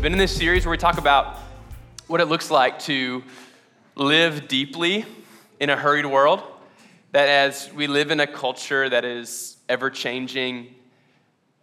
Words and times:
We've 0.00 0.04
been 0.04 0.12
in 0.14 0.18
this 0.18 0.34
series 0.34 0.64
where 0.64 0.70
we 0.70 0.78
talk 0.78 0.96
about 0.96 1.36
what 2.06 2.22
it 2.22 2.24
looks 2.24 2.50
like 2.50 2.78
to 2.84 3.22
live 3.96 4.48
deeply 4.48 5.04
in 5.60 5.68
a 5.68 5.76
hurried 5.76 6.06
world. 6.06 6.42
That 7.12 7.28
as 7.28 7.70
we 7.74 7.86
live 7.86 8.10
in 8.10 8.18
a 8.18 8.26
culture 8.26 8.88
that 8.88 9.04
is 9.04 9.58
ever 9.68 9.90
changing, 9.90 10.74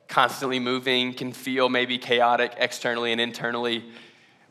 constantly 0.07 0.59
moving, 0.59 1.15
can 1.15 1.33
feel 1.33 1.67
maybe 1.67 1.97
chaotic 1.97 2.53
externally 2.59 3.11
and 3.11 3.19
internally, 3.19 3.83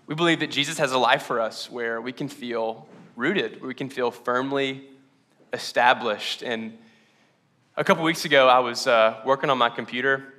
we 0.09 0.17
believe 0.17 0.41
that 0.41 0.51
Jesus 0.51 0.79
has 0.79 0.91
a 0.91 0.99
life 0.99 1.23
for 1.23 1.41
us 1.41 1.71
where 1.71 2.01
we 2.01 2.11
can 2.11 2.27
feel 2.27 2.89
rooted, 3.15 3.61
where 3.61 3.69
we 3.69 3.75
can 3.75 3.89
feel 3.89 4.11
firmly 4.11 4.83
established. 5.53 6.43
And 6.43 6.77
a 7.77 7.85
couple 7.85 8.03
weeks 8.03 8.25
ago, 8.25 8.49
I 8.49 8.59
was 8.59 8.89
uh, 8.89 9.21
working 9.25 9.49
on 9.49 9.59
my 9.59 9.71
computer, 9.71 10.35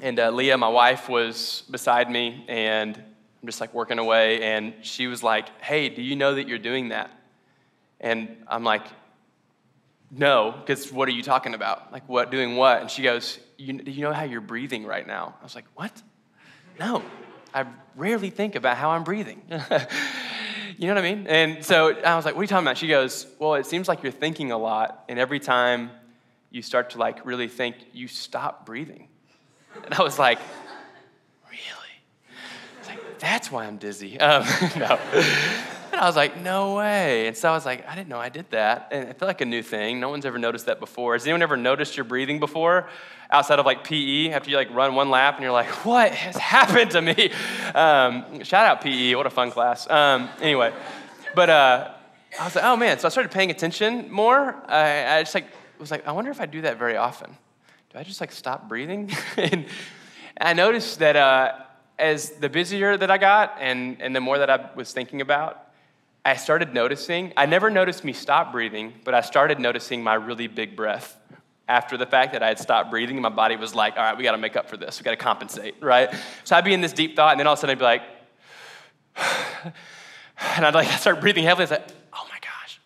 and 0.00 0.18
uh, 0.18 0.30
Leah, 0.30 0.56
my 0.56 0.68
wife, 0.68 1.08
was 1.08 1.64
beside 1.70 2.10
me, 2.10 2.44
and 2.48 2.96
I'm 2.96 3.46
just 3.46 3.60
like 3.60 3.74
working 3.74 3.98
away, 3.98 4.42
and 4.42 4.74
she 4.82 5.06
was 5.06 5.22
like, 5.22 5.48
Hey, 5.62 5.88
do 5.88 6.02
you 6.02 6.16
know 6.16 6.34
that 6.34 6.48
you're 6.48 6.58
doing 6.58 6.88
that? 6.90 7.10
And 8.00 8.36
I'm 8.48 8.64
like, 8.64 8.82
No, 10.10 10.54
because 10.58 10.92
what 10.92 11.08
are 11.08 11.12
you 11.12 11.22
talking 11.22 11.54
about? 11.54 11.92
Like, 11.92 12.08
what, 12.08 12.30
doing 12.30 12.56
what? 12.56 12.80
And 12.80 12.90
she 12.90 13.02
goes, 13.02 13.38
you, 13.58 13.72
Do 13.74 13.90
you 13.90 14.02
know 14.02 14.12
how 14.12 14.24
you're 14.24 14.40
breathing 14.40 14.86
right 14.86 15.06
now? 15.06 15.34
I 15.40 15.44
was 15.44 15.54
like, 15.54 15.66
What? 15.74 16.02
No, 16.78 17.02
I 17.52 17.66
rarely 17.96 18.30
think 18.30 18.54
about 18.54 18.76
how 18.76 18.90
I'm 18.90 19.04
breathing. 19.04 19.42
you 19.50 20.86
know 20.86 20.94
what 20.94 21.04
I 21.04 21.14
mean? 21.14 21.26
And 21.26 21.64
so 21.64 21.94
I 22.02 22.16
was 22.16 22.24
like, 22.24 22.34
What 22.34 22.40
are 22.40 22.44
you 22.44 22.48
talking 22.48 22.66
about? 22.66 22.78
She 22.78 22.88
goes, 22.88 23.26
Well, 23.38 23.54
it 23.54 23.66
seems 23.66 23.88
like 23.88 24.02
you're 24.02 24.12
thinking 24.12 24.52
a 24.52 24.58
lot, 24.58 25.04
and 25.08 25.18
every 25.18 25.40
time 25.40 25.90
you 26.50 26.62
start 26.62 26.90
to 26.90 26.98
like 26.98 27.24
really 27.24 27.48
think, 27.48 27.76
you 27.92 28.06
stop 28.06 28.66
breathing. 28.66 29.08
And 29.84 29.94
I 29.94 30.02
was 30.02 30.18
like, 30.18 30.38
Really? 31.48 32.88
Like, 32.88 33.18
that's 33.18 33.50
why 33.50 33.66
I'm 33.66 33.76
dizzy. 33.76 34.18
Um, 34.20 34.44
no. 34.76 34.98
And 35.92 36.00
I 36.00 36.06
was 36.06 36.16
like, 36.16 36.40
no 36.40 36.76
way. 36.76 37.26
And 37.26 37.36
so 37.36 37.50
I 37.50 37.52
was 37.52 37.66
like, 37.66 37.86
I 37.86 37.94
didn't 37.94 38.08
know 38.08 38.18
I 38.18 38.30
did 38.30 38.50
that. 38.50 38.88
And 38.92 39.10
I 39.10 39.12
feel 39.12 39.28
like 39.28 39.42
a 39.42 39.44
new 39.44 39.62
thing. 39.62 40.00
No 40.00 40.08
one's 40.08 40.24
ever 40.24 40.38
noticed 40.38 40.64
that 40.64 40.80
before. 40.80 41.12
Has 41.12 41.24
anyone 41.24 41.42
ever 41.42 41.58
noticed 41.58 41.98
your 41.98 42.04
breathing 42.04 42.40
before? 42.40 42.88
Outside 43.30 43.58
of 43.58 43.66
like 43.66 43.84
PE, 43.84 44.30
after 44.30 44.48
you 44.48 44.56
like 44.56 44.72
run 44.72 44.94
one 44.94 45.10
lap 45.10 45.34
and 45.34 45.42
you're 45.42 45.52
like, 45.52 45.84
what 45.84 46.10
has 46.12 46.34
happened 46.54 46.92
to 46.92 47.02
me? 47.02 47.30
Um, 47.74 48.42
shout 48.42 48.64
out 48.64 48.80
PE, 48.80 49.14
what 49.16 49.26
a 49.26 49.30
fun 49.30 49.50
class. 49.50 49.88
Um, 49.90 50.30
anyway, 50.40 50.72
but 51.34 51.50
uh, 51.50 51.90
I 52.40 52.44
was 52.44 52.54
like, 52.54 52.64
oh 52.64 52.76
man. 52.76 52.98
So 52.98 53.06
I 53.06 53.10
started 53.10 53.30
paying 53.30 53.50
attention 53.50 54.10
more. 54.10 54.56
I, 54.66 55.18
I 55.18 55.22
just 55.22 55.34
like 55.34 55.44
was 55.78 55.90
like, 55.90 56.06
I 56.06 56.12
wonder 56.12 56.30
if 56.30 56.40
I 56.40 56.46
do 56.46 56.62
that 56.62 56.78
very 56.78 56.96
often. 56.96 57.36
Do 57.92 57.98
I 57.98 58.04
just 58.04 58.22
like 58.22 58.32
stop 58.32 58.70
breathing? 58.70 59.10
and 59.36 59.66
I 60.40 60.54
noticed 60.54 61.00
that 61.00 61.14
uh, 61.14 61.52
as 61.98 62.30
the 62.30 62.48
busier 62.48 62.96
that 62.96 63.10
I 63.10 63.18
got 63.18 63.58
and, 63.60 64.00
and 64.00 64.16
the 64.16 64.20
more 64.20 64.38
that 64.38 64.48
I 64.48 64.70
was 64.74 64.92
thinking 64.92 65.20
about, 65.20 65.68
I 66.24 66.36
started 66.36 66.72
noticing, 66.72 67.34
I 67.36 67.44
never 67.44 67.68
noticed 67.68 68.02
me 68.02 68.14
stop 68.14 68.50
breathing, 68.50 68.94
but 69.04 69.12
I 69.12 69.20
started 69.20 69.60
noticing 69.60 70.02
my 70.02 70.14
really 70.14 70.46
big 70.46 70.74
breath. 70.74 71.18
After 71.68 71.98
the 71.98 72.06
fact 72.06 72.32
that 72.32 72.42
I 72.42 72.48
had 72.48 72.58
stopped 72.58 72.90
breathing, 72.90 73.20
my 73.20 73.28
body 73.28 73.56
was 73.56 73.74
like, 73.74 73.96
all 73.96 74.02
right, 74.02 74.16
we 74.16 74.22
gotta 74.22 74.38
make 74.38 74.56
up 74.56 74.70
for 74.70 74.78
this. 74.78 74.98
We 74.98 75.04
gotta 75.04 75.16
compensate, 75.16 75.74
right? 75.80 76.14
So 76.44 76.56
I'd 76.56 76.64
be 76.64 76.72
in 76.72 76.80
this 76.80 76.92
deep 76.94 77.14
thought, 77.14 77.32
and 77.32 77.40
then 77.40 77.46
all 77.46 77.52
of 77.52 77.58
a 77.58 77.60
sudden 77.60 77.76
I'd 77.76 77.78
be 77.78 77.84
like, 77.84 78.02
and 80.56 80.64
I'd 80.64 80.74
like 80.74 80.88
I 80.88 80.96
start 80.96 81.20
breathing 81.20 81.44
heavily. 81.44 81.64
It's 81.64 81.72
like, 81.72 81.88
oh 82.12 82.26
my 82.28 82.38
gosh. 82.40 82.80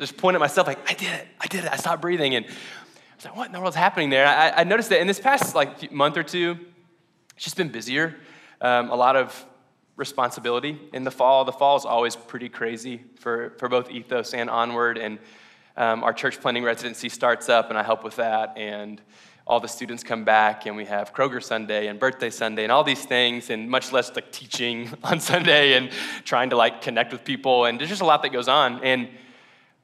Just 0.00 0.16
point 0.16 0.34
at 0.34 0.40
myself, 0.40 0.66
like, 0.66 0.78
I 0.90 0.94
did 0.94 1.12
it, 1.12 1.28
I 1.40 1.46
did 1.46 1.64
it, 1.64 1.72
I 1.72 1.76
stopped 1.76 2.00
breathing. 2.00 2.34
And 2.34 2.46
I 3.16 3.18
was 3.18 3.24
like, 3.24 3.36
what 3.36 3.46
in 3.46 3.52
the 3.52 3.60
world's 3.60 3.76
happening 3.76 4.10
there? 4.10 4.26
I, 4.26 4.50
I 4.50 4.64
noticed 4.64 4.90
that 4.90 5.00
in 5.00 5.06
this 5.06 5.18
past 5.18 5.54
like 5.54 5.90
month 5.90 6.18
or 6.18 6.22
two, 6.22 6.58
it's 7.34 7.44
just 7.44 7.56
been 7.56 7.70
busier 7.70 8.14
um, 8.60 8.90
a 8.90 8.94
lot 8.94 9.16
of 9.16 9.46
responsibility 9.96 10.78
in 10.92 11.02
the 11.02 11.10
fall. 11.10 11.46
The 11.46 11.52
fall 11.52 11.78
is 11.78 11.86
always 11.86 12.14
pretty 12.14 12.50
crazy 12.50 13.00
for, 13.18 13.54
for 13.56 13.70
both 13.70 13.90
Ethos 13.90 14.34
and 14.34 14.50
Onward. 14.50 14.98
And 14.98 15.18
um, 15.78 16.04
our 16.04 16.12
church 16.12 16.42
planning 16.42 16.62
residency 16.62 17.08
starts 17.08 17.48
up, 17.48 17.70
and 17.70 17.78
I 17.78 17.82
help 17.82 18.04
with 18.04 18.16
that. 18.16 18.52
And 18.58 19.00
all 19.46 19.60
the 19.60 19.68
students 19.68 20.02
come 20.02 20.24
back, 20.24 20.66
and 20.66 20.76
we 20.76 20.84
have 20.84 21.14
Kroger 21.14 21.42
Sunday 21.42 21.86
and 21.86 21.98
Birthday 21.98 22.28
Sunday 22.28 22.64
and 22.64 22.72
all 22.72 22.84
these 22.84 23.06
things, 23.06 23.48
and 23.48 23.70
much 23.70 23.92
less 23.92 24.14
like 24.14 24.30
teaching 24.30 24.92
on 25.04 25.20
Sunday 25.20 25.72
and 25.72 25.90
trying 26.24 26.50
to 26.50 26.56
like 26.56 26.82
connect 26.82 27.12
with 27.12 27.24
people. 27.24 27.64
And 27.64 27.80
there's 27.80 27.88
just 27.88 28.02
a 28.02 28.06
lot 28.06 28.22
that 28.24 28.32
goes 28.32 28.48
on. 28.48 28.84
And 28.84 29.08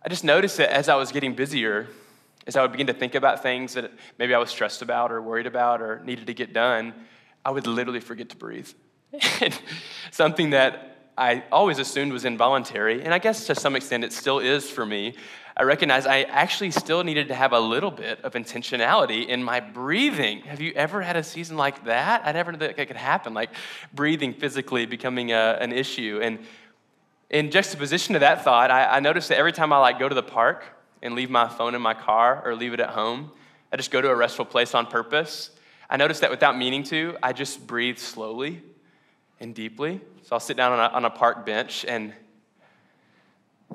I 0.04 0.10
just 0.10 0.22
noticed 0.22 0.59
that 0.59 0.71
as 0.71 0.91
I 0.91 0.97
was 0.97 1.12
getting 1.12 1.34
busier, 1.34 1.88
as 2.47 2.56
I 2.56 2.62
would 2.62 2.72
begin 2.72 2.88
to 2.88 2.94
think 2.94 3.14
about 3.14 3.42
things 3.42 3.75
that 3.75 3.91
maybe 4.19 4.34
I 4.34 4.38
was 4.38 4.50
stressed 4.50 4.82
about 4.82 5.12
or 5.12 5.22
worried 5.22 5.47
about 5.47 5.80
or 5.80 6.00
needed 6.04 6.26
to 6.26 6.34
get 6.34 6.53
done, 6.53 6.94
I 7.44 7.50
would 7.50 7.66
literally 7.66 8.00
forget 8.00 8.28
to 8.30 8.36
breathe. 8.36 8.69
Something 10.10 10.50
that 10.50 10.97
I 11.16 11.44
always 11.53 11.78
assumed 11.78 12.12
was 12.12 12.25
involuntary, 12.25 13.03
and 13.03 13.12
I 13.12 13.19
guess 13.19 13.47
to 13.47 13.54
some 13.54 13.76
extent 13.76 14.04
it 14.04 14.12
still 14.12 14.38
is 14.38 14.70
for 14.70 14.86
me. 14.86 15.14
I 15.54 15.64
recognize 15.64 16.06
I 16.06 16.22
actually 16.22 16.70
still 16.70 17.04
needed 17.04 17.28
to 17.28 17.34
have 17.34 17.53
a 17.53 17.60
little 17.60 17.91
bit 17.91 18.20
of 18.25 18.32
intentionality 18.32 19.26
in 19.26 19.44
my 19.44 19.60
breathing. 19.60 20.41
Have 20.42 20.62
you 20.62 20.72
ever 20.74 21.03
had 21.03 21.16
a 21.16 21.22
season 21.22 21.59
like 21.59 21.84
that? 21.84 22.22
I 22.24 22.32
never 22.32 22.53
knew 22.53 22.59
that 22.59 22.76
could 22.76 22.97
happen, 22.97 23.34
like 23.34 23.50
breathing 23.92 24.32
physically 24.32 24.86
becoming 24.86 25.32
a, 25.32 25.59
an 25.60 25.72
issue. 25.72 26.20
And 26.22 26.38
in 27.28 27.50
juxtaposition 27.50 28.14
to 28.14 28.20
that 28.20 28.44
thought, 28.44 28.70
I, 28.70 28.97
I 28.97 29.00
noticed 29.00 29.28
that 29.28 29.36
every 29.36 29.53
time 29.53 29.74
I 29.74 29.78
like 29.78 29.98
go 29.98 30.09
to 30.09 30.14
the 30.14 30.22
park 30.22 30.64
and 31.03 31.15
leave 31.15 31.31
my 31.31 31.49
phone 31.49 31.75
in 31.75 31.83
my 31.83 31.95
car 31.95 32.43
or 32.45 32.55
leave 32.55 32.73
it 32.73 32.81
at 32.81 32.91
home, 32.91 33.33
I 33.73 33.77
just 33.77 33.91
go 33.91 34.01
to 34.01 34.09
a 34.09 34.15
restful 34.15 34.45
place 34.45 34.75
on 34.75 34.87
purpose. 34.87 35.51
I 35.91 35.97
noticed 35.97 36.21
that 36.21 36.31
without 36.31 36.57
meaning 36.57 36.83
to, 36.85 37.17
I 37.23 37.33
just 37.33 37.67
breathe 37.67 37.99
slowly 37.99 38.63
and 39.41 39.55
deeply. 39.55 40.01
So 40.23 40.29
I'll 40.33 40.41
sit 40.41 40.57
down 40.57 40.73
on 40.73 40.79
a, 40.79 40.95
on 40.95 41.05
a 41.05 41.11
park 41.11 41.45
bench 41.45 41.85
and 41.87 42.13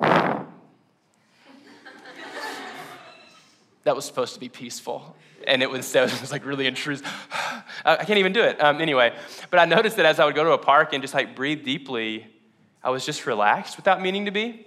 that 0.00 0.46
was 3.94 4.04
supposed 4.04 4.34
to 4.34 4.40
be 4.40 4.48
peaceful. 4.48 5.16
And 5.46 5.62
it 5.62 5.70
was, 5.70 5.94
it 5.96 6.20
was 6.20 6.32
like 6.32 6.46
really 6.46 6.66
intrusive. 6.66 7.06
I 7.84 8.04
can't 8.04 8.18
even 8.18 8.32
do 8.32 8.42
it. 8.42 8.62
Um, 8.62 8.80
anyway, 8.80 9.14
but 9.50 9.60
I 9.60 9.64
noticed 9.64 9.96
that 9.96 10.06
as 10.06 10.18
I 10.18 10.24
would 10.24 10.34
go 10.34 10.44
to 10.44 10.52
a 10.52 10.58
park 10.58 10.92
and 10.92 11.02
just 11.02 11.14
like 11.14 11.36
breathe 11.36 11.64
deeply, 11.64 12.26
I 12.82 12.90
was 12.90 13.04
just 13.04 13.26
relaxed 13.26 13.76
without 13.76 14.00
meaning 14.00 14.24
to 14.24 14.30
be. 14.30 14.66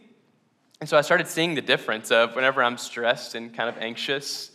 And 0.82 0.90
so 0.90 0.98
I 0.98 1.02
started 1.02 1.28
seeing 1.28 1.54
the 1.54 1.62
difference 1.62 2.10
of 2.10 2.36
whenever 2.36 2.64
I'm 2.64 2.76
stressed 2.76 3.36
and 3.36 3.54
kind 3.56 3.70
of 3.70 3.78
anxious, 3.78 4.50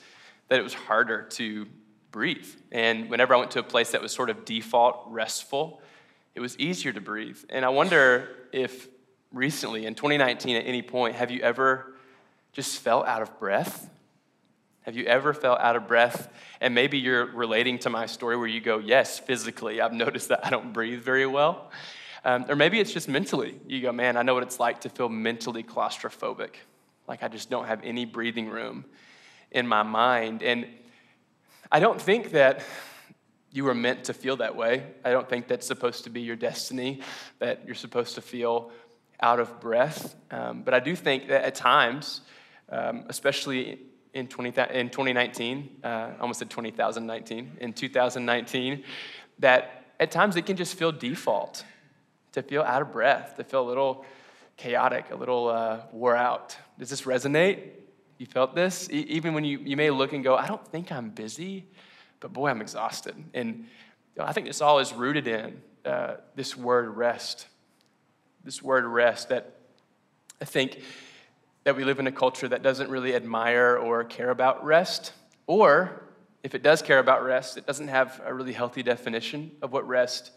that 0.49 0.59
it 0.59 0.63
was 0.63 0.75
harder 0.75 1.23
to 1.23 1.69
breathe. 2.11 2.49
And 2.73 3.09
whenever 3.09 3.33
I 3.33 3.39
went 3.39 3.53
to 3.53 3.61
a 3.61 3.63
place 3.63 3.93
that 3.93 4.03
was 4.03 4.11
sort 4.11 4.29
of 4.29 4.45
default 4.45 5.05
restful, 5.07 5.81
it 6.35 6.41
was 6.41 6.59
easier 6.59 6.93
to 6.93 7.01
breathe. 7.01 7.39
And 7.49 7.65
I 7.65 7.69
wonder 7.69 8.29
if 8.51 8.89
recently, 9.33 9.87
in 9.87 9.95
2019, 9.95 10.57
at 10.57 10.67
any 10.67 10.83
point, 10.83 11.15
have 11.15 11.31
you 11.31 11.43
ever 11.43 11.95
just 12.53 12.81
felt 12.81 13.07
out 13.07 13.23
of 13.23 13.39
breath? 13.39 13.89
Have 14.81 14.97
you 14.97 15.05
ever 15.05 15.33
felt 15.33 15.61
out 15.61 15.77
of 15.77 15.87
breath? 15.87 16.29
And 16.61 16.75
maybe 16.75 16.99
you're 16.99 17.27
relating 17.27 17.79
to 17.81 17.91
my 17.91 18.07
story 18.07 18.37
where 18.37 18.49
you 18.49 18.61
go, 18.61 18.79
Yes, 18.79 19.21
physically, 19.21 19.81
I've 19.81 19.93
noticed 19.93 20.31
that 20.31 20.45
I 20.45 20.51
don't 20.51 20.73
breathe 20.73 21.03
very 21.03 21.27
well. 21.27 21.71
Um, 22.25 22.47
or 22.49 22.57
maybe 22.57 22.81
it's 22.81 22.93
just 22.93 23.09
mentally. 23.09 23.59
You 23.67 23.81
go, 23.83 23.93
Man, 23.93 24.17
I 24.17 24.23
know 24.23 24.35
what 24.35 24.43
it's 24.43 24.61
like 24.61 24.81
to 24.83 24.89
feel 24.89 25.09
mentally 25.09 25.63
claustrophobic. 25.63 26.55
Like 27.09 27.23
I 27.23 27.29
just 27.29 27.51
don't 27.51 27.67
have 27.67 27.83
any 27.85 28.05
breathing 28.05 28.49
room 28.49 28.85
in 29.51 29.67
my 29.67 29.83
mind. 29.83 30.43
And 30.43 30.67
I 31.71 31.81
don't 31.81 32.01
think 32.01 32.33
that 32.33 32.63
you 33.53 33.65
were 33.65 33.75
meant 33.75 34.05
to 34.05 34.13
feel 34.13 34.37
that 34.37 34.55
way. 34.55 34.85
I 35.05 35.11
don't 35.11 35.29
think 35.29 35.49
that's 35.49 35.67
supposed 35.67 36.05
to 36.05 36.11
be 36.11 36.21
your 36.21 36.37
destiny, 36.37 37.01
that 37.39 37.63
you're 37.65 37.75
supposed 37.75 38.15
to 38.17 38.21
feel 38.21 38.71
out 39.21 39.41
of 39.41 39.61
breath. 39.61 40.15
Um, 40.31 40.63
but 40.63 40.75
I 40.75 40.81
do 40.81 40.95
think 40.95 41.29
that 41.29 41.45
at 41.45 41.55
times, 41.55 42.21
um, 42.69 43.05
especially 43.09 43.79
in, 44.13 44.29
20, 44.29 44.49
in 44.73 44.91
2019, 44.91 45.81
uh, 45.83 46.11
almost 46.21 46.41
said 46.41 46.51
2019, 46.51 47.57
in 47.61 47.73
2019, 47.73 48.85
that 49.39 49.85
at 49.99 50.11
times 50.11 50.37
it 50.37 50.45
can 50.45 50.57
just 50.57 50.77
feel 50.77 50.93
default 50.93 51.65
to 52.37 52.43
feel 52.43 52.63
out 52.63 52.83
of 52.83 52.93
breath, 52.93 53.37
to 53.37 53.45
feel 53.45 53.63
a 53.63 53.69
little 53.69 54.05
chaotic, 54.59 55.07
a 55.11 55.17
little 55.17 55.49
uh, 55.49 55.81
wore 55.91 56.15
out. 56.15 56.55
Does 56.79 56.91
this 56.91 57.03
resonate? 57.03 57.71
You 58.19 58.27
felt 58.27 58.55
this? 58.55 58.91
E- 58.91 59.07
even 59.09 59.33
when 59.33 59.45
you, 59.45 59.59
you 59.59 59.75
may 59.75 59.91
look 59.91 60.13
and 60.13 60.23
go, 60.23 60.37
I 60.37 60.47
don't 60.47 60.67
think 60.69 60.93
I'm 60.93 61.09
busy, 61.09 61.67
but 62.21 62.35
boy, 62.35 62.49
I'm 62.49 62.61
exhausted. 62.61 63.15
And 63.33 63.65
I 64.21 64.35
think 64.35 64.47
this 64.47 64.61
all 64.61 64.81
is 64.81 64.93
rooted 64.93 65.27
in 65.27 65.63
uh, 65.87 66.17
this 66.35 66.55
word 66.55 66.95
rest. 66.95 67.47
This 68.45 68.63
word 68.63 68.85
rest 68.85 69.31
that 69.31 69.55
I 70.39 70.45
think 70.45 70.83
that 71.65 71.75
we 71.75 71.85
live 71.85 71.99
in 71.99 72.07
a 72.07 72.13
culture 72.13 72.49
that 72.49 72.63
doesn't 72.63 72.91
really 72.91 73.15
admire 73.15 73.79
or 73.79 74.05
care 74.05 74.29
about 74.29 74.63
rest, 74.63 75.15
or 75.47 76.03
if 76.43 76.55
it 76.55 76.63
does 76.63 76.83
care 76.83 76.99
about 76.99 77.25
rest, 77.25 77.57
it 77.57 77.67
doesn't 77.67 77.89
have 77.89 78.21
a 78.27 78.35
really 78.35 78.53
healthy 78.53 78.83
definition 78.83 79.53
of 79.63 79.73
what 79.73 79.89
rest 79.89 80.33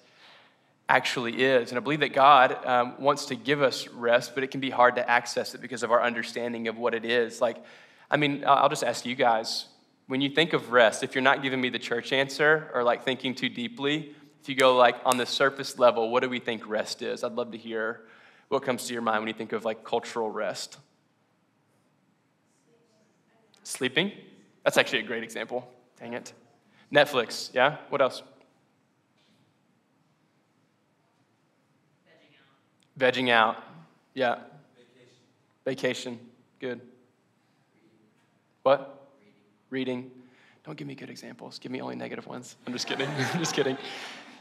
actually 0.89 1.43
is. 1.43 1.69
And 1.69 1.77
I 1.77 1.81
believe 1.81 1.99
that 2.01 2.13
God 2.13 2.65
um, 2.65 2.95
wants 2.99 3.25
to 3.27 3.35
give 3.35 3.61
us 3.61 3.87
rest, 3.87 4.33
but 4.33 4.43
it 4.43 4.51
can 4.51 4.59
be 4.59 4.71
hard 4.71 4.95
to 4.95 5.09
access 5.09 5.53
it 5.53 5.61
because 5.61 5.83
of 5.83 5.91
our 5.91 6.01
understanding 6.01 6.67
of 6.67 6.77
what 6.77 6.93
it 6.93 7.05
is. 7.05 7.39
Like, 7.39 7.63
I 8.09 8.17
mean, 8.17 8.43
I'll 8.45 8.69
just 8.69 8.83
ask 8.83 9.05
you 9.05 9.15
guys 9.15 9.67
when 10.07 10.21
you 10.21 10.29
think 10.29 10.53
of 10.53 10.71
rest, 10.71 11.03
if 11.03 11.13
you're 11.13 11.21
not 11.21 11.43
giving 11.43 11.61
me 11.61 11.69
the 11.69 11.77
church 11.77 12.11
answer 12.11 12.71
or 12.73 12.83
like 12.83 13.03
thinking 13.03 13.35
too 13.35 13.47
deeply, 13.47 14.15
if 14.41 14.49
you 14.49 14.55
go 14.55 14.75
like 14.75 14.95
on 15.05 15.17
the 15.17 15.25
surface 15.25 15.77
level, 15.77 16.09
what 16.09 16.23
do 16.23 16.29
we 16.29 16.39
think 16.39 16.67
rest 16.67 17.03
is? 17.03 17.23
I'd 17.23 17.33
love 17.33 17.51
to 17.51 17.57
hear 17.59 18.01
what 18.47 18.63
comes 18.63 18.87
to 18.87 18.93
your 18.93 19.03
mind 19.03 19.21
when 19.21 19.27
you 19.27 19.35
think 19.35 19.53
of 19.53 19.63
like 19.63 19.83
cultural 19.83 20.31
rest. 20.31 20.79
Sleeping? 23.61 24.11
That's 24.63 24.77
actually 24.77 24.99
a 24.99 25.03
great 25.03 25.21
example. 25.21 25.71
Dang 25.99 26.13
it. 26.13 26.33
Netflix, 26.91 27.53
yeah? 27.53 27.77
What 27.89 28.01
else? 28.01 28.23
Vegging 32.99 33.29
out. 33.29 33.63
Yeah. 34.13 34.39
Vacation. 35.65 36.13
Vacation. 36.13 36.19
Good. 36.59 36.81
What? 38.63 39.07
Reading. 39.69 39.99
reading. 39.99 40.11
Don't 40.65 40.77
give 40.77 40.85
me 40.85 40.95
good 40.95 41.09
examples. 41.09 41.59
Give 41.59 41.71
me 41.71 41.81
only 41.81 41.95
negative 41.95 42.27
ones. 42.27 42.57
I'm 42.67 42.73
just 42.73 42.87
kidding. 42.87 43.07
I'm 43.07 43.39
just 43.39 43.55
kidding. 43.55 43.77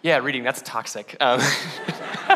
Yeah, 0.02 0.18
reading, 0.18 0.42
that's 0.42 0.60
toxic. 0.62 1.16
Um, 1.20 1.38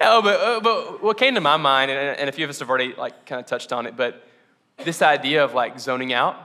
no, 0.00 0.20
but, 0.20 0.40
uh, 0.40 0.60
but 0.60 1.02
what 1.02 1.16
came 1.16 1.34
to 1.34 1.40
my 1.40 1.56
mind, 1.56 1.92
and, 1.92 2.18
and 2.18 2.28
a 2.28 2.32
few 2.32 2.44
of 2.44 2.50
us 2.50 2.58
have 2.58 2.68
already 2.68 2.94
like 2.94 3.24
kind 3.24 3.40
of 3.40 3.46
touched 3.46 3.72
on 3.72 3.86
it, 3.86 3.96
but 3.96 4.26
this 4.78 5.00
idea 5.00 5.44
of 5.44 5.54
like 5.54 5.78
zoning 5.78 6.12
out, 6.12 6.36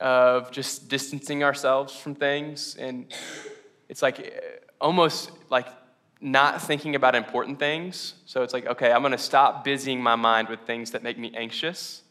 of 0.00 0.50
just 0.50 0.88
distancing 0.88 1.42
ourselves 1.42 1.96
from 1.96 2.14
things, 2.14 2.76
and 2.76 3.12
it's 3.88 4.02
like 4.02 4.42
almost 4.80 5.30
like 5.50 5.66
not 6.20 6.62
thinking 6.62 6.94
about 6.94 7.14
important 7.14 7.58
things. 7.58 8.14
So 8.24 8.42
it's 8.42 8.52
like, 8.52 8.66
okay, 8.66 8.90
I'm 8.90 9.02
gonna 9.02 9.18
stop 9.18 9.64
busying 9.64 10.00
my 10.00 10.16
mind 10.16 10.48
with 10.48 10.60
things 10.60 10.90
that 10.92 11.02
make 11.02 11.18
me 11.18 11.32
anxious, 11.36 12.02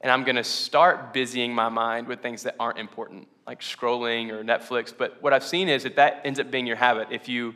and 0.00 0.10
I'm 0.10 0.24
gonna 0.24 0.44
start 0.44 1.12
busying 1.12 1.52
my 1.52 1.68
mind 1.68 2.06
with 2.06 2.20
things 2.20 2.42
that 2.44 2.56
aren't 2.60 2.78
important, 2.78 3.28
like 3.46 3.60
scrolling 3.60 4.30
or 4.30 4.44
Netflix. 4.44 4.92
But 4.96 5.20
what 5.22 5.32
I've 5.32 5.44
seen 5.44 5.68
is 5.68 5.82
that 5.82 5.96
that 5.96 6.22
ends 6.24 6.38
up 6.38 6.50
being 6.50 6.66
your 6.66 6.76
habit. 6.76 7.08
If 7.10 7.28
you 7.28 7.54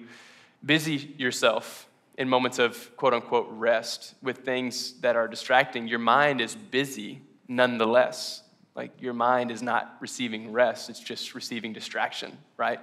busy 0.64 1.14
yourself 1.18 1.88
in 2.18 2.28
moments 2.28 2.58
of 2.58 2.96
quote 2.96 3.14
unquote 3.14 3.48
rest 3.50 4.14
with 4.22 4.38
things 4.38 4.94
that 5.00 5.16
are 5.16 5.28
distracting, 5.28 5.86
your 5.88 5.98
mind 5.98 6.40
is 6.40 6.54
busy 6.56 7.22
nonetheless. 7.48 8.42
Like 8.74 8.90
your 9.00 9.14
mind 9.14 9.52
is 9.52 9.62
not 9.62 9.96
receiving 10.00 10.50
rest, 10.50 10.90
it's 10.90 11.00
just 11.00 11.34
receiving 11.34 11.72
distraction, 11.72 12.36
right? 12.56 12.80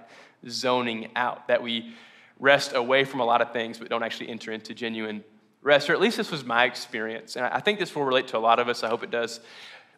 Zoning 0.47 1.09
out. 1.15 1.49
That 1.49 1.61
we 1.61 1.93
rest 2.41 2.73
away 2.73 3.05
from 3.05 3.21
a 3.21 3.25
lot 3.25 3.41
of 3.41 3.53
things, 3.53 3.77
but 3.77 3.87
don't 3.87 4.03
actually 4.03 4.27
enter 4.27 4.51
into 4.51 4.73
genuine 4.73 5.23
rest. 5.61 5.89
Or 5.89 5.93
at 5.93 6.01
least 6.01 6.17
this 6.17 6.31
was 6.31 6.43
my 6.43 6.65
experience. 6.65 7.37
And 7.37 7.45
I 7.45 7.59
think 7.59 7.79
this 7.79 7.95
will 7.95 8.03
relate 8.03 8.27
to 8.29 8.37
a 8.37 8.39
lot 8.39 8.59
of 8.59 8.67
us. 8.67 8.83
I 8.83 8.89
hope 8.89 9.03
it 9.03 9.11
does. 9.11 9.39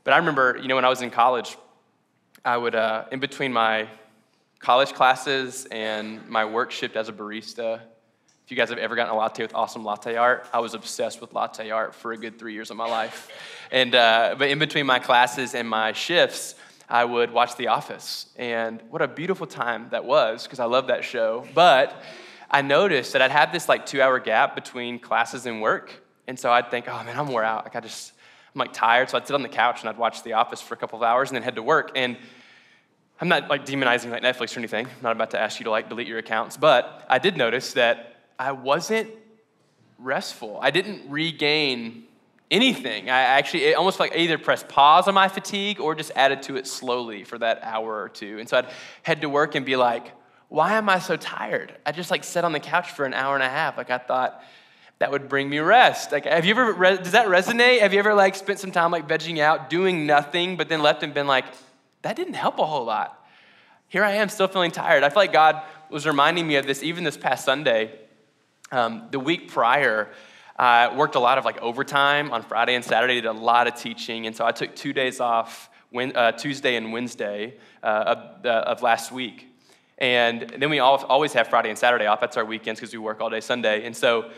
But 0.04 0.14
I 0.14 0.18
remember, 0.18 0.60
you 0.62 0.68
know, 0.68 0.76
when 0.76 0.86
I 0.86 0.90
was 0.90 1.02
in 1.02 1.10
college, 1.10 1.58
I 2.44 2.58
would, 2.58 2.76
uh, 2.76 3.06
in 3.12 3.22
between 3.22 3.54
my 3.54 3.88
college 4.60 4.94
classes 4.94 5.66
and 5.72 6.28
my 6.30 6.44
work 6.44 6.72
shift 6.72 6.98
as 6.98 7.08
a 7.08 7.14
barista, 7.14 7.80
if 8.44 8.52
you 8.52 8.58
guys 8.58 8.70
have 8.70 8.78
ever 8.78 8.98
gotten 8.98 9.14
a 9.14 9.18
latte 9.18 9.42
with 9.42 9.56
awesome 9.56 9.86
latte 9.86 10.18
art, 10.18 10.46
I 10.52 10.60
was 10.60 10.74
obsessed 10.74 11.22
with 11.22 11.34
latte 11.34 11.72
art 11.72 11.96
for 11.96 12.12
a 12.12 12.18
good 12.18 12.38
three 12.38 12.54
years 12.54 12.70
of 12.70 12.78
my 12.78 12.88
life. 12.88 13.30
And, 13.72 13.96
uh, 13.96 14.36
but 14.38 14.50
in 14.50 14.60
between 14.60 14.86
my 14.86 15.00
classes 15.00 15.56
and 15.56 15.68
my 15.68 15.94
shifts, 15.94 16.54
I 16.88 17.06
would 17.06 17.32
watch 17.32 17.56
The 17.56 17.70
Office. 17.70 18.28
And 18.36 18.84
what 18.92 19.02
a 19.02 19.08
beautiful 19.08 19.48
time 19.48 19.88
that 19.90 20.06
was, 20.06 20.44
because 20.44 20.60
I 20.60 20.66
love 20.66 20.88
that 20.88 21.04
show. 21.04 21.48
But 21.56 22.00
I 22.54 22.62
noticed 22.62 23.14
that 23.14 23.22
I'd 23.24 23.32
have 23.32 23.52
this 23.52 23.68
like 23.68 23.86
two 23.88 24.02
hour 24.02 24.20
gap 24.20 24.54
between 24.54 25.00
classes 25.00 25.48
and 25.48 25.60
work. 25.60 25.92
And 26.28 26.40
so 26.40 26.52
I'd 26.52 26.70
think, 26.70 26.88
oh 26.88 27.04
man, 27.04 27.18
I'm 27.18 27.28
wore 27.28 27.44
out. 27.44 27.66
Like 27.66 27.76
I 27.76 27.80
just, 27.80 28.14
I'm 28.54 28.60
like 28.60 28.72
tired. 28.72 29.10
So 29.10 29.18
I'd 29.18 29.26
sit 29.26 29.34
on 29.34 29.42
the 29.42 29.50
couch 29.50 29.82
and 29.82 29.90
I'd 29.90 29.98
watch 29.98 30.22
The 30.22 30.34
Office 30.34 30.62
for 30.62 30.76
a 30.76 30.78
couple 30.78 30.98
of 30.98 31.04
hours 31.04 31.30
and 31.30 31.36
then 31.36 31.42
head 31.44 31.56
to 31.56 31.64
work. 31.64 31.92
And 31.96 32.16
I'm 33.20 33.28
not 33.28 33.50
like 33.50 33.66
demonizing 33.66 34.12
like 34.12 34.22
Netflix 34.22 34.56
or 34.56 34.60
anything. 34.60 34.86
I'm 34.86 35.02
not 35.02 35.14
about 35.14 35.32
to 35.32 35.40
ask 35.40 35.60
you 35.60 35.64
to 35.64 35.72
like 35.72 35.90
delete 35.90 36.08
your 36.08 36.20
accounts. 36.20 36.56
But 36.56 37.06
I 37.10 37.18
did 37.18 37.38
notice 37.38 37.74
that 37.74 38.18
I 38.38 38.52
wasn't 38.52 39.10
restful. 39.98 40.60
I 40.62 40.70
didn't 40.70 41.10
regain 41.10 42.04
anything. 42.52 43.10
I 43.10 43.22
actually 43.22 43.66
it 43.66 43.76
almost 43.76 44.00
like 44.00 44.16
either 44.16 44.38
pressed 44.38 44.68
pause 44.68 45.08
on 45.08 45.16
my 45.16 45.28
fatigue 45.28 45.80
or 45.80 45.96
just 45.96 46.12
added 46.16 46.44
to 46.44 46.56
it 46.56 46.68
slowly 46.68 47.24
for 47.24 47.40
that 47.40 47.64
hour 47.64 48.04
or 48.04 48.10
two. 48.10 48.38
And 48.38 48.48
so 48.48 48.58
I'd 48.58 48.70
head 49.02 49.22
to 49.22 49.30
work 49.30 49.56
and 49.56 49.66
be 49.66 49.76
like, 49.76 50.12
why 50.54 50.74
am 50.74 50.88
I 50.88 51.00
so 51.00 51.18
tired? 51.18 51.74
I 51.84 51.92
just 51.92 52.12
like 52.12 52.24
sat 52.24 52.46
on 52.46 52.52
the 52.52 52.60
couch 52.60 52.92
for 52.92 53.06
an 53.06 53.16
hour 53.16 53.34
and 53.34 53.42
a 53.42 53.50
half. 53.50 53.76
Like 53.76 53.90
I 53.90 53.98
thought 53.98 54.44
that 55.00 55.10
would 55.10 55.28
bring 55.28 55.50
me 55.50 55.58
rest. 55.58 56.12
Like 56.12 56.26
have 56.26 56.46
you 56.46 56.52
ever 56.52 56.74
does 56.98 57.14
that 57.14 57.26
resonate? 57.26 57.80
Have 57.80 57.92
you 57.92 57.98
ever 57.98 58.14
like 58.14 58.36
spent 58.36 58.60
some 58.60 58.72
time 58.72 58.92
like 58.92 59.08
vegging 59.08 59.40
out, 59.40 59.72
doing 59.72 60.06
nothing, 60.06 60.56
but 60.56 60.70
then 60.70 60.84
left 60.84 61.02
and 61.02 61.12
been 61.12 61.26
like, 61.26 61.46
that 62.04 62.16
didn't 62.16 62.36
help 62.36 62.60
a 62.60 62.66
whole 62.68 62.86
lot. 62.86 63.26
Here 63.88 64.04
I 64.04 64.12
am 64.12 64.30
still 64.30 64.48
feeling 64.48 64.70
tired. 64.70 65.04
I 65.04 65.10
feel 65.10 65.24
like 65.24 65.34
God 65.34 65.64
was 65.90 66.06
reminding 66.06 66.46
me 66.46 66.58
of 66.58 66.68
this 66.68 66.84
even 66.84 67.04
this 67.04 67.18
past 67.18 67.46
Sunday 67.46 67.92
um, 68.72 69.08
the 69.10 69.20
week 69.20 69.50
prior, 69.50 70.12
I 70.56 70.86
uh, 70.86 70.96
worked 70.96 71.16
a 71.16 71.20
lot 71.20 71.40
of 71.40 71.46
like 71.46 71.60
overtime 71.64 72.32
on 72.32 72.44
Friday 72.44 72.76
and 72.76 72.86
Saturday, 72.86 73.16
did 73.16 73.26
a 73.26 73.32
lot 73.34 73.66
of 73.66 73.74
teaching, 73.74 74.28
and 74.28 74.36
so 74.36 74.46
I 74.46 74.52
took 74.52 74.76
two 74.76 74.94
days 74.94 75.20
off, 75.20 75.72
when, 75.90 76.16
uh, 76.16 76.34
Tuesday 76.34 76.76
and 76.76 76.94
Wednesday 76.94 77.56
uh, 77.82 78.16
of, 78.16 78.46
of, 78.46 78.82
last 78.82 79.12
week. 79.12 79.48
And 79.98 80.42
then 80.58 80.70
we 80.70 80.80
always 80.80 81.34
have 81.34 81.48
Friday 81.48 81.70
and 81.70 81.78
Saturday 81.78 82.06
off. 82.06 82.20
That's 82.20 82.38
our 82.38 82.46
weekends 82.46 82.80
because 82.80 82.94
we 82.94 83.00
work 83.00 83.22
all 83.22 83.30
day 83.30 83.42
Sunday. 83.42 83.86
And 83.86 83.96
so 83.96 84.32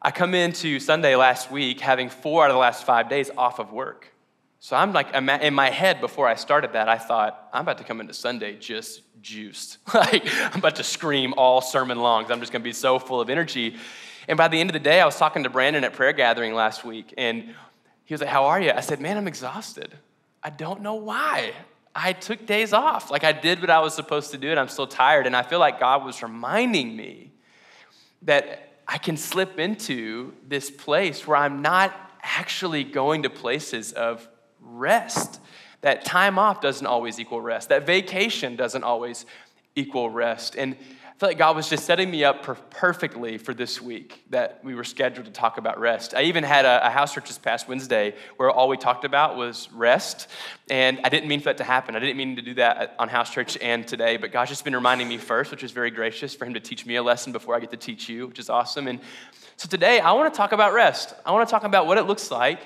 I 0.00 0.10
come 0.10 0.34
into 0.34 0.78
Sunday 0.78 1.16
last 1.16 1.50
week 1.50 1.80
having 1.80 2.08
four 2.08 2.44
out 2.44 2.50
of 2.50 2.54
the 2.54 2.60
last 2.60 2.84
five 2.84 3.08
days 3.08 3.30
off 3.36 3.58
of 3.58 3.72
work. 3.72 4.12
So 4.60 4.76
I'm 4.76 4.92
like, 4.92 5.14
in 5.14 5.54
my 5.54 5.70
head 5.70 6.00
before 6.00 6.26
I 6.26 6.34
started 6.34 6.72
that, 6.72 6.88
I 6.88 6.98
thought, 6.98 7.48
I'm 7.52 7.62
about 7.62 7.78
to 7.78 7.84
come 7.84 8.00
into 8.00 8.12
Sunday 8.12 8.56
just 8.56 9.02
juiced. 9.22 9.78
like, 9.94 10.24
I'm 10.52 10.58
about 10.58 10.76
to 10.76 10.84
scream 10.84 11.34
all 11.36 11.60
sermon 11.60 12.00
long 12.00 12.30
I'm 12.30 12.40
just 12.40 12.52
going 12.52 12.62
to 12.62 12.68
be 12.68 12.72
so 12.72 12.98
full 12.98 13.20
of 13.20 13.30
energy. 13.30 13.76
And 14.26 14.36
by 14.36 14.48
the 14.48 14.60
end 14.60 14.68
of 14.68 14.74
the 14.74 14.80
day, 14.80 15.00
I 15.00 15.06
was 15.06 15.16
talking 15.16 15.44
to 15.44 15.50
Brandon 15.50 15.84
at 15.84 15.94
prayer 15.94 16.12
gathering 16.12 16.54
last 16.54 16.84
week, 16.84 17.14
and 17.16 17.54
he 18.04 18.14
was 18.14 18.20
like, 18.20 18.30
How 18.30 18.46
are 18.46 18.60
you? 18.60 18.72
I 18.72 18.80
said, 18.80 19.00
Man, 19.00 19.16
I'm 19.16 19.28
exhausted. 19.28 19.96
I 20.42 20.50
don't 20.50 20.82
know 20.82 20.94
why. 20.94 21.52
I 22.00 22.12
took 22.12 22.46
days 22.46 22.72
off. 22.72 23.10
Like, 23.10 23.24
I 23.24 23.32
did 23.32 23.60
what 23.60 23.70
I 23.70 23.80
was 23.80 23.92
supposed 23.92 24.30
to 24.30 24.38
do, 24.38 24.50
and 24.50 24.60
I'm 24.60 24.68
still 24.68 24.86
tired. 24.86 25.26
And 25.26 25.34
I 25.34 25.42
feel 25.42 25.58
like 25.58 25.80
God 25.80 26.04
was 26.04 26.22
reminding 26.22 26.94
me 26.94 27.32
that 28.22 28.72
I 28.86 28.98
can 28.98 29.16
slip 29.16 29.58
into 29.58 30.32
this 30.46 30.70
place 30.70 31.26
where 31.26 31.36
I'm 31.36 31.60
not 31.60 31.92
actually 32.22 32.84
going 32.84 33.24
to 33.24 33.30
places 33.30 33.92
of 33.92 34.28
rest. 34.60 35.40
That 35.80 36.04
time 36.04 36.38
off 36.38 36.60
doesn't 36.60 36.86
always 36.86 37.18
equal 37.18 37.40
rest. 37.40 37.68
That 37.70 37.84
vacation 37.84 38.54
doesn't 38.54 38.84
always 38.84 39.26
equal 39.74 40.08
rest. 40.08 40.54
And 40.56 40.76
I 41.18 41.20
feel 41.20 41.30
like 41.30 41.38
God 41.38 41.56
was 41.56 41.68
just 41.68 41.84
setting 41.84 42.12
me 42.12 42.22
up 42.22 42.44
per- 42.44 42.54
perfectly 42.54 43.38
for 43.38 43.52
this 43.52 43.82
week 43.82 44.22
that 44.30 44.60
we 44.62 44.76
were 44.76 44.84
scheduled 44.84 45.26
to 45.26 45.32
talk 45.32 45.58
about 45.58 45.80
rest. 45.80 46.14
I 46.14 46.22
even 46.22 46.44
had 46.44 46.64
a, 46.64 46.86
a, 46.86 46.90
house 46.90 47.12
church 47.12 47.26
this 47.26 47.38
past 47.38 47.66
Wednesday 47.66 48.14
where 48.36 48.52
all 48.52 48.68
we 48.68 48.76
talked 48.76 49.04
about 49.04 49.36
was 49.36 49.68
rest. 49.72 50.28
And 50.70 51.00
I 51.02 51.08
didn't 51.08 51.28
mean 51.28 51.40
for 51.40 51.46
that 51.46 51.56
to 51.56 51.64
happen. 51.64 51.96
I 51.96 51.98
didn't 51.98 52.18
mean 52.18 52.36
to 52.36 52.42
do 52.42 52.54
that 52.54 52.94
on 53.00 53.08
house 53.08 53.34
church 53.34 53.58
and 53.60 53.84
today, 53.84 54.16
but 54.16 54.30
God's 54.30 54.50
just 54.50 54.62
been 54.62 54.76
reminding 54.76 55.08
me 55.08 55.18
first, 55.18 55.50
which 55.50 55.64
is 55.64 55.72
very 55.72 55.90
gracious 55.90 56.36
for 56.36 56.44
Him 56.44 56.54
to 56.54 56.60
teach 56.60 56.86
me 56.86 56.94
a 56.94 57.02
lesson 57.02 57.32
before 57.32 57.56
I 57.56 57.58
get 57.58 57.72
to 57.72 57.76
teach 57.76 58.08
you, 58.08 58.28
which 58.28 58.38
is 58.38 58.48
awesome. 58.48 58.86
And 58.86 59.00
so 59.56 59.68
today 59.68 59.98
I 59.98 60.12
want 60.12 60.32
to 60.32 60.36
talk 60.36 60.52
about 60.52 60.72
rest. 60.72 61.14
I 61.26 61.32
want 61.32 61.48
to 61.48 61.50
talk 61.50 61.64
about 61.64 61.88
what 61.88 61.98
it 61.98 62.04
looks 62.04 62.30
like 62.30 62.60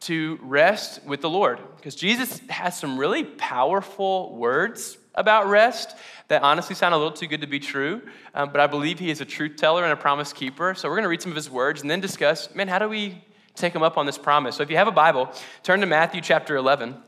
to 0.00 0.38
rest 0.40 1.04
with 1.04 1.20
the 1.20 1.28
Lord. 1.28 1.58
Because 1.76 1.96
Jesus 1.96 2.40
has 2.48 2.78
some 2.78 2.96
really 2.96 3.24
powerful 3.24 4.34
words 4.36 4.96
about 5.14 5.48
rest 5.48 5.96
that 6.30 6.42
honestly 6.42 6.76
sound 6.76 6.94
a 6.94 6.96
little 6.96 7.12
too 7.12 7.26
good 7.26 7.40
to 7.40 7.46
be 7.48 7.58
true, 7.58 8.00
um, 8.36 8.50
but 8.52 8.60
I 8.60 8.68
believe 8.68 9.00
he 9.00 9.10
is 9.10 9.20
a 9.20 9.24
truth 9.24 9.56
teller 9.56 9.82
and 9.82 9.92
a 9.92 9.96
promise 9.96 10.32
keeper. 10.32 10.76
So 10.76 10.88
we're 10.88 10.94
going 10.94 11.02
to 11.02 11.08
read 11.08 11.20
some 11.20 11.32
of 11.32 11.36
his 11.36 11.50
words 11.50 11.82
and 11.82 11.90
then 11.90 12.00
discuss, 12.00 12.54
man, 12.54 12.68
how 12.68 12.78
do 12.78 12.88
we 12.88 13.20
take 13.56 13.74
him 13.74 13.82
up 13.82 13.98
on 13.98 14.06
this 14.06 14.16
promise? 14.16 14.54
So 14.54 14.62
if 14.62 14.70
you 14.70 14.76
have 14.76 14.86
a 14.86 14.92
Bible, 14.92 15.28
turn 15.64 15.80
to 15.80 15.86
Matthew 15.86 16.20
chapter 16.20 16.54
11. 16.54 16.90
Um, 16.90 17.02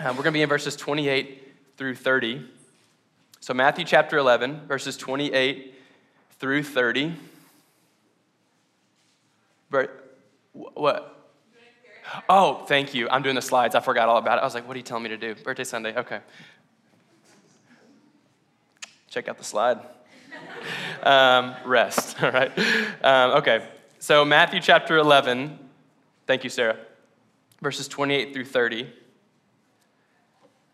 we're 0.00 0.24
going 0.24 0.24
to 0.24 0.30
be 0.32 0.42
in 0.42 0.48
verses 0.48 0.74
28 0.74 1.54
through 1.76 1.94
30. 1.94 2.48
So 3.38 3.54
Matthew 3.54 3.84
chapter 3.84 4.18
11, 4.18 4.66
verses 4.66 4.96
28 4.96 5.76
through 6.40 6.64
30. 6.64 7.14
But 9.70 10.18
what? 10.52 11.30
Oh, 12.28 12.64
thank 12.66 12.92
you. 12.92 13.08
I'm 13.08 13.22
doing 13.22 13.36
the 13.36 13.42
slides. 13.42 13.76
I 13.76 13.80
forgot 13.80 14.08
all 14.08 14.16
about 14.16 14.38
it. 14.38 14.40
I 14.40 14.44
was 14.44 14.54
like, 14.54 14.66
what 14.66 14.74
are 14.74 14.78
you 14.78 14.84
telling 14.84 15.04
me 15.04 15.10
to 15.10 15.16
do? 15.16 15.36
Birthday 15.36 15.62
Sunday. 15.62 15.94
Okay. 15.94 16.18
Check 19.08 19.28
out 19.28 19.38
the 19.38 19.44
slide. 19.44 19.80
Um, 21.02 21.54
rest. 21.64 22.22
All 22.22 22.30
right. 22.30 22.52
Um, 23.02 23.30
okay. 23.38 23.66
So, 23.98 24.24
Matthew 24.24 24.60
chapter 24.60 24.98
11. 24.98 25.58
Thank 26.26 26.44
you, 26.44 26.50
Sarah. 26.50 26.76
Verses 27.62 27.88
28 27.88 28.34
through 28.34 28.44
30. 28.44 28.92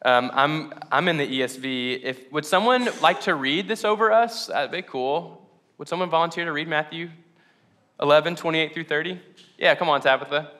Um, 0.04 0.30
I'm, 0.34 0.74
I'm 0.90 1.08
in 1.08 1.16
the 1.16 1.40
ESV. 1.40 2.00
If, 2.02 2.32
would 2.32 2.44
someone 2.44 2.88
like 3.00 3.22
to 3.22 3.34
read 3.34 3.68
this 3.68 3.84
over 3.84 4.12
us? 4.12 4.48
That'd 4.48 4.72
be 4.72 4.82
cool. 4.82 5.48
Would 5.78 5.88
someone 5.88 6.10
volunteer 6.10 6.44
to 6.44 6.52
read 6.52 6.68
Matthew 6.68 7.10
11, 8.00 8.36
28 8.36 8.74
through 8.74 8.84
30? 8.84 9.20
Yeah, 9.56 9.74
come 9.76 9.88
on, 9.88 10.00
Tabitha. 10.00 10.50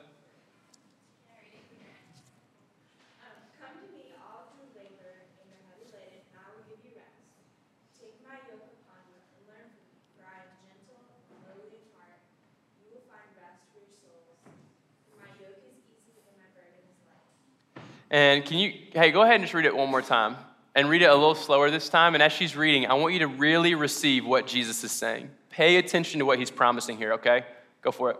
And 18.15 18.45
can 18.45 18.57
you, 18.59 18.71
hey, 18.93 19.11
go 19.11 19.23
ahead 19.23 19.35
and 19.35 19.43
just 19.43 19.53
read 19.53 19.65
it 19.65 19.75
one 19.75 19.89
more 19.89 20.01
time 20.01 20.37
and 20.73 20.87
read 20.87 21.01
it 21.01 21.09
a 21.09 21.13
little 21.13 21.35
slower 21.35 21.69
this 21.69 21.89
time. 21.89 22.13
And 22.13 22.23
as 22.23 22.31
she's 22.31 22.55
reading, 22.55 22.85
I 22.85 22.93
want 22.93 23.11
you 23.11 23.19
to 23.19 23.27
really 23.27 23.75
receive 23.75 24.25
what 24.25 24.47
Jesus 24.47 24.85
is 24.85 24.93
saying. 24.93 25.29
Pay 25.49 25.75
attention 25.75 26.19
to 26.19 26.25
what 26.25 26.39
he's 26.39 26.49
promising 26.49 26.95
here, 26.95 27.11
okay? 27.15 27.43
Go 27.81 27.91
for 27.91 28.11
it. 28.11 28.17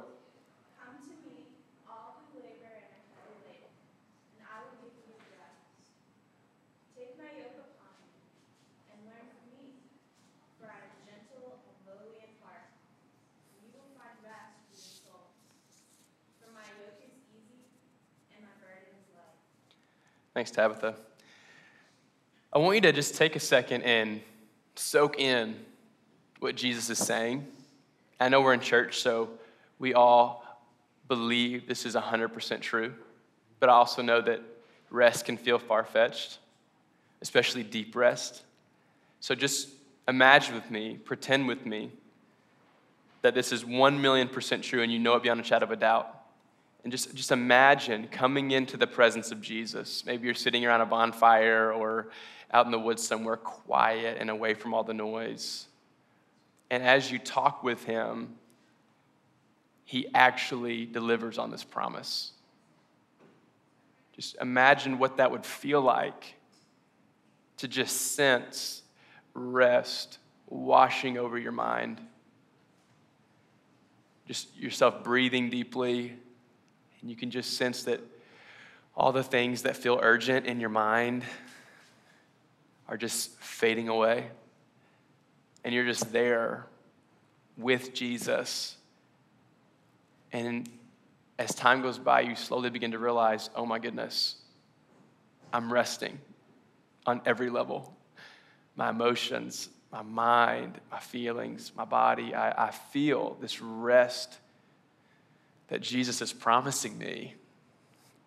Thanks, 20.35 20.51
Tabitha. 20.51 20.95
I 22.51 22.57
want 22.57 22.75
you 22.75 22.81
to 22.81 22.91
just 22.91 23.15
take 23.15 23.37
a 23.37 23.39
second 23.39 23.83
and 23.83 24.19
soak 24.75 25.17
in 25.17 25.55
what 26.39 26.57
Jesus 26.57 26.89
is 26.89 26.97
saying. 26.97 27.47
I 28.19 28.27
know 28.27 28.41
we're 28.41 28.53
in 28.53 28.59
church, 28.59 28.99
so 28.99 29.29
we 29.79 29.93
all 29.93 30.43
believe 31.07 31.69
this 31.69 31.85
is 31.85 31.95
100% 31.95 32.59
true, 32.59 32.93
but 33.61 33.69
I 33.69 33.73
also 33.75 34.01
know 34.01 34.19
that 34.19 34.41
rest 34.89 35.23
can 35.23 35.37
feel 35.37 35.57
far 35.57 35.85
fetched, 35.85 36.39
especially 37.21 37.63
deep 37.63 37.95
rest. 37.95 38.43
So 39.21 39.35
just 39.35 39.69
imagine 40.05 40.53
with 40.53 40.69
me, 40.69 40.97
pretend 40.97 41.47
with 41.47 41.65
me 41.65 41.91
that 43.21 43.35
this 43.35 43.53
is 43.53 43.65
1 43.65 44.01
million 44.01 44.27
percent 44.27 44.65
true 44.65 44.83
and 44.83 44.91
you 44.91 44.99
know 44.99 45.15
it 45.15 45.23
beyond 45.23 45.39
a 45.39 45.45
shadow 45.45 45.63
of 45.63 45.71
a 45.71 45.77
doubt. 45.77 46.14
And 46.85 46.91
just, 46.91 47.15
just 47.15 47.31
imagine 47.31 48.07
coming 48.09 48.51
into 48.51 48.77
the 48.77 48.85
presence 48.85 49.31
of 49.31 49.41
Jesus. 49.41 50.05
Maybe 50.05 50.27
you're 50.27 50.35
sitting 50.35 50.63
around 50.63 50.81
a 50.81 50.85
bonfire 50.85 51.73
or 51.73 52.09
out 52.53 52.67
in 52.67 52.71
the 52.71 52.77
woods 52.77 53.01
somewhere, 53.05 53.37
quiet 53.37 54.17
and 54.19 54.29
away 54.29 54.53
from 54.53 54.75
all 54.75 54.83
the 54.83 54.93
noise. 54.93 55.65
And 56.69 56.83
as 56.83 57.11
you 57.11 57.17
talk 57.17 57.63
with 57.63 57.83
him, 57.85 58.35
he 59.83 60.05
actually 60.13 60.85
delivers 60.85 61.39
on 61.39 61.49
this 61.49 61.63
promise. 61.63 62.33
Just 64.15 64.35
imagine 64.39 64.99
what 64.99 65.17
that 65.17 65.31
would 65.31 65.43
feel 65.43 65.81
like 65.81 66.35
to 67.57 67.67
just 67.67 68.13
sense 68.13 68.83
rest 69.33 70.19
washing 70.47 71.17
over 71.17 71.39
your 71.39 71.51
mind. 71.51 71.99
Just 74.27 74.55
yourself 74.55 75.03
breathing 75.03 75.49
deeply, 75.49 76.17
and 77.05 77.11
you 77.11 77.15
can 77.15 77.29
just 77.29 77.55
sense 77.55 77.83
that 77.83 78.01
all 78.97 79.11
the 79.11 79.21
things 79.21 79.61
that 79.61 79.77
feel 79.77 79.99
urgent 80.01 80.47
in 80.47 80.59
your 80.59 80.69
mind 80.69 81.21
are 82.89 82.97
just 82.97 83.29
fading 83.39 83.89
away. 83.89 84.25
And 85.63 85.71
you're 85.71 85.85
just 85.85 86.11
there 86.11 86.65
with 87.57 87.93
Jesus. 87.93 88.77
And 90.31 90.67
as 91.37 91.53
time 91.53 91.83
goes 91.83 91.99
by, 91.99 92.21
you 92.21 92.35
slowly 92.35 92.71
begin 92.71 92.89
to 92.89 92.97
realize, 92.97 93.51
oh 93.55 93.67
my 93.67 93.77
goodness, 93.77 94.37
I'm 95.53 95.71
resting 95.71 96.17
on 97.05 97.21
every 97.23 97.51
level. 97.51 97.95
My 98.75 98.89
emotions, 98.89 99.69
my 99.91 100.01
mind, 100.01 100.81
my 100.89 100.97
feelings, 100.97 101.71
my 101.77 101.85
body, 101.85 102.33
I, 102.33 102.69
I 102.69 102.71
feel 102.71 103.37
this 103.39 103.61
rest 103.61 104.39
that 105.67 105.81
Jesus 105.81 106.21
is 106.21 106.31
promising 106.31 106.97
me. 106.97 107.35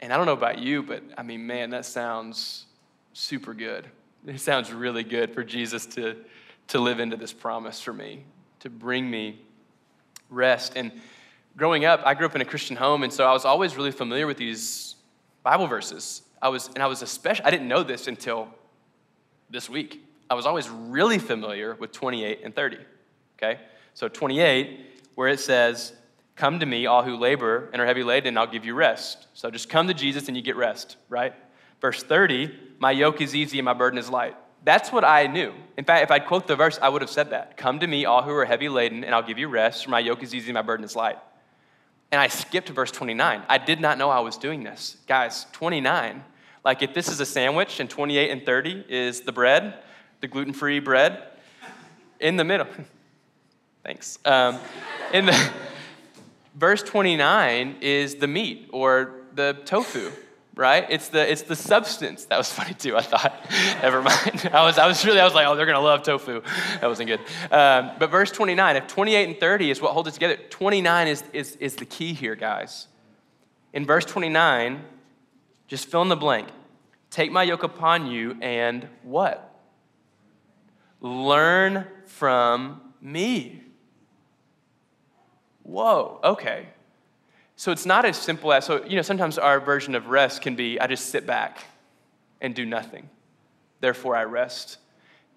And 0.00 0.12
I 0.12 0.16
don't 0.16 0.26
know 0.26 0.32
about 0.32 0.58
you, 0.58 0.82
but 0.82 1.02
I 1.16 1.22
mean, 1.22 1.46
man, 1.46 1.70
that 1.70 1.84
sounds 1.84 2.66
super 3.12 3.54
good. 3.54 3.86
It 4.26 4.40
sounds 4.40 4.72
really 4.72 5.04
good 5.04 5.32
for 5.32 5.42
Jesus 5.42 5.86
to, 5.86 6.16
to 6.68 6.78
live 6.78 7.00
into 7.00 7.16
this 7.16 7.32
promise 7.32 7.80
for 7.80 7.92
me, 7.92 8.24
to 8.60 8.70
bring 8.70 9.10
me 9.10 9.40
rest. 10.30 10.72
And 10.76 10.92
growing 11.56 11.84
up, 11.84 12.02
I 12.04 12.14
grew 12.14 12.26
up 12.26 12.34
in 12.34 12.40
a 12.40 12.44
Christian 12.44 12.76
home, 12.76 13.02
and 13.02 13.12
so 13.12 13.24
I 13.24 13.32
was 13.32 13.44
always 13.44 13.76
really 13.76 13.90
familiar 13.90 14.26
with 14.26 14.36
these 14.36 14.96
Bible 15.42 15.66
verses. 15.66 16.22
I 16.40 16.48
was, 16.48 16.68
and 16.68 16.82
I 16.82 16.86
was 16.86 17.02
especially, 17.02 17.44
I 17.44 17.50
didn't 17.50 17.68
know 17.68 17.82
this 17.82 18.06
until 18.06 18.48
this 19.50 19.68
week. 19.68 20.04
I 20.30 20.34
was 20.34 20.46
always 20.46 20.68
really 20.68 21.18
familiar 21.18 21.74
with 21.74 21.92
28 21.92 22.40
and 22.44 22.54
30. 22.54 22.78
Okay? 23.36 23.60
So 23.94 24.08
28, 24.08 24.80
where 25.14 25.28
it 25.28 25.40
says, 25.40 25.94
Come 26.38 26.60
to 26.60 26.66
me, 26.66 26.86
all 26.86 27.02
who 27.02 27.16
labor 27.16 27.68
and 27.72 27.82
are 27.82 27.84
heavy 27.84 28.04
laden, 28.04 28.28
and 28.28 28.38
I'll 28.38 28.46
give 28.46 28.64
you 28.64 28.72
rest. 28.72 29.26
So 29.34 29.50
just 29.50 29.68
come 29.68 29.88
to 29.88 29.94
Jesus 29.94 30.28
and 30.28 30.36
you 30.36 30.42
get 30.42 30.54
rest, 30.54 30.96
right? 31.08 31.34
Verse 31.80 32.00
30, 32.00 32.56
my 32.78 32.92
yoke 32.92 33.20
is 33.20 33.34
easy 33.34 33.58
and 33.58 33.64
my 33.64 33.72
burden 33.72 33.98
is 33.98 34.08
light. 34.08 34.36
That's 34.62 34.92
what 34.92 35.04
I 35.04 35.26
knew. 35.26 35.52
In 35.76 35.84
fact, 35.84 36.04
if 36.04 36.12
I'd 36.12 36.26
quote 36.26 36.46
the 36.46 36.54
verse, 36.54 36.78
I 36.80 36.90
would 36.90 37.02
have 37.02 37.10
said 37.10 37.30
that. 37.30 37.56
Come 37.56 37.80
to 37.80 37.88
me, 37.88 38.04
all 38.04 38.22
who 38.22 38.30
are 38.30 38.44
heavy 38.44 38.68
laden, 38.68 39.02
and 39.02 39.16
I'll 39.16 39.22
give 39.22 39.36
you 39.36 39.48
rest, 39.48 39.84
for 39.84 39.90
my 39.90 39.98
yoke 39.98 40.22
is 40.22 40.32
easy 40.32 40.50
and 40.50 40.54
my 40.54 40.62
burden 40.62 40.84
is 40.84 40.94
light. 40.94 41.18
And 42.12 42.20
I 42.20 42.28
skipped 42.28 42.68
verse 42.68 42.92
29. 42.92 43.42
I 43.48 43.58
did 43.58 43.80
not 43.80 43.98
know 43.98 44.08
I 44.08 44.20
was 44.20 44.36
doing 44.36 44.62
this. 44.62 44.96
Guys, 45.08 45.44
29, 45.52 46.22
like 46.64 46.82
if 46.82 46.94
this 46.94 47.08
is 47.08 47.18
a 47.18 47.26
sandwich 47.26 47.80
and 47.80 47.90
28 47.90 48.30
and 48.30 48.46
30 48.46 48.84
is 48.88 49.22
the 49.22 49.32
bread, 49.32 49.74
the 50.20 50.28
gluten 50.28 50.52
free 50.52 50.78
bread, 50.78 51.20
in 52.20 52.36
the 52.36 52.44
middle, 52.44 52.68
thanks. 53.82 54.20
Um, 54.24 54.60
in 55.12 55.26
the 55.26 55.52
verse 56.58 56.82
29 56.82 57.76
is 57.80 58.16
the 58.16 58.26
meat 58.26 58.68
or 58.72 59.22
the 59.34 59.56
tofu, 59.64 60.10
right? 60.56 60.84
It's 60.90 61.08
the, 61.08 61.30
it's 61.30 61.42
the 61.42 61.54
substance. 61.54 62.24
That 62.26 62.36
was 62.36 62.52
funny 62.52 62.74
too, 62.74 62.96
I 62.96 63.02
thought. 63.02 63.46
Never 63.82 64.02
mind. 64.02 64.50
I 64.52 64.64
was, 64.64 64.76
I 64.76 64.86
was 64.86 65.04
really, 65.04 65.20
I 65.20 65.24
was 65.24 65.34
like, 65.34 65.46
oh, 65.46 65.54
they're 65.54 65.66
to 65.66 65.80
love 65.80 66.02
tofu. 66.02 66.42
That 66.80 66.88
wasn't 66.88 67.08
good. 67.08 67.20
Um, 67.52 67.92
but 67.98 68.10
verse 68.10 68.32
29, 68.32 68.76
if 68.76 68.86
28 68.88 69.28
and 69.28 69.40
30 69.40 69.70
is 69.70 69.80
what 69.80 69.92
holds 69.92 70.08
it 70.08 70.12
together, 70.14 70.36
29 70.50 71.08
is, 71.08 71.24
is, 71.32 71.56
is 71.56 71.76
the 71.76 71.86
key 71.86 72.12
here, 72.12 72.34
guys. 72.34 72.88
In 73.72 73.86
verse 73.86 74.04
29, 74.04 74.84
just 75.68 75.88
fill 75.88 76.02
in 76.02 76.08
the 76.08 76.16
blank. 76.16 76.48
Take 77.10 77.30
my 77.30 77.44
yoke 77.44 77.62
upon 77.62 78.06
you 78.06 78.36
and 78.42 78.88
what? 79.02 79.44
Learn 81.00 81.86
from 82.06 82.80
me. 83.00 83.62
Whoa, 85.68 86.18
okay. 86.24 86.66
So 87.56 87.72
it's 87.72 87.84
not 87.84 88.06
as 88.06 88.16
simple 88.16 88.54
as, 88.54 88.64
so, 88.64 88.82
you 88.86 88.96
know, 88.96 89.02
sometimes 89.02 89.36
our 89.36 89.60
version 89.60 89.94
of 89.94 90.06
rest 90.06 90.40
can 90.40 90.56
be 90.56 90.80
I 90.80 90.86
just 90.86 91.10
sit 91.10 91.26
back 91.26 91.62
and 92.40 92.54
do 92.54 92.64
nothing. 92.64 93.10
Therefore, 93.80 94.16
I 94.16 94.24
rest. 94.24 94.78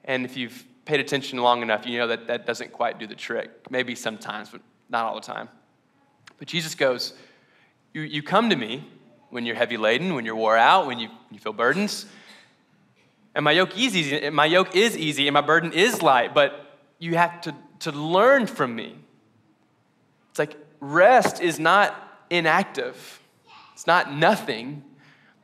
And 0.06 0.24
if 0.24 0.38
you've 0.38 0.64
paid 0.86 1.02
attention 1.02 1.40
long 1.40 1.62
enough, 1.62 1.86
you 1.86 1.98
know 1.98 2.08
that 2.08 2.28
that 2.28 2.46
doesn't 2.46 2.72
quite 2.72 2.98
do 2.98 3.08
the 3.08 3.16
trick. 3.16 3.52
Maybe 3.70 3.94
sometimes, 3.94 4.50
but 4.50 4.62
not 4.90 5.06
all 5.06 5.16
the 5.16 5.22
time. 5.22 5.50
But 6.40 6.48
Jesus 6.48 6.76
goes, 6.76 7.14
You, 7.94 8.02
you 8.02 8.24
come 8.24 8.50
to 8.52 8.56
me 8.56 8.88
when 9.32 9.46
you're 9.46 9.56
heavy 9.58 9.76
laden, 9.76 10.16
when 10.16 10.24
you're 10.24 10.36
wore 10.36 10.58
out, 10.58 10.88
when 10.88 10.98
you, 10.98 11.10
you 11.30 11.40
feel 11.40 11.54
burdens. 11.54 12.06
And 13.36 13.44
my 13.44 13.52
yoke 13.52 13.78
is 13.78 13.98
easy, 13.98 14.30
my 14.30 14.46
yoke 14.46 14.78
is 14.78 14.98
easy, 14.98 15.28
and 15.28 15.34
my 15.34 15.42
burden 15.42 15.74
is 15.74 16.02
light, 16.02 16.34
but 16.34 16.80
you 17.00 17.16
have 17.16 17.42
to, 17.42 17.56
to 17.80 17.92
learn 17.92 18.48
from 18.48 18.74
me. 18.76 18.96
It's 20.32 20.40
like 20.40 20.58
rest 20.80 21.42
is 21.42 21.60
not 21.60 21.96
inactive, 22.30 23.22
it's 23.74 23.88
not 23.88 24.14
nothing. 24.14 24.84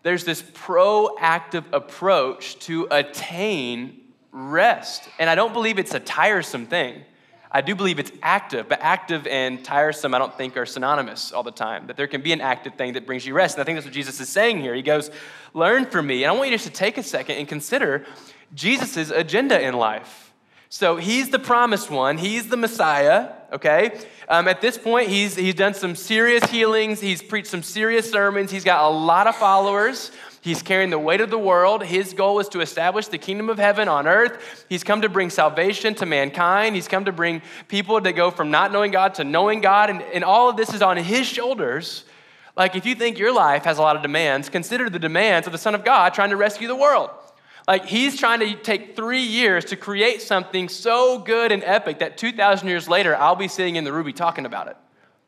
There's 0.03 0.23
this 0.23 0.41
proactive 0.41 1.65
approach 1.73 2.59
to 2.59 2.87
attain 2.89 3.99
rest. 4.31 5.09
And 5.19 5.29
I 5.29 5.35
don't 5.35 5.51
believe 5.51 5.79
it's 5.79 5.93
a 5.93 5.99
tiresome 5.99 6.65
thing. 6.65 7.03
I 7.51 7.61
do 7.61 7.75
believe 7.75 7.97
it's 7.97 8.11
active, 8.21 8.67
but 8.67 8.79
active 8.81 9.25
and 9.27 9.63
tiresome, 9.63 10.13
I 10.13 10.19
don't 10.19 10.35
think 10.37 10.57
are 10.57 10.65
synonymous 10.65 11.31
all 11.31 11.43
the 11.43 11.51
time. 11.51 11.87
That 11.87 11.97
there 11.97 12.07
can 12.07 12.21
be 12.21 12.33
an 12.33 12.41
active 12.41 12.75
thing 12.75 12.93
that 12.93 13.05
brings 13.05 13.25
you 13.25 13.33
rest. 13.33 13.55
And 13.55 13.61
I 13.61 13.65
think 13.65 13.77
that's 13.77 13.85
what 13.85 13.93
Jesus 13.93 14.19
is 14.19 14.29
saying 14.29 14.59
here. 14.59 14.75
He 14.75 14.81
goes, 14.81 15.09
Learn 15.53 15.85
from 15.85 16.07
me. 16.07 16.23
And 16.23 16.31
I 16.31 16.35
want 16.35 16.49
you 16.49 16.55
just 16.55 16.67
to 16.67 16.73
take 16.73 16.97
a 16.97 17.03
second 17.03 17.37
and 17.37 17.47
consider 17.47 18.05
Jesus' 18.53 19.09
agenda 19.09 19.59
in 19.59 19.73
life. 19.73 20.26
So 20.69 20.97
he's 20.97 21.29
the 21.29 21.39
promised 21.39 21.89
one, 21.89 22.17
he's 22.17 22.49
the 22.49 22.57
Messiah, 22.57 23.29
okay? 23.53 23.99
Um, 24.27 24.49
at 24.49 24.59
this 24.59 24.77
point, 24.77 25.09
he's, 25.09 25.35
he's 25.35 25.55
done 25.55 25.73
some 25.73 25.95
serious 25.95 26.43
healings, 26.45 26.99
he's 26.99 27.21
preached 27.21 27.47
some 27.47 27.63
serious 27.63 28.11
sermons, 28.11 28.51
he's 28.51 28.65
got 28.65 28.83
a 28.83 28.89
lot 28.89 29.27
of 29.27 29.35
followers. 29.35 30.11
He's 30.39 30.61
carrying 30.61 30.91
the 30.91 30.99
weight 30.99 31.19
of 31.19 31.29
the 31.29 31.37
world. 31.37 31.83
His 31.83 32.13
goal 32.13 32.39
is 32.39 32.47
to 32.49 32.61
establish 32.61 33.07
the 33.07 33.17
kingdom 33.17 33.49
of 33.49 33.57
heaven 33.57 33.89
on 33.89 34.07
earth. 34.07 34.65
He's 34.69 34.81
come 34.81 35.01
to 35.01 35.09
bring 35.09 35.29
salvation 35.29 35.93
to 35.95 36.05
mankind. 36.05 36.73
He's 36.73 36.87
come 36.87 37.03
to 37.03 37.11
bring 37.11 37.41
people 37.67 37.99
to 37.99 38.13
go 38.13 38.31
from 38.31 38.49
not 38.49 38.71
knowing 38.71 38.91
God 38.91 39.15
to 39.15 39.25
knowing 39.25 39.59
God. 39.59 39.89
And, 39.89 40.01
and 40.01 40.23
all 40.23 40.49
of 40.49 40.55
this 40.55 40.73
is 40.73 40.81
on 40.81 40.95
his 40.95 41.27
shoulders. 41.27 42.05
Like, 42.55 42.77
if 42.77 42.85
you 42.85 42.95
think 42.95 43.17
your 43.17 43.33
life 43.33 43.65
has 43.65 43.77
a 43.77 43.81
lot 43.81 43.97
of 43.97 44.01
demands, 44.01 44.47
consider 44.47 44.89
the 44.89 44.99
demands 44.99 45.47
of 45.47 45.51
the 45.51 45.59
Son 45.59 45.75
of 45.75 45.83
God 45.83 46.13
trying 46.13 46.29
to 46.29 46.37
rescue 46.37 46.69
the 46.69 46.77
world. 46.77 47.09
Like 47.67 47.85
he's 47.85 48.17
trying 48.17 48.39
to 48.39 48.55
take 48.55 48.95
three 48.95 49.23
years 49.23 49.65
to 49.65 49.75
create 49.75 50.21
something 50.21 50.69
so 50.69 51.19
good 51.19 51.51
and 51.51 51.63
epic 51.65 51.99
that 51.99 52.17
2,000 52.17 52.67
years 52.67 52.87
later, 52.87 53.15
I'll 53.15 53.35
be 53.35 53.49
sitting 53.49 53.75
in 53.75 53.83
the 53.83 53.91
Ruby 53.91 54.13
talking 54.13 54.45
about 54.45 54.67
it. 54.67 54.77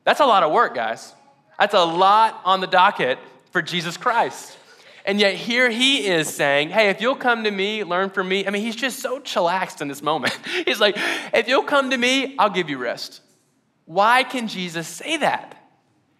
That's 0.05 0.21
a 0.21 0.25
lot 0.25 0.43
of 0.43 0.51
work, 0.51 0.73
guys. 0.73 1.13
That's 1.59 1.73
a 1.73 1.83
lot 1.83 2.39
on 2.45 2.61
the 2.61 2.67
docket 2.67 3.19
for 3.51 3.61
Jesus 3.61 3.97
Christ. 3.97 4.57
And 5.05 5.19
yet 5.19 5.33
here 5.33 5.69
he 5.69 6.07
is 6.07 6.33
saying, 6.33 6.69
Hey, 6.69 6.89
if 6.89 7.01
you'll 7.01 7.15
come 7.15 7.43
to 7.43 7.51
me, 7.51 7.83
learn 7.83 8.09
from 8.09 8.29
me. 8.29 8.47
I 8.47 8.51
mean, 8.51 8.61
he's 8.61 8.75
just 8.75 8.99
so 8.99 9.19
chillaxed 9.19 9.81
in 9.81 9.87
this 9.87 10.01
moment. 10.01 10.37
he's 10.65 10.79
like, 10.79 10.95
If 11.33 11.47
you'll 11.47 11.63
come 11.63 11.89
to 11.89 11.97
me, 11.97 12.35
I'll 12.37 12.49
give 12.49 12.69
you 12.69 12.77
rest. 12.77 13.21
Why 13.85 14.23
can 14.23 14.47
Jesus 14.47 14.87
say 14.87 15.17
that? 15.17 15.57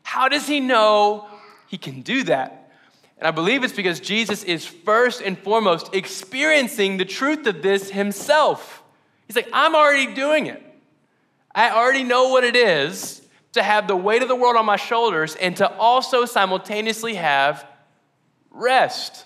How 0.04 0.28
does 0.28 0.48
he 0.48 0.60
know 0.60 1.28
he 1.68 1.78
can 1.78 2.02
do 2.02 2.24
that? 2.24 2.59
And 3.20 3.28
I 3.28 3.32
believe 3.32 3.64
it's 3.66 3.74
because 3.74 4.00
Jesus 4.00 4.44
is 4.46 4.66
first 4.66 5.22
and 5.22 5.38
foremost 5.38 5.94
experiencing 5.94 6.98
the 6.98 7.06
truth 7.06 7.46
of 7.48 7.62
this 7.62 7.92
himself. 7.92 8.82
He's 9.28 9.36
like, 9.36 9.50
I'm 9.52 9.76
already 9.76 10.14
doing 10.16 10.48
it. 10.48 10.64
I 11.54 11.72
already 11.72 12.04
know 12.04 12.30
what 12.30 12.46
it 12.46 12.56
is 12.56 13.22
to 13.54 13.62
have 13.62 13.88
the 13.88 13.96
weight 13.96 14.22
of 14.22 14.30
the 14.30 14.36
world 14.36 14.56
on 14.56 14.66
my 14.66 14.78
shoulders 14.78 15.36
and 15.36 15.56
to 15.58 15.70
also 15.78 16.24
simultaneously 16.24 17.16
have 17.16 17.68
rest. 18.52 19.26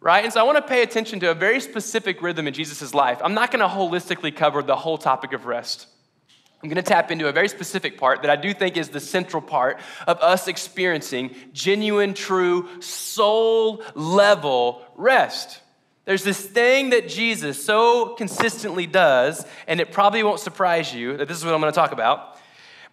Right? 0.00 0.24
And 0.24 0.32
so 0.32 0.40
I 0.40 0.44
want 0.44 0.56
to 0.56 0.62
pay 0.62 0.82
attention 0.82 1.20
to 1.20 1.30
a 1.30 1.34
very 1.34 1.60
specific 1.60 2.22
rhythm 2.22 2.46
in 2.46 2.54
Jesus' 2.54 2.94
life. 2.94 3.20
I'm 3.22 3.34
not 3.34 3.50
going 3.50 3.60
to 3.60 3.74
holistically 3.74 4.34
cover 4.34 4.62
the 4.62 4.76
whole 4.76 4.98
topic 4.98 5.34
of 5.34 5.44
rest. 5.44 5.88
I'm 6.64 6.70
going 6.70 6.82
to 6.82 6.82
tap 6.82 7.10
into 7.10 7.28
a 7.28 7.32
very 7.32 7.50
specific 7.50 7.98
part 7.98 8.22
that 8.22 8.30
I 8.30 8.36
do 8.36 8.54
think 8.54 8.78
is 8.78 8.88
the 8.88 8.98
central 8.98 9.42
part 9.42 9.78
of 10.06 10.18
us 10.20 10.48
experiencing 10.48 11.36
genuine, 11.52 12.14
true, 12.14 12.80
soul 12.80 13.82
level 13.94 14.80
rest. 14.96 15.60
There's 16.06 16.24
this 16.24 16.40
thing 16.40 16.88
that 16.88 17.06
Jesus 17.06 17.62
so 17.62 18.14
consistently 18.14 18.86
does, 18.86 19.44
and 19.66 19.78
it 19.78 19.92
probably 19.92 20.22
won't 20.22 20.40
surprise 20.40 20.94
you 20.94 21.18
that 21.18 21.28
this 21.28 21.36
is 21.36 21.44
what 21.44 21.52
I'm 21.52 21.60
going 21.60 21.70
to 21.70 21.76
talk 21.76 21.92
about. 21.92 22.40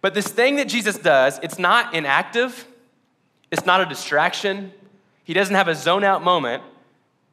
But 0.01 0.15
this 0.15 0.27
thing 0.27 0.57
that 0.57 0.67
Jesus 0.67 0.97
does, 0.97 1.39
it's 1.41 1.57
not 1.57 1.93
inactive, 1.93 2.67
it's 3.51 3.65
not 3.65 3.79
a 3.79 3.85
distraction, 3.85 4.73
he 5.23 5.33
doesn't 5.33 5.55
have 5.55 5.69
a 5.69 5.75
zone 5.75 6.03
out 6.03 6.25
moment. 6.25 6.61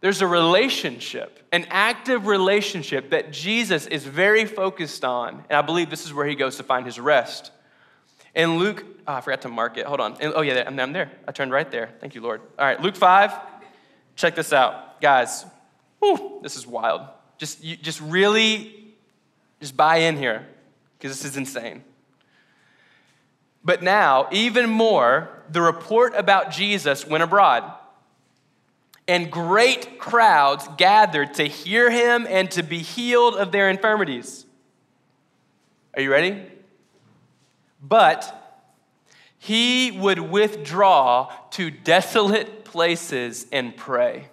There's 0.00 0.22
a 0.22 0.26
relationship, 0.26 1.40
an 1.50 1.66
active 1.70 2.26
relationship 2.26 3.10
that 3.10 3.32
Jesus 3.32 3.86
is 3.86 4.04
very 4.04 4.44
focused 4.44 5.04
on. 5.04 5.44
And 5.50 5.58
I 5.58 5.62
believe 5.62 5.90
this 5.90 6.04
is 6.04 6.14
where 6.14 6.26
he 6.26 6.36
goes 6.36 6.56
to 6.58 6.62
find 6.62 6.86
his 6.86 7.00
rest. 7.00 7.50
In 8.34 8.58
Luke, 8.58 8.84
oh, 9.08 9.14
I 9.14 9.20
forgot 9.20 9.42
to 9.42 9.48
mark 9.48 9.76
it. 9.76 9.86
Hold 9.86 10.00
on. 10.00 10.16
Oh, 10.22 10.42
yeah, 10.42 10.62
I'm, 10.64 10.78
I'm 10.78 10.92
there. 10.92 11.10
I 11.26 11.32
turned 11.32 11.50
right 11.50 11.68
there. 11.68 11.90
Thank 12.00 12.14
you, 12.14 12.20
Lord. 12.20 12.40
All 12.58 12.64
right, 12.64 12.80
Luke 12.80 12.94
5. 12.94 13.32
Check 14.14 14.36
this 14.36 14.52
out. 14.52 15.00
Guys, 15.00 15.44
whew, 15.98 16.38
this 16.42 16.54
is 16.54 16.66
wild. 16.66 17.02
Just, 17.38 17.62
you, 17.64 17.76
just 17.76 18.00
really, 18.00 18.94
just 19.60 19.76
buy 19.76 19.96
in 19.98 20.16
here 20.16 20.46
because 20.96 21.16
this 21.16 21.28
is 21.28 21.36
insane. 21.36 21.82
But 23.64 23.82
now, 23.82 24.28
even 24.30 24.70
more, 24.70 25.28
the 25.50 25.60
report 25.60 26.14
about 26.14 26.52
Jesus 26.52 27.04
went 27.06 27.24
abroad 27.24 27.64
and 29.08 29.32
great 29.32 29.98
crowds 29.98 30.68
gathered 30.76 31.34
to 31.34 31.44
hear 31.44 31.90
him 31.90 32.26
and 32.28 32.50
to 32.50 32.62
be 32.62 32.78
healed 32.78 33.34
of 33.34 33.50
their 33.50 33.70
infirmities. 33.70 34.44
Are 35.94 36.02
you 36.02 36.12
ready? 36.12 36.42
But 37.82 38.34
he 39.38 39.90
would 39.92 40.18
withdraw 40.18 41.32
to 41.52 41.70
desolate 41.70 42.64
places 42.64 43.46
and 43.50 43.74
pray. 43.74 44.28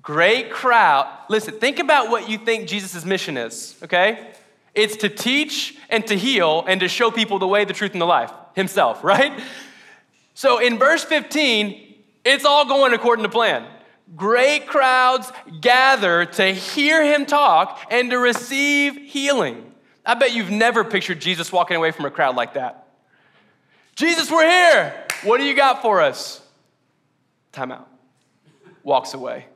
Great 0.00 0.52
crowd. 0.52 1.10
Listen, 1.28 1.58
think 1.58 1.78
about 1.78 2.10
what 2.10 2.28
you 2.28 2.38
think 2.38 2.68
Jesus' 2.68 3.04
mission 3.04 3.36
is, 3.36 3.74
okay? 3.82 4.32
It's 4.74 4.96
to 4.98 5.08
teach 5.08 5.76
and 5.88 6.06
to 6.06 6.16
heal 6.16 6.64
and 6.68 6.80
to 6.80 6.88
show 6.88 7.10
people 7.10 7.38
the 7.38 7.48
way, 7.48 7.64
the 7.64 7.72
truth, 7.72 7.92
and 7.92 8.00
the 8.00 8.06
life 8.06 8.30
himself, 8.54 9.02
right? 9.04 9.32
So 10.34 10.58
in 10.58 10.78
verse 10.78 11.02
15, 11.02 11.93
it's 12.24 12.44
all 12.44 12.66
going 12.66 12.92
according 12.92 13.24
to 13.24 13.28
plan. 13.28 13.66
Great 14.16 14.66
crowds 14.66 15.30
gather 15.60 16.26
to 16.26 16.46
hear 16.52 17.02
him 17.04 17.26
talk 17.26 17.80
and 17.90 18.10
to 18.10 18.18
receive 18.18 18.96
healing. 18.96 19.72
I 20.04 20.14
bet 20.14 20.32
you've 20.32 20.50
never 20.50 20.84
pictured 20.84 21.20
Jesus 21.20 21.50
walking 21.50 21.76
away 21.76 21.90
from 21.90 22.04
a 22.04 22.10
crowd 22.10 22.36
like 22.36 22.54
that. 22.54 22.88
Jesus, 23.96 24.30
we're 24.30 24.48
here. 24.48 25.06
What 25.22 25.38
do 25.38 25.44
you 25.44 25.54
got 25.54 25.80
for 25.80 26.00
us? 26.00 26.42
Time 27.52 27.72
out. 27.72 27.88
Walks 28.82 29.14
away 29.14 29.46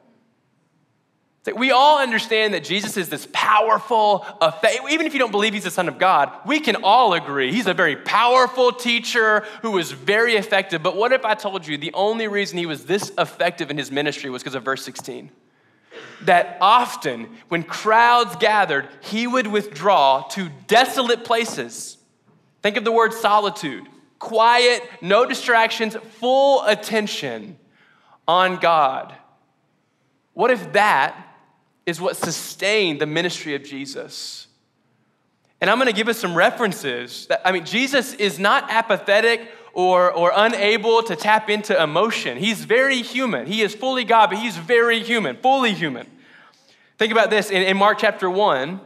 we 1.57 1.71
all 1.71 1.99
understand 1.99 2.55
that 2.55 2.65
Jesus 2.65 2.97
is 2.97 3.09
this 3.09 3.29
powerful, 3.33 4.27
even 4.91 5.07
if 5.07 5.13
you 5.13 5.19
don't 5.19 5.31
believe 5.31 5.55
he's 5.55 5.65
the 5.65 5.71
Son 5.71 5.89
of 5.89 5.99
God, 5.99 6.33
we 6.45 6.61
can 6.61 6.77
all 6.83 7.15
agree 7.15 7.53
he's 7.53 7.67
a 7.67 7.75
very 7.75 7.97
powerful 7.97 8.73
teacher 8.73 9.45
who 9.63 9.71
was 9.71 9.93
very 9.93 10.35
effective. 10.35 10.83
But 10.83 10.97
what 10.97 11.13
if 11.13 11.25
I 11.25 11.35
told 11.35 11.67
you 11.67 11.77
the 11.77 11.93
only 11.95 12.29
reason 12.29 12.59
he 12.59 12.67
was 12.67 12.87
this 12.87 13.13
effective 13.19 13.71
in 13.71 13.79
his 13.79 13.91
ministry 13.91 14.31
was 14.31 14.43
because 14.43 14.55
of 14.55 14.65
verse 14.65 14.85
16? 14.85 15.31
That 16.23 16.59
often, 16.61 17.29
when 17.49 17.63
crowds 17.63 18.37
gathered, 18.37 18.89
he 19.01 19.27
would 19.27 19.47
withdraw 19.47 20.23
to 20.31 20.49
desolate 20.67 21.25
places. 21.25 21.97
Think 22.63 22.77
of 22.77 22.85
the 22.85 22.93
word 22.93 23.13
solitude 23.13 23.87
quiet, 24.19 24.83
no 25.01 25.25
distractions, 25.25 25.97
full 26.19 26.65
attention 26.65 27.57
on 28.27 28.57
God. 28.57 29.15
What 30.35 30.51
if 30.51 30.73
that 30.73 31.25
is 31.89 32.03
what 32.03 32.19
sustained 32.19 33.01
the 33.01 33.07
ministry 33.07 33.55
of 33.55 33.65
Jesus. 33.65 34.47
And 35.59 35.71
I'm 35.71 35.81
to 35.81 35.93
give 35.93 36.09
us 36.09 36.19
some 36.19 36.35
references. 36.35 37.27
That, 37.29 37.41
I 37.47 37.51
mean, 37.51 37.65
Jesus 37.65 38.13
is 38.13 38.39
not 38.39 38.71
apathetic 38.71 39.41
or, 39.73 40.13
or 40.13 40.31
unable 40.37 41.03
to 41.05 41.17
tap 41.17 41.49
into 41.49 41.83
emotion. 41.83 42.37
He's 42.37 42.63
very 42.63 43.01
human. 43.01 43.47
He 43.47 43.63
is 43.63 43.75
fully 43.75 44.05
God, 44.05 44.29
but 44.29 44.39
he's 44.39 44.59
very 44.59 45.03
human, 45.03 45.39
fully 45.39 45.73
human. 45.73 46.07
Think 46.99 47.11
about 47.11 47.31
this 47.31 47.51
in, 47.51 47.63
in 47.63 47.79
Mark 47.79 47.97
chapter 47.99 48.29
1, 48.29 48.81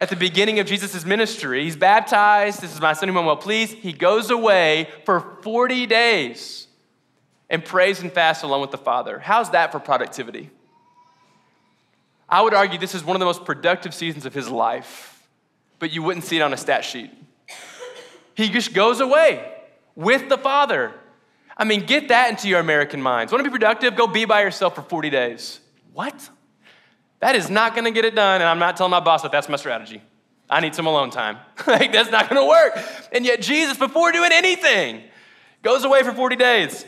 at 0.00 0.08
the 0.08 0.16
beginning 0.16 0.58
of 0.58 0.66
Jesus' 0.66 1.04
ministry, 1.04 1.62
he's 1.62 1.76
baptized. 1.76 2.60
This 2.60 2.74
is 2.74 2.80
my 2.80 2.92
son 2.92 3.08
whom 3.08 3.18
I'm 3.18 3.26
well 3.26 3.36
pleased. 3.36 3.74
He 3.74 3.92
goes 3.92 4.30
away 4.30 4.88
for 5.04 5.38
40 5.42 5.86
days 5.86 6.66
and 7.48 7.64
prays 7.64 8.00
and 8.00 8.10
fasts 8.10 8.42
along 8.42 8.62
with 8.62 8.72
the 8.72 8.78
Father. 8.78 9.20
How's 9.20 9.50
that 9.50 9.70
for 9.70 9.78
productivity? 9.78 10.50
I 12.28 12.42
would 12.42 12.54
argue 12.54 12.78
this 12.78 12.94
is 12.94 13.04
one 13.04 13.16
of 13.16 13.20
the 13.20 13.26
most 13.26 13.44
productive 13.44 13.94
seasons 13.94 14.26
of 14.26 14.34
his 14.34 14.48
life, 14.48 15.26
but 15.78 15.90
you 15.92 16.02
wouldn't 16.02 16.24
see 16.24 16.36
it 16.36 16.42
on 16.42 16.52
a 16.52 16.56
stat 16.56 16.84
sheet. 16.84 17.10
He 18.34 18.48
just 18.50 18.74
goes 18.74 19.00
away 19.00 19.52
with 19.96 20.28
the 20.28 20.38
Father. 20.38 20.92
I 21.56 21.64
mean, 21.64 21.86
get 21.86 22.08
that 22.08 22.30
into 22.30 22.48
your 22.48 22.60
American 22.60 23.02
minds. 23.02 23.32
Want 23.32 23.42
to 23.44 23.50
be 23.50 23.52
productive? 23.52 23.96
Go 23.96 24.06
be 24.06 24.24
by 24.26 24.42
yourself 24.42 24.74
for 24.74 24.82
40 24.82 25.10
days. 25.10 25.60
What? 25.92 26.30
That 27.20 27.34
is 27.34 27.50
not 27.50 27.74
going 27.74 27.84
to 27.84 27.90
get 27.90 28.04
it 28.04 28.14
done, 28.14 28.40
and 28.40 28.48
I'm 28.48 28.60
not 28.60 28.76
telling 28.76 28.92
my 28.92 29.00
boss 29.00 29.22
that 29.22 29.32
that's 29.32 29.48
my 29.48 29.56
strategy. 29.56 30.02
I 30.48 30.60
need 30.60 30.74
some 30.74 30.86
alone 30.86 31.10
time. 31.10 31.38
like, 31.66 31.92
that's 31.92 32.10
not 32.10 32.30
going 32.30 32.40
to 32.40 32.48
work. 32.48 32.78
And 33.12 33.24
yet, 33.24 33.42
Jesus, 33.42 33.76
before 33.76 34.12
doing 34.12 34.30
anything, 34.32 35.02
goes 35.62 35.84
away 35.84 36.02
for 36.02 36.12
40 36.12 36.36
days. 36.36 36.84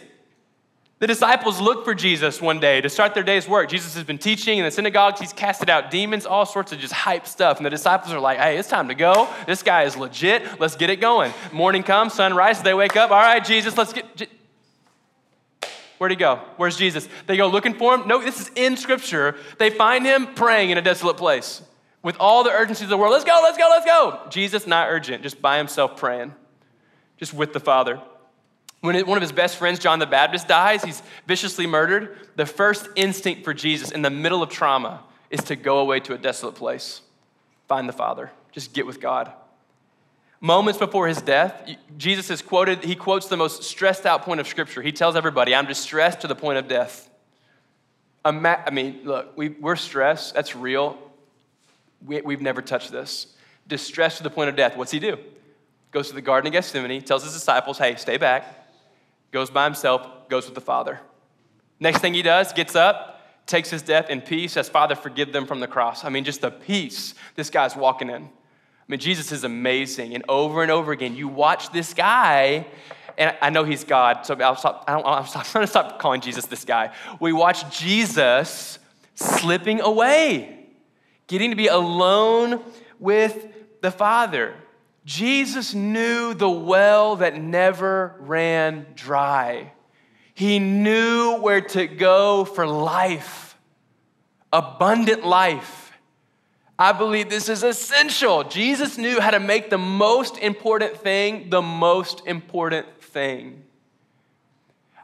The 1.01 1.07
disciples 1.07 1.59
looked 1.59 1.87
for 1.87 1.95
Jesus 1.95 2.43
one 2.43 2.61
day 2.61 2.83
to 2.83 2.91
start 2.91 3.15
their 3.15 3.23
day's 3.23 3.49
work. 3.49 3.71
Jesus 3.71 3.95
has 3.95 4.05
been 4.05 4.19
teaching 4.19 4.59
in 4.59 4.67
the 4.67 4.71
synagogues, 4.71 5.19
he's 5.19 5.33
casted 5.33 5.71
out 5.71 5.91
demons, 5.91 6.27
all 6.27 6.45
sorts 6.45 6.73
of 6.73 6.79
just 6.79 6.93
hype 6.93 7.27
stuff. 7.27 7.57
And 7.57 7.65
the 7.65 7.71
disciples 7.71 8.13
are 8.13 8.21
like, 8.21 8.39
hey, 8.39 8.59
it's 8.59 8.69
time 8.69 8.89
to 8.89 8.95
go. 8.95 9.27
This 9.47 9.63
guy 9.63 9.85
is 9.85 9.97
legit. 9.97 10.61
Let's 10.61 10.77
get 10.77 10.91
it 10.91 10.97
going. 10.97 11.33
Morning 11.53 11.83
comes, 11.83 12.13
sunrise, 12.13 12.61
they 12.61 12.75
wake 12.75 12.97
up. 12.97 13.11
All 13.11 13.17
right, 13.17 13.43
Jesus, 13.43 13.79
let's 13.79 13.95
get. 13.95 14.29
Where'd 15.97 16.13
he 16.13 16.17
go? 16.17 16.37
Where's 16.59 16.77
Jesus? 16.77 17.09
They 17.27 17.39
go 17.39 17.49
looking 17.49 17.75
for 17.75 17.95
him. 17.95 18.07
No, 18.07 18.23
this 18.23 18.39
is 18.39 18.51
in 18.55 18.77
scripture. 18.77 19.37
They 19.59 19.71
find 19.71 20.05
him 20.05 20.35
praying 20.35 20.69
in 20.69 20.77
a 20.77 20.83
desolate 20.83 21.17
place 21.17 21.63
with 22.03 22.17
all 22.21 22.45
the 22.45 22.51
urgency 22.51 22.85
of 22.85 22.91
the 22.91 22.99
world. 22.99 23.13
Let's 23.13 23.25
go, 23.25 23.41
let's 23.43 23.57
go, 23.57 23.69
let's 23.71 23.87
go. 23.87 24.21
Jesus, 24.29 24.67
not 24.67 24.91
urgent, 24.91 25.23
just 25.23 25.41
by 25.41 25.57
himself 25.57 25.97
praying, 25.97 26.35
just 27.17 27.33
with 27.33 27.55
the 27.55 27.61
Father. 27.61 28.03
When 28.81 28.99
one 29.07 29.19
of 29.19 29.23
his 29.23 29.33
best 29.33 29.57
friends, 29.57 29.79
John 29.79 29.99
the 29.99 30.07
Baptist, 30.07 30.49
dies, 30.49 30.83
he's 30.83 31.03
viciously 31.27 31.67
murdered. 31.67 32.17
The 32.37 32.47
first 32.47 32.89
instinct 32.97 33.45
for 33.45 33.53
Jesus 33.53 33.91
in 33.91 34.03
the 34.03 34.11
middle 34.11 34.43
of 34.43 34.49
trauma 34.49 35.03
is 35.29 35.43
to 35.45 35.57
go 35.57 35.79
away 35.79 36.01
to 36.01 36.15
a 36.15 36.19
desolate 36.19 36.55
place, 36.55 37.03
find 37.69 37.89
the 37.89 37.93
Father, 37.93 38.31
just 38.53 38.73
get 38.73 38.87
with 38.87 39.01
God. 39.01 39.31
Moments 40.41 40.79
before 40.79 41.07
his 41.07 41.21
death, 41.21 41.69
Jesus 41.99 42.31
is 42.31 42.41
quoted, 42.41 42.83
he 42.83 42.97
quotes 42.97 43.27
the 43.29 43.37
most 43.37 43.63
stressed 43.63 44.07
out 44.07 44.23
point 44.23 44.41
of 44.41 44.49
Scripture. 44.49 44.81
He 44.81 44.93
tells 44.93 45.15
everybody, 45.15 45.55
I'm 45.55 45.67
distressed 45.67 46.23
to 46.23 46.27
the 46.27 46.35
point 46.35 46.57
of 46.57 46.67
death. 46.67 47.11
I 48.25 48.71
mean, 48.71 49.01
look, 49.05 49.37
we, 49.37 49.51
we're 49.51 49.77
stressed, 49.77 50.35
that's 50.35 50.57
real. 50.57 50.99
We, 52.05 52.23
we've 52.23 52.41
never 52.41 52.63
touched 52.63 52.91
this. 52.91 53.27
Distressed 53.69 54.17
to 54.19 54.23
the 54.23 54.31
point 54.31 54.49
of 54.49 54.57
death. 54.57 54.77
What's 54.77 54.91
he 54.91 54.99
do? 54.99 55.19
Goes 55.91 56.09
to 56.09 56.15
the 56.15 56.23
Garden 56.23 56.49
of 56.49 56.53
Gethsemane, 56.53 57.03
tells 57.03 57.25
his 57.25 57.35
disciples, 57.35 57.77
hey, 57.77 57.97
stay 57.97 58.17
back 58.17 58.60
goes 59.31 59.51
by 59.51 59.65
himself, 59.65 60.29
goes 60.29 60.47
with 60.47 60.55
the 60.55 60.61
Father. 60.61 61.01
Next 61.79 62.01
thing 62.01 62.15
he 62.15 62.23
does, 62.23 62.53
gets 62.53 62.77
up, 62.77 63.47
takes 63.47 63.71
his 63.71 63.83
death 63.83 64.11
in 64.11 64.21
peace, 64.21 64.53
says, 64.53 64.69
Father, 64.69 64.95
forgive 64.95 65.33
them 65.33 65.47
from 65.47 65.61
the 65.61 65.67
cross. 65.67 66.05
I 66.05 66.09
mean, 66.09 66.25
just 66.25 66.41
the 66.41 66.51
peace 66.51 67.15
this 67.37 67.51
guy's 67.51 67.75
walking 67.75 68.11
in. 68.11 68.25
I 68.25 68.29
mean, 68.89 69.01
Jesus 69.01 69.33
is 69.33 69.45
amazing. 69.45 70.15
And 70.15 70.25
over 70.29 70.63
and 70.63 70.71
over 70.71 70.93
again, 70.93 71.15
you 71.15 71.29
watch 71.29 71.71
this 71.73 71.95
guy, 71.95 72.67
and 73.17 73.37
I 73.41 73.51
know 73.51 73.65
he's 73.65 73.85
God, 73.85 74.27
so 74.27 74.35
I'll 74.35 74.57
stop, 74.57 74.85
I 74.87 74.95
I'm 74.95 75.25
going 75.53 75.65
to 75.65 75.67
stop 75.67 75.99
calling 75.99 76.21
Jesus 76.21 76.47
this 76.47 76.65
guy. 76.65 76.93
We 77.19 77.33
watch 77.33 77.79
Jesus 77.79 78.79
slipping 79.15 79.81
away, 79.81 80.67
getting 81.27 81.51
to 81.51 81.57
be 81.57 81.69
alone 81.69 82.61
with 82.99 83.47
the 83.81 83.91
Father. 83.91 84.55
Jesus 85.11 85.75
knew 85.75 86.35
the 86.35 86.49
well 86.49 87.17
that 87.17 87.35
never 87.35 88.15
ran 88.21 88.87
dry. 88.95 89.73
He 90.35 90.61
knew 90.61 91.39
where 91.41 91.63
to 91.63 91.89
go 91.89 92.45
for 92.45 92.65
life, 92.65 93.59
abundant 94.53 95.27
life. 95.27 95.99
I 96.79 96.93
believe 96.93 97.29
this 97.29 97.49
is 97.49 97.65
essential. 97.65 98.45
Jesus 98.45 98.99
knew 98.99 99.21
how 99.21 99.33
to 99.33 99.41
make 99.41 99.69
the 99.69 99.79
most 99.79 100.39
important 100.39 100.97
thing 100.99 101.51
the 101.51 101.61
most 101.61 102.23
important 102.25 103.03
thing. 103.03 103.65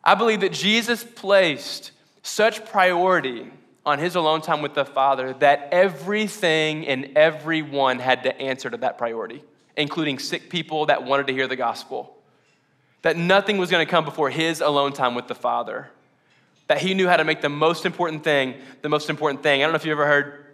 I 0.04 0.14
believe 0.14 0.38
that 0.42 0.52
Jesus 0.52 1.02
placed 1.02 1.90
such 2.22 2.64
priority 2.64 3.50
on 3.84 3.98
his 3.98 4.14
alone 4.14 4.40
time 4.40 4.62
with 4.62 4.74
the 4.74 4.84
Father 4.84 5.34
that 5.40 5.70
everything 5.72 6.86
and 6.86 7.10
everyone 7.16 7.98
had 7.98 8.22
to 8.22 8.40
answer 8.40 8.70
to 8.70 8.76
that 8.76 8.98
priority, 8.98 9.42
including 9.76 10.18
sick 10.18 10.48
people 10.50 10.86
that 10.86 11.04
wanted 11.04 11.26
to 11.26 11.32
hear 11.32 11.46
the 11.46 11.56
gospel 11.56 12.16
that 13.06 13.16
nothing 13.16 13.56
was 13.56 13.70
going 13.70 13.86
to 13.86 13.88
come 13.88 14.04
before 14.04 14.30
his 14.30 14.60
alone 14.60 14.92
time 14.92 15.14
with 15.14 15.28
the 15.28 15.34
Father. 15.34 15.88
That 16.66 16.78
he 16.78 16.92
knew 16.92 17.06
how 17.06 17.16
to 17.16 17.22
make 17.22 17.40
the 17.40 17.48
most 17.48 17.86
important 17.86 18.24
thing 18.24 18.56
the 18.82 18.88
most 18.88 19.08
important 19.08 19.44
thing. 19.44 19.62
I 19.62 19.64
don't 19.64 19.72
know 19.72 19.76
if 19.76 19.84
you 19.84 19.92
ever 19.92 20.06
heard 20.06 20.44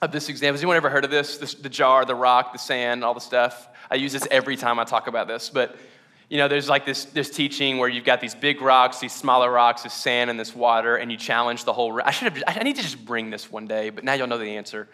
of 0.00 0.10
this 0.10 0.30
example. 0.30 0.54
Has 0.54 0.62
anyone 0.62 0.76
ever 0.76 0.88
heard 0.88 1.04
of 1.04 1.10
this? 1.10 1.36
this? 1.36 1.52
The 1.52 1.68
jar, 1.68 2.06
the 2.06 2.14
rock, 2.14 2.54
the 2.54 2.58
sand, 2.58 3.04
all 3.04 3.12
the 3.12 3.20
stuff. 3.20 3.68
I 3.90 3.96
use 3.96 4.14
this 4.14 4.26
every 4.30 4.56
time 4.56 4.78
I 4.78 4.84
talk 4.84 5.08
about 5.08 5.28
this. 5.28 5.50
But 5.50 5.76
you 6.30 6.38
know, 6.38 6.48
there's 6.48 6.70
like 6.70 6.86
this, 6.86 7.04
this 7.04 7.28
teaching 7.28 7.76
where 7.76 7.88
you've 7.90 8.06
got 8.06 8.22
these 8.22 8.34
big 8.34 8.62
rocks, 8.62 9.00
these 9.00 9.12
smaller 9.12 9.50
rocks, 9.50 9.82
this 9.82 9.92
sand, 9.92 10.30
and 10.30 10.40
this 10.40 10.54
water, 10.56 10.96
and 10.96 11.12
you 11.12 11.18
challenge 11.18 11.64
the 11.64 11.72
whole. 11.74 12.00
I 12.02 12.12
should 12.12 12.32
have. 12.32 12.42
I 12.46 12.62
need 12.62 12.76
to 12.76 12.82
just 12.82 13.04
bring 13.04 13.28
this 13.28 13.52
one 13.52 13.66
day, 13.66 13.90
but 13.90 14.04
now 14.04 14.14
you'll 14.14 14.26
know 14.26 14.38
the 14.38 14.56
answer. 14.56 14.88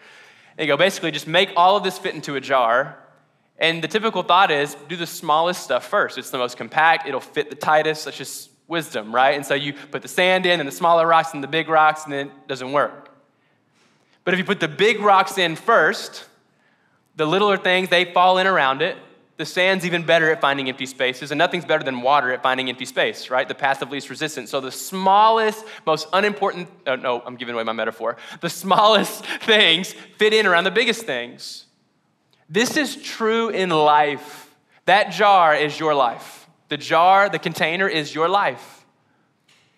And 0.57 0.67
you 0.67 0.73
go 0.73 0.75
basically 0.75 1.11
just 1.11 1.27
make 1.27 1.51
all 1.55 1.77
of 1.77 1.85
this 1.85 1.97
fit 1.97 2.15
into 2.15 2.35
a 2.35 2.41
jar, 2.41 2.97
and 3.59 3.83
the 3.83 3.87
typical 3.87 4.23
thought 4.23 4.51
is 4.51 4.75
do 4.87 4.95
the 4.95 5.07
smallest 5.07 5.63
stuff 5.63 5.87
first. 5.87 6.17
It's 6.17 6.29
the 6.29 6.37
most 6.37 6.57
compact, 6.57 7.07
it'll 7.07 7.19
fit 7.19 7.49
the 7.49 7.55
tightest. 7.55 8.05
That's 8.05 8.17
just 8.17 8.51
wisdom, 8.67 9.13
right? 9.13 9.35
And 9.35 9.45
so 9.45 9.53
you 9.53 9.73
put 9.73 10.01
the 10.01 10.07
sand 10.07 10.45
in 10.45 10.59
and 10.59 10.67
the 10.67 10.73
smaller 10.73 11.07
rocks 11.07 11.33
and 11.33 11.43
the 11.43 11.47
big 11.47 11.69
rocks, 11.69 12.03
and 12.03 12.13
then 12.13 12.27
it 12.27 12.47
doesn't 12.47 12.71
work. 12.71 13.09
But 14.23 14.33
if 14.33 14.39
you 14.39 14.43
put 14.43 14.59
the 14.59 14.67
big 14.67 14.99
rocks 14.99 15.37
in 15.37 15.55
first, 15.55 16.25
the 17.15 17.25
littler 17.25 17.57
things, 17.57 17.89
they 17.89 18.05
fall 18.05 18.37
in 18.37 18.45
around 18.45 18.81
it. 18.81 18.97
The 19.37 19.45
sand's 19.45 19.85
even 19.85 20.03
better 20.03 20.31
at 20.31 20.41
finding 20.41 20.67
empty 20.67 20.87
spaces, 20.87 21.31
and 21.31 21.37
nothing's 21.37 21.63
better 21.63 21.83
than 21.83 22.01
water 22.01 22.33
at 22.33 22.41
finding 22.41 22.69
empty 22.69 22.85
space, 22.85 23.29
right? 23.29 23.47
The 23.47 23.55
path 23.55 23.83
of 23.83 23.91
least 23.91 24.09
resistance. 24.09 24.49
So 24.49 24.59
the 24.59 24.71
smallest, 24.71 25.63
most 25.85 26.07
unimportant, 26.11 26.67
oh, 26.87 26.95
no, 26.95 27.21
I'm 27.23 27.35
giving 27.35 27.53
away 27.53 27.63
my 27.63 27.71
metaphor. 27.71 28.17
The 28.41 28.49
smallest 28.63 29.23
things 29.41 29.93
fit 30.17 30.33
in 30.33 30.45
around 30.45 30.63
the 30.63 30.71
biggest 30.71 31.05
things. 31.05 31.66
This 32.49 32.77
is 32.77 32.95
true 32.95 33.49
in 33.49 33.69
life. 33.69 34.55
That 34.85 35.11
jar 35.11 35.53
is 35.53 35.79
your 35.79 35.93
life. 35.93 36.47
The 36.69 36.77
jar, 36.77 37.29
the 37.29 37.39
container 37.39 37.87
is 37.87 38.13
your 38.13 38.29
life. 38.29 38.85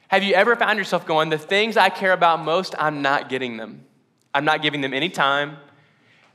Have 0.07 0.23
you 0.23 0.33
ever 0.33 0.55
found 0.55 0.77
yourself 0.77 1.05
going, 1.05 1.29
the 1.29 1.37
things 1.37 1.77
I 1.77 1.89
care 1.89 2.13
about 2.13 2.43
most, 2.43 2.73
I'm 2.77 3.01
not 3.01 3.29
getting 3.29 3.57
them? 3.57 3.85
I'm 4.33 4.45
not 4.45 4.61
giving 4.61 4.81
them 4.81 4.93
any 4.93 5.09
time. 5.09 5.57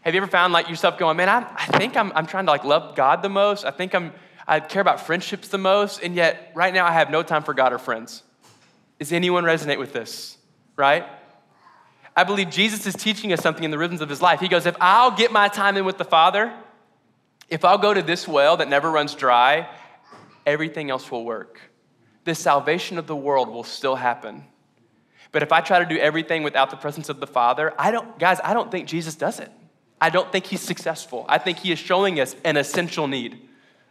Have 0.02 0.14
you 0.14 0.20
ever 0.20 0.30
found 0.30 0.52
like 0.52 0.68
yourself 0.68 0.98
going, 0.98 1.16
man, 1.16 1.28
I, 1.28 1.46
I 1.56 1.78
think 1.78 1.96
I'm, 1.96 2.12
I'm 2.14 2.26
trying 2.26 2.46
to 2.46 2.52
like 2.52 2.64
love 2.64 2.94
God 2.94 3.22
the 3.22 3.28
most. 3.28 3.64
I 3.64 3.70
think 3.70 3.94
I'm, 3.94 4.12
I 4.46 4.60
care 4.60 4.82
about 4.82 5.00
friendships 5.00 5.48
the 5.48 5.58
most. 5.58 6.02
And 6.02 6.14
yet 6.14 6.52
right 6.54 6.74
now 6.74 6.86
I 6.86 6.92
have 6.92 7.10
no 7.10 7.22
time 7.22 7.42
for 7.42 7.54
God 7.54 7.72
or 7.72 7.78
friends. 7.78 8.22
Does 8.98 9.12
anyone 9.12 9.44
resonate 9.44 9.78
with 9.78 9.92
this? 9.92 10.36
Right? 10.76 11.04
I 12.16 12.24
believe 12.24 12.50
Jesus 12.50 12.86
is 12.86 12.94
teaching 12.94 13.32
us 13.32 13.40
something 13.40 13.64
in 13.64 13.70
the 13.70 13.78
rhythms 13.78 14.00
of 14.00 14.08
his 14.08 14.22
life. 14.22 14.40
He 14.40 14.48
goes, 14.48 14.66
If 14.66 14.76
I'll 14.80 15.10
get 15.10 15.32
my 15.32 15.48
time 15.48 15.76
in 15.76 15.84
with 15.84 15.98
the 15.98 16.04
Father, 16.04 16.52
if 17.48 17.64
I'll 17.64 17.78
go 17.78 17.92
to 17.92 18.02
this 18.02 18.28
well 18.28 18.56
that 18.58 18.68
never 18.68 18.90
runs 18.90 19.14
dry, 19.14 19.68
everything 20.46 20.90
else 20.90 21.10
will 21.10 21.24
work. 21.24 21.60
The 22.24 22.34
salvation 22.34 22.98
of 22.98 23.06
the 23.06 23.16
world 23.16 23.48
will 23.48 23.64
still 23.64 23.96
happen. 23.96 24.44
But 25.32 25.42
if 25.42 25.50
I 25.50 25.60
try 25.60 25.80
to 25.80 25.84
do 25.84 25.98
everything 25.98 26.44
without 26.44 26.70
the 26.70 26.76
presence 26.76 27.08
of 27.08 27.18
the 27.18 27.26
Father, 27.26 27.74
I 27.76 27.90
don't, 27.90 28.18
guys, 28.18 28.38
I 28.44 28.54
don't 28.54 28.70
think 28.70 28.86
Jesus 28.86 29.16
does 29.16 29.40
it. 29.40 29.50
I 30.00 30.10
don't 30.10 30.30
think 30.30 30.46
he's 30.46 30.60
successful. 30.60 31.24
I 31.28 31.38
think 31.38 31.58
he 31.58 31.72
is 31.72 31.78
showing 31.78 32.20
us 32.20 32.36
an 32.44 32.56
essential 32.56 33.08
need. 33.08 33.40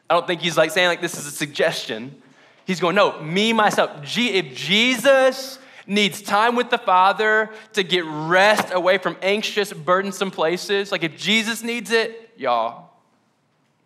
I 0.10 0.14
don't 0.14 0.26
think 0.26 0.42
he's 0.42 0.56
like 0.56 0.72
saying 0.72 0.88
like 0.88 1.02
this 1.02 1.18
is 1.18 1.26
a 1.26 1.32
suggestion. 1.32 2.22
He's 2.66 2.80
going, 2.80 2.96
no, 2.96 3.22
me, 3.22 3.52
myself. 3.52 3.92
If 4.04 4.56
Jesus 4.56 5.60
needs 5.86 6.22
time 6.22 6.56
with 6.56 6.70
the 6.70 6.78
Father 6.78 7.50
to 7.74 7.84
get 7.84 8.06
rest 8.06 8.72
away 8.72 8.98
from 8.98 9.18
anxious, 9.22 9.74
burdensome 9.74 10.32
places, 10.32 10.92
like 10.92 11.04
if 11.04 11.18
Jesus 11.18 11.64
needs 11.64 11.92
it, 11.92 12.32
y'all, 12.38 12.90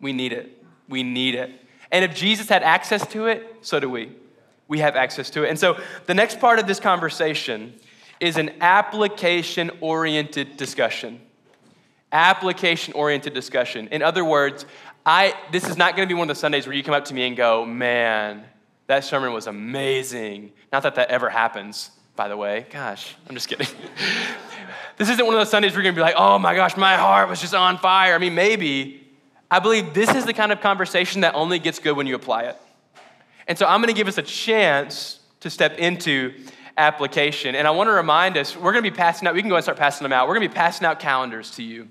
we 0.00 0.12
need 0.12 0.32
it. 0.32 0.62
We 0.88 1.02
need 1.02 1.34
it. 1.34 1.50
And 1.90 2.04
if 2.04 2.14
Jesus 2.14 2.48
had 2.48 2.62
access 2.62 3.06
to 3.08 3.26
it, 3.26 3.46
so 3.62 3.80
do 3.80 3.88
we. 3.88 4.12
We 4.68 4.80
have 4.80 4.96
access 4.96 5.30
to 5.30 5.44
it. 5.44 5.48
And 5.48 5.58
so 5.58 5.80
the 6.06 6.14
next 6.14 6.40
part 6.40 6.58
of 6.58 6.66
this 6.66 6.78
conversation 6.78 7.74
is 8.20 8.36
an 8.36 8.50
application 8.60 9.70
oriented 9.80 10.56
discussion. 10.56 11.20
Application 12.12 12.94
oriented 12.94 13.34
discussion. 13.34 13.88
In 13.88 14.02
other 14.02 14.24
words, 14.24 14.66
I, 15.04 15.34
this 15.52 15.68
is 15.68 15.76
not 15.76 15.96
going 15.96 16.06
to 16.06 16.14
be 16.14 16.18
one 16.18 16.28
of 16.28 16.36
the 16.36 16.40
Sundays 16.40 16.66
where 16.66 16.76
you 16.76 16.82
come 16.82 16.94
up 16.94 17.06
to 17.06 17.14
me 17.14 17.26
and 17.26 17.36
go, 17.36 17.64
man, 17.64 18.44
that 18.88 19.04
sermon 19.04 19.32
was 19.32 19.46
amazing. 19.46 20.52
Not 20.72 20.82
that 20.82 20.96
that 20.96 21.10
ever 21.10 21.30
happens, 21.30 21.90
by 22.16 22.26
the 22.26 22.36
way. 22.36 22.66
Gosh, 22.70 23.14
I'm 23.28 23.34
just 23.34 23.48
kidding. 23.48 23.68
this 24.96 25.08
isn't 25.10 25.24
one 25.24 25.34
of 25.34 25.40
those 25.40 25.50
Sundays 25.50 25.72
where 25.72 25.82
you're 25.82 25.92
gonna 25.92 26.00
be 26.00 26.02
like, 26.02 26.16
oh 26.18 26.38
my 26.38 26.54
gosh, 26.54 26.76
my 26.76 26.96
heart 26.96 27.28
was 27.28 27.40
just 27.40 27.54
on 27.54 27.78
fire. 27.78 28.14
I 28.14 28.18
mean, 28.18 28.34
maybe. 28.34 29.04
I 29.50 29.60
believe 29.60 29.94
this 29.94 30.14
is 30.14 30.26
the 30.26 30.34
kind 30.34 30.52
of 30.52 30.60
conversation 30.60 31.20
that 31.20 31.34
only 31.34 31.58
gets 31.58 31.78
good 31.78 31.96
when 31.96 32.06
you 32.06 32.14
apply 32.14 32.44
it. 32.44 32.56
And 33.46 33.56
so 33.56 33.66
I'm 33.66 33.80
gonna 33.80 33.92
give 33.92 34.08
us 34.08 34.18
a 34.18 34.22
chance 34.22 35.20
to 35.40 35.50
step 35.50 35.78
into 35.78 36.34
application. 36.76 37.54
And 37.54 37.68
I 37.68 37.70
wanna 37.70 37.92
remind 37.92 38.38
us, 38.38 38.56
we're 38.56 38.72
gonna 38.72 38.82
be 38.82 38.90
passing 38.90 39.28
out, 39.28 39.34
we 39.34 39.42
can 39.42 39.50
go 39.50 39.56
and 39.56 39.62
start 39.62 39.78
passing 39.78 40.04
them 40.04 40.12
out. 40.12 40.28
We're 40.28 40.34
gonna 40.34 40.48
be 40.48 40.54
passing 40.54 40.86
out 40.86 40.98
calendars 40.98 41.50
to 41.52 41.62
you 41.62 41.88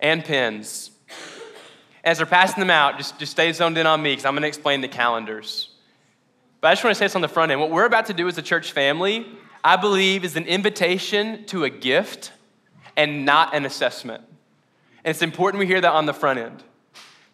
and 0.00 0.24
pens. 0.24 0.90
As 2.04 2.18
they're 2.18 2.26
passing 2.26 2.60
them 2.60 2.70
out, 2.70 2.98
just, 2.98 3.18
just 3.18 3.32
stay 3.32 3.50
zoned 3.52 3.78
in 3.78 3.86
on 3.86 4.02
me 4.02 4.12
because 4.12 4.24
I'm 4.24 4.34
going 4.34 4.42
to 4.42 4.48
explain 4.48 4.82
the 4.82 4.88
calendars. 4.88 5.70
But 6.60 6.68
I 6.68 6.72
just 6.72 6.84
want 6.84 6.94
to 6.94 6.98
say 6.98 7.06
this 7.06 7.16
on 7.16 7.22
the 7.22 7.28
front 7.28 7.50
end. 7.50 7.60
What 7.60 7.70
we're 7.70 7.86
about 7.86 8.06
to 8.06 8.14
do 8.14 8.28
as 8.28 8.38
a 8.38 8.42
church 8.42 8.72
family, 8.72 9.26
I 9.62 9.76
believe, 9.76 10.24
is 10.24 10.36
an 10.36 10.44
invitation 10.44 11.44
to 11.46 11.64
a 11.64 11.70
gift 11.70 12.32
and 12.96 13.24
not 13.24 13.54
an 13.54 13.64
assessment. 13.64 14.22
And 15.04 15.10
it's 15.10 15.22
important 15.22 15.58
we 15.58 15.66
hear 15.66 15.80
that 15.80 15.92
on 15.92 16.06
the 16.06 16.14
front 16.14 16.38
end. 16.38 16.62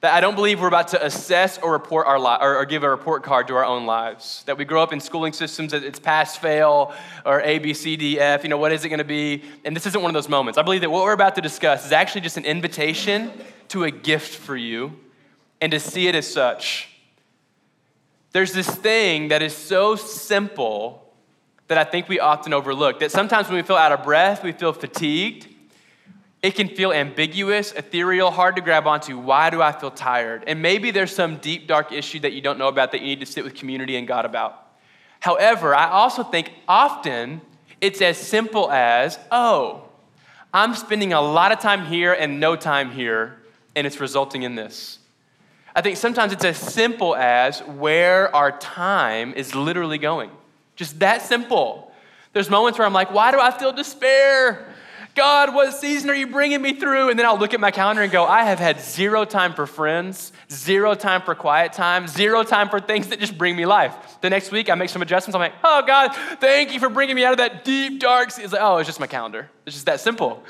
That 0.01 0.15
I 0.15 0.21
don't 0.21 0.35
believe 0.35 0.63
we're 0.63 0.69
about 0.69 0.89
to 0.89 1.05
assess 1.05 1.59
or 1.59 1.73
report 1.73 2.07
our 2.07 2.19
li- 2.19 2.39
or, 2.41 2.57
or 2.57 2.65
give 2.65 2.85
a 2.85 2.89
report 2.89 3.23
card 3.23 3.49
to 3.49 3.55
our 3.57 3.67
own 3.67 3.85
lives. 3.85 4.43
That 4.47 4.57
we 4.57 4.65
grow 4.65 4.83
up 4.83 4.95
in 4.95 5.01
schooling 5.01 5.35
systems 5.35 5.73
that 5.73 5.85
it's 5.85 5.99
pass, 5.99 6.39
fail, 6.39 6.95
or 7.27 7.43
A, 7.43 7.59
B, 7.59 7.75
C, 7.75 7.97
D, 7.97 8.19
F. 8.19 8.43
You 8.43 8.49
know, 8.49 8.57
what 8.57 8.73
is 8.73 8.83
it 8.85 8.89
going 8.89 8.99
to 8.99 9.05
be? 9.05 9.43
And 9.63 9.77
this 9.77 9.85
isn't 9.85 10.01
one 10.01 10.09
of 10.09 10.15
those 10.15 10.29
moments. 10.29 10.59
I 10.59 10.63
believe 10.63 10.81
that 10.81 10.91
what 10.91 11.03
we're 11.05 11.13
about 11.13 11.35
to 11.35 11.43
discuss 11.43 11.85
is 11.85 11.93
actually 11.93 12.23
just 12.23 12.39
an 12.39 12.47
invitation 12.47 13.31
to 13.69 13.85
a 13.85 13.91
gift 13.91 14.37
for 14.37 14.57
you 14.57 14.99
and 15.61 15.71
to 15.73 15.79
see 15.79 16.09
it 16.09 16.15
as 16.15 16.27
such. 16.27 16.89
There's 18.33 18.53
this 18.53 18.69
thing 18.69 19.29
that 19.29 19.43
is 19.43 19.55
so 19.55 19.97
simple 19.97 21.13
that 21.69 21.77
I 21.77 21.85
think 21.85 22.09
we 22.09 22.21
often 22.21 22.55
overlook. 22.55 23.01
That 23.01 23.13
sometimes 23.13 23.49
when 23.49 23.57
we 23.57 23.63
feel 23.63 23.77
out 23.77 23.93
of 23.93 24.03
breath, 24.03 24.43
we 24.43 24.53
feel 24.53 24.73
fatigued. 24.73 25.47
It 26.43 26.55
can 26.55 26.69
feel 26.69 26.93
ambiguous, 26.93 27.73
ethereal, 27.73 28.31
hard 28.31 28.57
to 28.57 28.63
grab 28.63 28.87
onto. 28.87 29.19
Why 29.19 29.51
do 29.51 29.61
I 29.61 29.73
feel 29.73 29.91
tired? 29.91 30.45
And 30.47 30.63
maybe 30.63 30.91
there's 30.91 31.15
some 31.15 31.37
deep, 31.37 31.67
dark 31.67 31.93
issue 31.93 32.21
that 32.21 32.33
you 32.33 32.41
don't 32.41 32.59
know 32.59 32.69
about 32.69 32.93
that 32.93 33.03
you 33.03 33.09
need 33.09 33.21
to 33.21 33.27
sit 33.27 33.45
with 33.45 33.55
community 33.55 33.97
and 33.97 34.09
God 34.09 34.25
about. 34.25 34.69
However, 35.21 35.75
I 35.75 35.91
also 35.91 36.23
think 36.23 36.53
often 36.67 37.43
it's 37.83 38.01
as 38.01 38.17
simple 38.17 38.71
as, 38.71 39.19
oh, 39.31 39.85
I'm 40.53 40.75
spending 40.75 41.13
a 41.13 41.21
lot 41.21 41.53
of 41.53 41.61
time 41.61 41.85
here 41.85 42.15
and 42.15 42.41
no 42.41 42.57
time 42.57 42.91
here, 42.91 43.39
and 43.77 43.87
it's 43.87 44.01
resulting 44.01 44.43
in 44.43 44.55
this. 44.55 44.99
I 45.77 45.83
think 45.83 45.99
sometimes 45.99 46.33
it's 46.33 46.45
as 46.45 46.57
simple 46.57 47.15
as 47.15 47.61
where 47.61 48.35
our 48.35 48.59
time 48.59 49.35
is 49.35 49.55
literally 49.55 49.99
going. 49.99 50.31
Just 50.75 50.99
that 51.01 51.23
simple. 51.23 51.93
There's 52.33 52.49
moments 52.49 52.79
where 52.79 52.87
I'm 52.87 52.93
like, 52.93 53.13
why 53.13 53.31
do 53.31 53.39
I 53.39 53.51
feel 53.51 53.73
despair? 53.73 54.70
God, 55.21 55.55
what 55.55 55.75
season 55.75 56.09
are 56.09 56.15
you 56.15 56.29
bringing 56.29 56.63
me 56.63 56.73
through? 56.73 57.11
And 57.11 57.19
then 57.19 57.27
I'll 57.27 57.39
look 57.39 57.53
at 57.53 57.61
my 57.61 57.71
calendar 57.71 58.01
and 58.01 58.11
go, 58.11 58.25
I 58.25 58.45
have 58.45 58.59
had 58.59 58.81
zero 58.81 59.27
time 59.27 59.53
for 59.53 59.67
friends, 59.67 60.33
zero 60.51 60.95
time 60.95 61.21
for 61.21 61.35
quiet 61.35 61.75
time, 61.75 62.09
zero 62.09 62.43
time 62.43 62.71
for 62.71 62.81
things 62.81 63.09
that 63.09 63.21
just 63.21 63.37
bring 63.37 63.55
me 63.55 63.67
life. 63.67 63.95
The 64.23 64.31
next 64.31 64.51
week, 64.51 64.71
I 64.71 64.75
make 64.77 64.89
some 64.89 65.03
adjustments. 65.03 65.35
I'm 65.35 65.43
like, 65.43 65.53
oh, 65.63 65.83
God, 65.87 66.15
thank 66.41 66.73
you 66.73 66.81
for 66.81 66.89
bringing 66.89 67.17
me 67.17 67.27
out 67.27 67.33
of 67.33 67.39
that 67.39 67.67
deep, 67.67 68.01
dark. 68.01 68.31
It's 68.39 68.55
like, 68.55 68.63
oh, 68.63 68.79
it's 68.79 68.87
just 68.89 68.99
my 68.99 69.07
calendar. 69.07 69.51
It's 69.67 69.77
just 69.77 69.85
that 69.85 70.01
simple. 70.01 70.43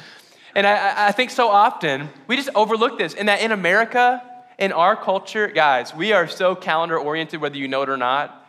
And 0.54 0.64
I, 0.64 1.09
I 1.09 1.11
think 1.11 1.30
so 1.30 1.48
often 1.48 2.09
we 2.28 2.37
just 2.37 2.50
overlook 2.54 2.96
this, 2.96 3.14
and 3.14 3.28
that 3.28 3.40
in 3.40 3.50
America, 3.50 4.22
In 4.61 4.72
our 4.72 4.94
culture, 4.94 5.48
guys, 5.48 5.94
we 5.94 6.12
are 6.12 6.28
so 6.28 6.54
calendar 6.54 6.98
oriented, 6.98 7.40
whether 7.40 7.56
you 7.56 7.66
know 7.66 7.80
it 7.80 7.88
or 7.88 7.96
not. 7.96 8.39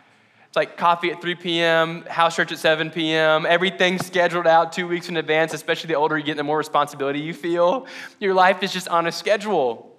It's 0.52 0.58
like 0.58 0.76
coffee 0.76 1.12
at 1.12 1.22
3 1.22 1.36
p.m., 1.36 2.02
house 2.10 2.36
church 2.36 2.52
at 2.52 2.58
7 2.58 2.92
p.m., 2.92 3.46
everything's 3.46 4.06
scheduled 4.06 4.46
out 4.46 4.74
two 4.74 4.86
weeks 4.86 5.08
in 5.08 5.16
advance, 5.16 5.54
especially 5.54 5.88
the 5.88 5.94
older 5.94 6.18
you 6.18 6.26
get, 6.26 6.36
the 6.36 6.44
more 6.44 6.58
responsibility 6.58 7.22
you 7.22 7.34
feel. 7.34 7.88
Your 8.20 8.34
life 8.34 8.62
is 8.62 8.74
just 8.74 8.90
on 8.90 9.08
a 9.08 9.14
schedule. 9.14 9.96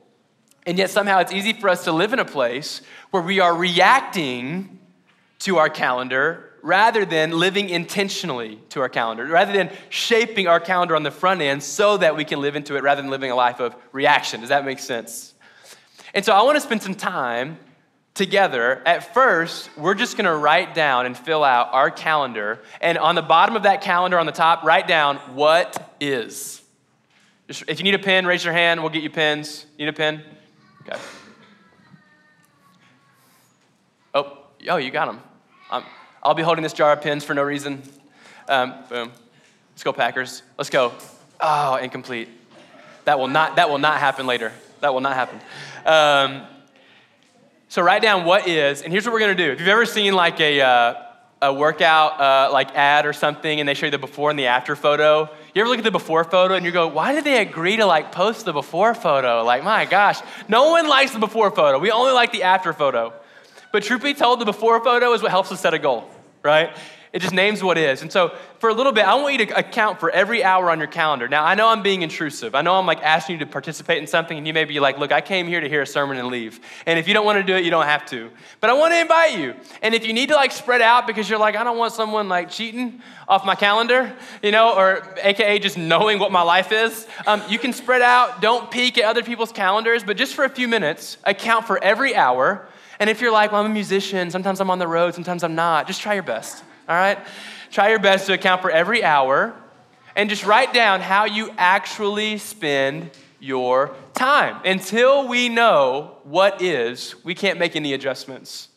And 0.67 0.77
yet, 0.77 0.91
somehow, 0.91 1.21
it's 1.21 1.33
easy 1.33 1.55
for 1.55 1.71
us 1.71 1.85
to 1.85 1.93
live 1.93 2.12
in 2.12 2.19
a 2.19 2.27
place 2.27 2.83
where 3.12 3.23
we 3.23 3.41
are 3.41 3.57
reacting 3.57 4.79
to 5.38 5.57
our 5.57 5.71
calendar 5.71 6.51
rather 6.61 7.07
than 7.07 7.31
living 7.31 7.71
intentionally 7.71 8.61
to 8.69 8.83
our 8.83 8.91
calendar, 8.91 9.25
rather 9.25 9.55
than 9.55 9.71
shaping 9.88 10.49
our 10.49 10.61
calendar 10.61 10.95
on 10.95 11.03
the 11.03 11.11
front 11.11 11.41
end 11.41 11.62
so 11.62 11.97
that 11.97 12.15
we 12.15 12.27
can 12.27 12.43
live 12.43 12.57
into 12.57 12.77
it 12.77 12.83
rather 12.83 13.01
than 13.01 13.11
living 13.11 13.31
a 13.31 13.35
life 13.35 13.59
of 13.59 13.75
reaction. 13.93 14.41
Does 14.41 14.51
that 14.51 14.67
make 14.67 14.81
sense? 14.81 15.33
And 16.12 16.23
so 16.23 16.35
I 16.35 16.43
want 16.43 16.57
to 16.57 16.61
spend 16.61 16.83
some 16.83 16.95
time 16.95 17.57
together. 18.14 18.83
At 18.85 19.14
first, 19.14 19.70
we're 19.77 19.94
just 19.94 20.16
to 20.27 20.35
write 20.35 20.75
down 20.75 21.07
and 21.07 21.16
fill 21.16 21.44
out 21.44 21.68
our 21.72 21.90
calendar. 21.90 22.61
And 22.81 22.98
on 22.98 23.14
the 23.14 23.22
bottom 23.22 23.57
of 23.57 23.62
that 23.62 23.81
calendar, 23.81 24.18
on 24.18 24.27
the 24.27 24.33
top, 24.33 24.64
write 24.64 24.87
down 24.87 25.16
what 25.35 25.94
is. 26.01 26.61
Just, 27.48 27.64
if 27.68 27.79
you 27.79 27.85
need 27.85 27.94
a 27.94 27.98
pen, 27.98 28.27
raise 28.27 28.44
your 28.44 28.55
hand. 28.55 28.81
We'll 28.81 28.90
get 28.90 29.03
you 29.03 29.11
pens. 29.11 29.66
Need 29.79 29.88
a 29.88 29.92
pen? 29.92 30.22
Okay. 30.83 31.01
Oh, 34.14 34.38
oh, 34.68 34.77
you 34.77 34.90
got 34.90 35.07
them. 35.07 35.20
Um, 35.70 35.85
I'll 36.22 36.35
be 36.35 36.42
holding 36.42 36.62
this 36.62 36.72
jar 36.72 36.92
of 36.92 37.01
pins 37.01 37.25
for 37.25 37.35
no 37.35 37.42
reason. 37.42 37.83
Um, 38.48 38.75
boom. 38.88 39.12
Let's 39.72 39.83
go, 39.83 39.92
Packers. 39.92 40.42
Let's 40.59 40.70
go. 40.70 40.92
Oh, 41.40 41.77
incomplete. 41.77 42.29
That 43.05 43.18
will 43.18 43.29
not, 43.29 43.57
that 43.57 43.70
will 43.70 43.79
not 43.79 43.98
happen 43.98 44.27
later. 44.27 44.53
That 44.81 44.92
will 44.92 45.01
not 45.01 45.14
happen. 45.14 45.40
Um, 45.87 46.46
so 47.72 47.80
write 47.80 48.02
down 48.02 48.26
what 48.26 48.46
is, 48.46 48.82
and 48.82 48.92
here's 48.92 49.06
what 49.06 49.14
we're 49.14 49.20
gonna 49.20 49.35
do. 49.35 49.50
If 49.50 49.58
you've 49.58 49.68
ever 49.70 49.87
seen 49.87 50.12
like 50.12 50.38
a, 50.40 50.61
uh, 50.61 50.94
a 51.40 51.54
workout 51.54 52.20
uh, 52.20 52.52
like 52.52 52.76
ad 52.76 53.06
or 53.06 53.14
something, 53.14 53.61
and 53.61 53.66
they 53.66 53.72
show 53.72 53.87
you 53.87 53.90
the 53.90 53.96
before 53.96 54.28
and 54.28 54.38
the 54.38 54.48
after 54.48 54.76
photo, 54.76 55.30
you 55.54 55.62
ever 55.62 55.70
look 55.70 55.78
at 55.78 55.85
the 55.85 55.90
before 55.90 56.22
photo 56.22 56.52
and 56.52 56.66
you 56.66 56.70
go, 56.70 56.87
why 56.88 57.14
did 57.14 57.24
they 57.24 57.40
agree 57.40 57.78
to 57.78 57.87
like 57.87 58.12
post 58.12 58.44
the 58.44 58.52
before 58.52 58.94
photo? 58.94 59.42
Like, 59.42 59.64
my 59.64 59.87
gosh, 59.87 60.20
no 60.48 60.68
one 60.72 60.87
likes 60.87 61.12
the 61.12 61.18
before 61.18 61.50
photo. 61.50 61.78
We 61.78 61.90
only 61.90 62.12
like 62.12 62.30
the 62.30 62.42
after 62.42 62.74
photo. 62.74 63.14
But 63.72 63.85
truth 63.85 64.02
be 64.02 64.12
told, 64.12 64.38
the 64.38 64.44
before 64.44 64.85
photo 64.85 65.14
is 65.14 65.22
what 65.22 65.30
helps 65.30 65.50
us 65.50 65.61
set 65.61 65.72
a 65.72 65.78
goal, 65.78 66.11
right? 66.42 66.76
It 67.12 67.20
just 67.20 67.35
names 67.35 67.62
what 67.62 67.77
is. 67.77 68.01
And 68.01 68.11
so, 68.11 68.35
for 68.59 68.70
a 68.70 68.75
little 68.75 68.92
bit, 68.92 69.05
I 69.05 69.14
want 69.16 69.38
you 69.38 69.44
to 69.44 69.59
account 69.59 70.01
for 70.01 70.09
every 70.09 70.42
hour 70.42 70.70
on 70.70 70.79
your 70.79 70.88
calendar. 70.88 71.29
Now, 71.29 71.44
I 71.44 71.55
know 71.55 71.68
I'm 71.68 71.83
being 71.83 72.01
intrusive. 72.01 72.55
I 72.55 72.62
know 72.62 72.77
I'm 72.77 72.87
like 72.87 73.03
asking 73.03 73.35
you 73.35 73.40
to 73.40 73.46
participate 73.46 73.98
in 73.98 74.07
something, 74.07 74.38
and 74.38 74.46
you 74.46 74.55
may 74.55 74.64
be 74.64 74.81
like, 74.81 74.96
look, 74.96 75.12
I 75.12 75.20
came 75.20 75.46
here 75.46 75.61
to 75.61 75.68
hear 75.68 75.83
a 75.83 75.87
sermon 75.87 76.16
and 76.16 76.29
leave. 76.29 76.59
And 76.87 76.98
if 76.98 77.07
you 77.07 77.12
don't 77.12 77.27
want 77.27 77.38
to 77.38 77.42
do 77.42 77.55
it, 77.55 77.64
you 77.64 77.70
don't 77.70 77.85
have 77.85 78.07
to. 78.07 78.31
But 78.61 78.70
I 78.70 78.72
want 78.72 78.94
to 78.94 79.01
invite 79.01 79.37
you. 79.38 79.55
And 79.83 79.94
if 79.94 80.07
you 80.07 80.14
need 80.14 80.31
to 80.31 80.37
like 80.37 80.53
spread 80.53 80.81
out 80.81 81.07
because 81.07 81.29
you're 81.29 81.38
like, 81.38 81.55
I 81.55 81.64
don't 81.64 81.77
want 81.77 81.92
someone 81.92 82.31
like 82.31 82.48
cheating 82.48 83.03
off 83.29 83.44
my 83.44 83.57
calendar, 83.57 84.16
you 84.42 84.51
know, 84.51 84.75
or 84.75 85.14
AKA 85.22 85.59
just 85.59 85.77
knowing 85.77 86.18
what 86.18 86.33
my 86.33 86.42
life 86.42 86.72
is, 86.72 87.07
um, 87.27 87.42
you 87.46 87.59
can 87.59 87.75
spread 87.75 88.01
out. 88.01 88.40
Don't 88.40 88.70
peek 88.70 88.96
at 88.96 89.05
other 89.05 89.22
people's 89.22 89.53
calendars, 89.53 90.03
but 90.03 90.16
just 90.16 90.35
for 90.35 90.44
a 90.44 90.51
few 90.51 90.66
minutes, 90.66 91.18
account 91.25 91.66
for 91.66 91.83
every 91.85 92.16
hour. 92.16 92.66
And 92.98 93.11
if 93.11 93.20
you're 93.20 93.33
like, 93.33 93.53
well, 93.53 93.61
I'm 93.61 93.70
a 93.70 93.75
musician, 93.75 94.31
sometimes 94.31 94.61
I'm 94.61 94.70
on 94.70 94.79
the 94.79 94.88
road, 94.88 95.14
sometimes 95.14 95.44
I'm 95.44 95.55
not, 95.55 95.87
just 95.87 96.01
try 96.01 96.14
your 96.14 96.22
best 96.22 96.64
all 96.88 96.97
right? 96.97 97.18
Try 97.71 97.90
your 97.90 97.99
best 97.99 98.27
to 98.27 98.33
account 98.33 98.62
for 98.62 98.71
every 98.71 99.03
hour 99.03 99.55
and 100.16 100.29
just 100.29 100.45
write 100.45 100.73
down 100.73 101.01
how 101.01 101.25
you 101.25 101.51
actually 101.57 102.38
spend 102.38 103.11
your 103.40 103.95
time. 104.14 104.61
Until 104.64 105.27
we 105.27 105.49
know 105.49 106.18
what 106.25 106.62
is, 106.62 107.14
we 107.25 107.35
can't 107.35 107.59
make 107.59 107.77
any 107.77 107.92
adjustments. 107.92 108.68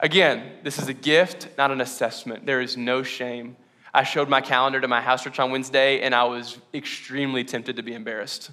Again, 0.00 0.52
this 0.62 0.78
is 0.78 0.88
a 0.88 0.94
gift, 0.94 1.48
not 1.56 1.70
an 1.70 1.80
assessment. 1.80 2.44
There 2.44 2.60
is 2.60 2.76
no 2.76 3.02
shame. 3.02 3.56
I 3.94 4.02
showed 4.02 4.28
my 4.28 4.40
calendar 4.40 4.80
to 4.80 4.88
my 4.88 5.00
house 5.00 5.22
church 5.22 5.38
on 5.38 5.50
Wednesday, 5.50 6.00
and 6.00 6.14
I 6.14 6.24
was 6.24 6.58
extremely 6.74 7.44
tempted 7.44 7.76
to 7.76 7.82
be 7.82 7.94
embarrassed. 7.94 8.50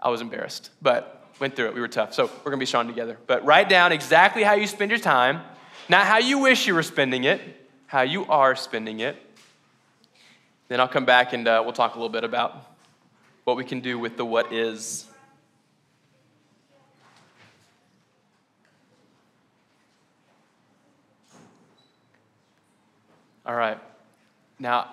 I 0.00 0.10
was 0.10 0.20
embarrassed, 0.20 0.70
but 0.82 1.24
went 1.40 1.56
through 1.56 1.68
it. 1.68 1.74
We 1.74 1.80
were 1.80 1.88
tough. 1.88 2.12
So 2.14 2.26
we're 2.26 2.50
gonna 2.50 2.58
be 2.58 2.66
strong 2.66 2.88
together. 2.88 3.16
But 3.26 3.44
write 3.44 3.68
down 3.68 3.90
exactly 3.90 4.42
how 4.42 4.54
you 4.54 4.66
spend 4.66 4.90
your 4.90 5.00
time, 5.00 5.40
not 5.88 6.06
how 6.06 6.18
you 6.18 6.38
wish 6.38 6.66
you 6.66 6.74
were 6.74 6.82
spending 6.82 7.24
it 7.24 7.40
how 7.92 8.00
you 8.00 8.24
are 8.24 8.56
spending 8.56 9.00
it. 9.00 9.16
Then 10.68 10.80
I'll 10.80 10.88
come 10.88 11.04
back 11.04 11.34
and 11.34 11.46
uh, 11.46 11.60
we'll 11.62 11.74
talk 11.74 11.94
a 11.94 11.98
little 11.98 12.08
bit 12.08 12.24
about 12.24 12.72
what 13.44 13.58
we 13.58 13.64
can 13.64 13.80
do 13.80 13.98
with 13.98 14.16
the 14.16 14.24
what 14.24 14.50
is. 14.50 15.04
All 23.44 23.54
right. 23.54 23.78
Now, 24.58 24.88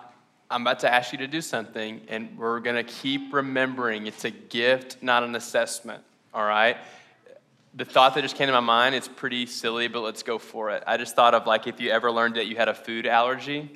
I'm 0.51 0.63
about 0.63 0.79
to 0.79 0.93
ask 0.93 1.13
you 1.13 1.19
to 1.19 1.27
do 1.27 1.39
something, 1.39 2.01
and 2.09 2.37
we're 2.37 2.59
going 2.59 2.75
to 2.75 2.83
keep 2.83 3.33
remembering 3.33 4.07
it's 4.07 4.25
a 4.25 4.31
gift, 4.31 4.97
not 5.01 5.23
an 5.23 5.37
assessment. 5.37 6.03
All 6.33 6.43
right? 6.43 6.75
The 7.73 7.85
thought 7.85 8.15
that 8.15 8.21
just 8.21 8.35
came 8.35 8.47
to 8.47 8.53
my 8.53 8.59
mind 8.59 8.95
it's 8.95 9.07
pretty 9.07 9.45
silly 9.45 9.87
but 9.87 10.01
let's 10.01 10.23
go 10.23 10.37
for 10.37 10.71
it. 10.71 10.83
I 10.87 10.97
just 10.97 11.15
thought 11.15 11.33
of 11.33 11.45
like 11.45 11.67
if 11.67 11.79
you 11.79 11.91
ever 11.91 12.11
learned 12.11 12.35
that 12.35 12.47
you 12.47 12.55
had 12.55 12.67
a 12.67 12.73
food 12.73 13.05
allergy 13.05 13.71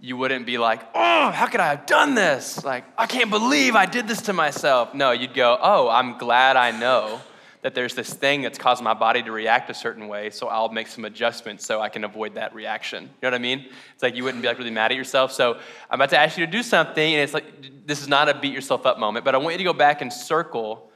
you 0.00 0.16
wouldn't 0.16 0.46
be 0.46 0.58
like 0.58 0.80
oh 0.94 1.30
how 1.30 1.46
could 1.46 1.60
i 1.60 1.68
have 1.68 1.86
done 1.86 2.14
this? 2.14 2.64
Like 2.64 2.84
i 2.96 3.06
can't 3.06 3.30
believe 3.30 3.76
i 3.76 3.86
did 3.86 4.08
this 4.08 4.22
to 4.22 4.32
myself. 4.32 4.94
No 4.94 5.10
you'd 5.10 5.34
go 5.34 5.58
oh 5.60 5.88
i'm 5.88 6.18
glad 6.18 6.56
i 6.56 6.70
know 6.70 7.20
that 7.60 7.74
there's 7.74 7.94
this 7.94 8.12
thing 8.12 8.42
that's 8.42 8.58
causing 8.58 8.84
my 8.84 8.92
body 8.92 9.22
to 9.22 9.32
react 9.32 9.70
a 9.70 9.74
certain 9.74 10.08
way 10.08 10.28
so 10.30 10.48
i'll 10.48 10.68
make 10.70 10.86
some 10.86 11.04
adjustments 11.04 11.66
so 11.66 11.80
i 11.80 11.90
can 11.90 12.04
avoid 12.04 12.34
that 12.36 12.54
reaction. 12.54 13.04
You 13.04 13.08
know 13.22 13.28
what 13.28 13.34
i 13.34 13.38
mean? 13.38 13.66
It's 13.92 14.02
like 14.02 14.16
you 14.16 14.24
wouldn't 14.24 14.42
be 14.42 14.48
like 14.48 14.58
really 14.58 14.70
mad 14.70 14.92
at 14.92 14.96
yourself. 14.96 15.30
So 15.30 15.54
i'm 15.90 16.00
about 16.00 16.10
to 16.10 16.18
ask 16.18 16.38
you 16.38 16.46
to 16.46 16.50
do 16.50 16.62
something 16.62 17.12
and 17.14 17.22
it's 17.22 17.34
like 17.34 17.86
this 17.86 18.00
is 18.00 18.08
not 18.08 18.30
a 18.30 18.38
beat 18.38 18.54
yourself 18.54 18.86
up 18.86 18.98
moment 18.98 19.26
but 19.26 19.34
i 19.34 19.38
want 19.38 19.52
you 19.52 19.58
to 19.58 19.64
go 19.64 19.74
back 19.74 20.00
and 20.00 20.10
circle 20.10 20.90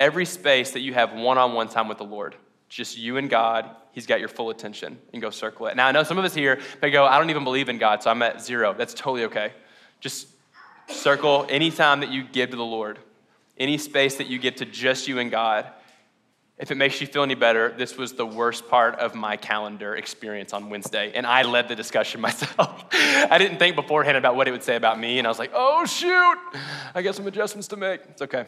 every 0.00 0.24
space 0.24 0.72
that 0.72 0.80
you 0.80 0.94
have 0.94 1.12
one 1.12 1.38
on 1.38 1.54
one 1.54 1.68
time 1.68 1.88
with 1.88 1.98
the 1.98 2.04
Lord, 2.04 2.36
just 2.68 2.98
you 2.98 3.16
and 3.16 3.28
God, 3.28 3.68
He's 3.92 4.06
got 4.06 4.20
your 4.20 4.28
full 4.28 4.50
attention, 4.50 4.98
and 5.12 5.20
go 5.20 5.30
circle 5.30 5.66
it. 5.66 5.76
Now, 5.76 5.88
I 5.88 5.92
know 5.92 6.04
some 6.04 6.18
of 6.18 6.24
us 6.24 6.34
here 6.34 6.60
may 6.80 6.90
go, 6.90 7.04
I 7.04 7.18
don't 7.18 7.30
even 7.30 7.44
believe 7.44 7.68
in 7.68 7.78
God, 7.78 8.02
so 8.02 8.10
I'm 8.10 8.22
at 8.22 8.40
zero. 8.40 8.74
That's 8.74 8.94
totally 8.94 9.24
okay. 9.24 9.52
Just 10.00 10.28
circle 10.88 11.46
any 11.48 11.70
time 11.70 12.00
that 12.00 12.10
you 12.10 12.22
give 12.22 12.50
to 12.50 12.56
the 12.56 12.64
Lord, 12.64 12.98
any 13.56 13.78
space 13.78 14.16
that 14.16 14.28
you 14.28 14.38
get 14.38 14.58
to 14.58 14.64
just 14.64 15.08
you 15.08 15.18
and 15.18 15.30
God. 15.30 15.66
If 16.58 16.72
it 16.72 16.74
makes 16.74 17.00
you 17.00 17.06
feel 17.06 17.22
any 17.22 17.36
better, 17.36 17.72
this 17.76 17.96
was 17.96 18.14
the 18.14 18.26
worst 18.26 18.68
part 18.68 18.96
of 18.96 19.14
my 19.14 19.36
calendar 19.36 19.94
experience 19.94 20.52
on 20.52 20.70
Wednesday, 20.70 21.12
and 21.14 21.26
I 21.26 21.42
led 21.42 21.68
the 21.68 21.76
discussion 21.76 22.20
myself. 22.28 22.84
I 22.92 23.38
didn't 23.38 23.58
think 23.58 23.76
beforehand 23.76 24.16
about 24.16 24.36
what 24.36 24.48
it 24.48 24.50
would 24.50 24.64
say 24.64 24.76
about 24.76 24.98
me, 24.98 25.18
and 25.18 25.26
I 25.26 25.30
was 25.30 25.38
like, 25.38 25.52
oh, 25.54 25.84
shoot, 25.86 26.38
I 26.94 27.02
got 27.02 27.14
some 27.14 27.26
adjustments 27.26 27.68
to 27.68 27.76
make. 27.76 28.00
It's 28.10 28.22
okay. 28.22 28.46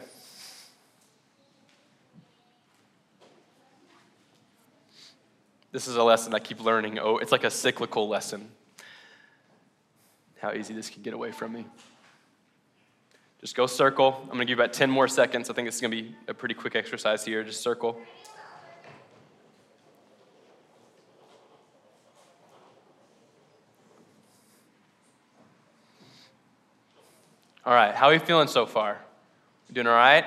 This 5.71 5.87
is 5.87 5.95
a 5.95 6.03
lesson 6.03 6.33
I 6.33 6.39
keep 6.39 6.61
learning. 6.61 6.99
Oh, 6.99 7.17
it's 7.17 7.31
like 7.31 7.45
a 7.45 7.49
cyclical 7.49 8.09
lesson. 8.09 8.49
How 10.39 10.51
easy 10.51 10.73
this 10.73 10.89
can 10.89 11.01
get 11.01 11.13
away 11.13 11.31
from 11.31 11.53
me. 11.53 11.65
Just 13.39 13.55
go 13.55 13.67
circle. 13.67 14.17
I'm 14.23 14.27
to 14.39 14.45
give 14.45 14.57
you 14.57 14.63
about 14.63 14.73
10 14.73 14.91
more 14.91 15.07
seconds. 15.07 15.49
I 15.49 15.53
think 15.53 15.67
this 15.67 15.75
is 15.75 15.81
to 15.91 16.01
be 16.01 16.15
a 16.27 16.33
pretty 16.33 16.55
quick 16.55 16.75
exercise 16.75 17.23
here. 17.23 17.43
Just 17.43 17.61
circle. 17.61 17.99
All 27.63 27.73
right, 27.73 27.95
how 27.95 28.07
are 28.07 28.13
you 28.13 28.19
feeling 28.19 28.47
so 28.47 28.65
far? 28.65 28.99
Doing 29.71 29.87
all 29.87 29.93
right? 29.93 30.25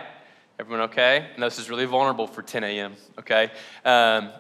Everyone 0.59 0.85
okay? 0.89 1.27
I 1.37 1.47
this 1.47 1.59
is 1.59 1.69
really 1.69 1.85
vulnerable 1.85 2.29
for 2.29 2.43
10 2.43 2.65
a.m., 2.65 2.95
okay? 3.19 3.51
Um, 3.85 4.31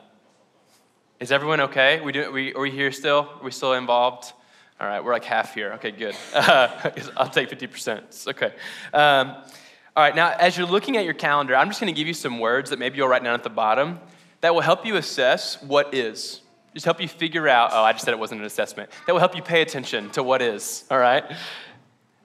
is 1.20 1.32
everyone 1.32 1.60
okay? 1.60 2.00
We 2.00 2.12
do, 2.12 2.30
we, 2.32 2.52
are 2.54 2.60
we 2.60 2.70
here 2.70 2.90
still? 2.92 3.28
Are 3.40 3.44
we 3.44 3.50
still 3.50 3.74
involved? 3.74 4.32
All 4.80 4.86
right, 4.86 5.02
we're 5.02 5.12
like 5.12 5.24
half 5.24 5.54
here. 5.54 5.74
Okay, 5.74 5.92
good. 5.92 6.16
I'll 6.34 7.30
take 7.30 7.48
50%. 7.48 7.98
It's 7.98 8.26
okay. 8.26 8.52
Um, 8.92 9.28
all 9.96 10.02
right, 10.02 10.14
now 10.14 10.34
as 10.38 10.58
you're 10.58 10.66
looking 10.66 10.96
at 10.96 11.04
your 11.04 11.14
calendar, 11.14 11.54
I'm 11.54 11.68
just 11.68 11.80
going 11.80 11.92
to 11.92 11.96
give 11.96 12.08
you 12.08 12.14
some 12.14 12.40
words 12.40 12.70
that 12.70 12.80
maybe 12.80 12.96
you'll 12.96 13.08
write 13.08 13.22
down 13.22 13.34
at 13.34 13.44
the 13.44 13.50
bottom 13.50 14.00
that 14.40 14.52
will 14.52 14.60
help 14.60 14.84
you 14.84 14.96
assess 14.96 15.62
what 15.62 15.94
is. 15.94 16.40
Just 16.74 16.84
help 16.84 17.00
you 17.00 17.06
figure 17.06 17.48
out, 17.48 17.70
oh, 17.72 17.84
I 17.84 17.92
just 17.92 18.04
said 18.04 18.12
it 18.12 18.18
wasn't 18.18 18.40
an 18.40 18.46
assessment. 18.46 18.90
That 19.06 19.12
will 19.12 19.20
help 19.20 19.36
you 19.36 19.42
pay 19.42 19.62
attention 19.62 20.10
to 20.10 20.22
what 20.24 20.42
is, 20.42 20.84
all 20.90 20.98
right? 20.98 21.24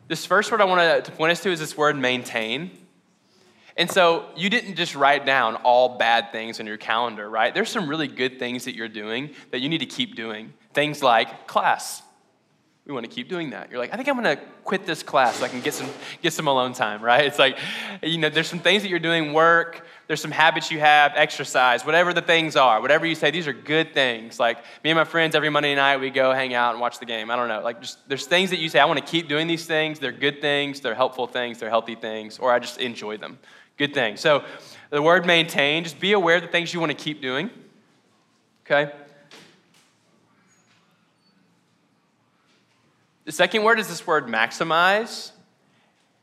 This 0.07 0.25
first 0.25 0.51
word 0.51 0.59
I 0.59 0.65
want 0.65 1.05
to 1.05 1.11
point 1.11 1.31
us 1.31 1.41
to 1.43 1.51
is 1.51 1.59
this 1.59 1.77
word 1.77 1.95
maintain. 1.95 2.71
And 3.79 3.89
so 3.89 4.25
you 4.35 4.49
didn't 4.49 4.75
just 4.75 4.93
write 4.93 5.25
down 5.25 5.55
all 5.55 5.97
bad 5.97 6.33
things 6.33 6.59
on 6.59 6.67
your 6.67 6.75
calendar, 6.75 7.29
right? 7.29 7.53
There's 7.53 7.69
some 7.69 7.87
really 7.87 8.09
good 8.09 8.37
things 8.37 8.65
that 8.65 8.75
you're 8.75 8.89
doing 8.89 9.29
that 9.51 9.61
you 9.61 9.69
need 9.69 9.77
to 9.77 9.85
keep 9.85 10.17
doing. 10.17 10.53
Things 10.73 11.01
like 11.01 11.47
class. 11.47 12.03
We 12.85 12.93
want 12.93 13.05
to 13.05 13.11
keep 13.11 13.29
doing 13.29 13.51
that. 13.51 13.71
You're 13.71 13.79
like, 13.79 13.93
I 13.93 13.95
think 13.95 14.09
I'm 14.09 14.21
going 14.21 14.35
to 14.35 14.43
quit 14.65 14.85
this 14.85 15.01
class 15.01 15.37
so 15.37 15.45
I 15.45 15.47
can 15.47 15.61
get 15.61 15.73
some 15.75 15.87
get 16.21 16.33
some 16.33 16.47
alone 16.47 16.73
time, 16.73 17.01
right? 17.01 17.23
It's 17.23 17.39
like, 17.39 17.57
you 18.03 18.17
know, 18.17 18.29
there's 18.29 18.47
some 18.47 18.59
things 18.59 18.81
that 18.81 18.89
you're 18.89 18.99
doing, 18.99 19.31
work, 19.31 19.85
there's 20.07 20.21
some 20.21 20.31
habits 20.31 20.71
you 20.71 20.79
have, 20.79 21.13
exercise, 21.15 21.85
whatever 21.85 22.13
the 22.13 22.21
things 22.21 22.55
are, 22.55 22.81
whatever 22.81 23.05
you 23.05 23.13
say, 23.13 23.29
these 23.31 23.47
are 23.47 23.53
good 23.53 23.93
things. 23.93 24.39
Like 24.39 24.57
me 24.83 24.89
and 24.89 24.97
my 24.97 25.03
friends, 25.03 25.35
every 25.35 25.51
Monday 25.51 25.75
night, 25.75 25.97
we 25.97 26.09
go 26.09 26.33
hang 26.33 26.53
out 26.55 26.71
and 26.71 26.81
watch 26.81 26.99
the 26.99 27.05
game. 27.05 27.29
I 27.29 27.35
don't 27.35 27.47
know. 27.47 27.61
Like, 27.61 27.79
just, 27.79 28.09
there's 28.09 28.25
things 28.25 28.49
that 28.49 28.57
you 28.57 28.69
say, 28.69 28.79
I 28.79 28.85
want 28.85 28.99
to 28.99 29.05
keep 29.05 29.29
doing 29.29 29.45
these 29.45 29.65
things. 29.65 29.99
They're 29.99 30.11
good 30.11 30.41
things, 30.41 30.81
they're 30.81 30.95
helpful 30.95 31.27
things, 31.27 31.59
they're 31.59 31.69
healthy 31.69 31.95
things, 31.95 32.39
or 32.39 32.51
I 32.51 32.57
just 32.59 32.79
enjoy 32.79 33.17
them. 33.17 33.37
Good 33.79 33.93
thing. 33.93 34.17
So, 34.17 34.43
the 34.89 35.01
word 35.01 35.25
maintain, 35.25 35.83
just 35.85 35.99
be 35.99 36.11
aware 36.11 36.35
of 36.35 36.41
the 36.41 36.49
things 36.49 36.73
you 36.73 36.81
want 36.81 36.91
to 36.91 36.97
keep 36.97 37.21
doing. 37.21 37.49
Okay? 38.65 38.91
The 43.23 43.31
second 43.31 43.63
word 43.63 43.79
is 43.79 43.87
this 43.87 44.05
word 44.05 44.25
maximize. 44.27 45.31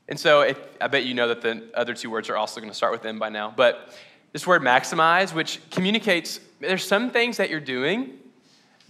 And 0.08 0.20
so 0.20 0.42
if, 0.42 0.58
I 0.80 0.88
bet 0.88 1.06
you 1.06 1.14
know 1.14 1.28
that 1.28 1.40
the 1.40 1.70
other 1.74 1.94
two 1.94 2.10
words 2.10 2.28
are 2.28 2.36
also 2.36 2.60
going 2.60 2.70
to 2.70 2.76
start 2.76 2.92
with 2.92 3.06
M 3.06 3.18
by 3.18 3.30
now. 3.30 3.54
But 3.56 3.96
this 4.32 4.46
word 4.46 4.60
maximize, 4.60 5.32
which 5.32 5.60
communicates 5.70 6.40
there's 6.60 6.86
some 6.86 7.10
things 7.10 7.38
that 7.38 7.48
you're 7.48 7.58
doing 7.58 8.18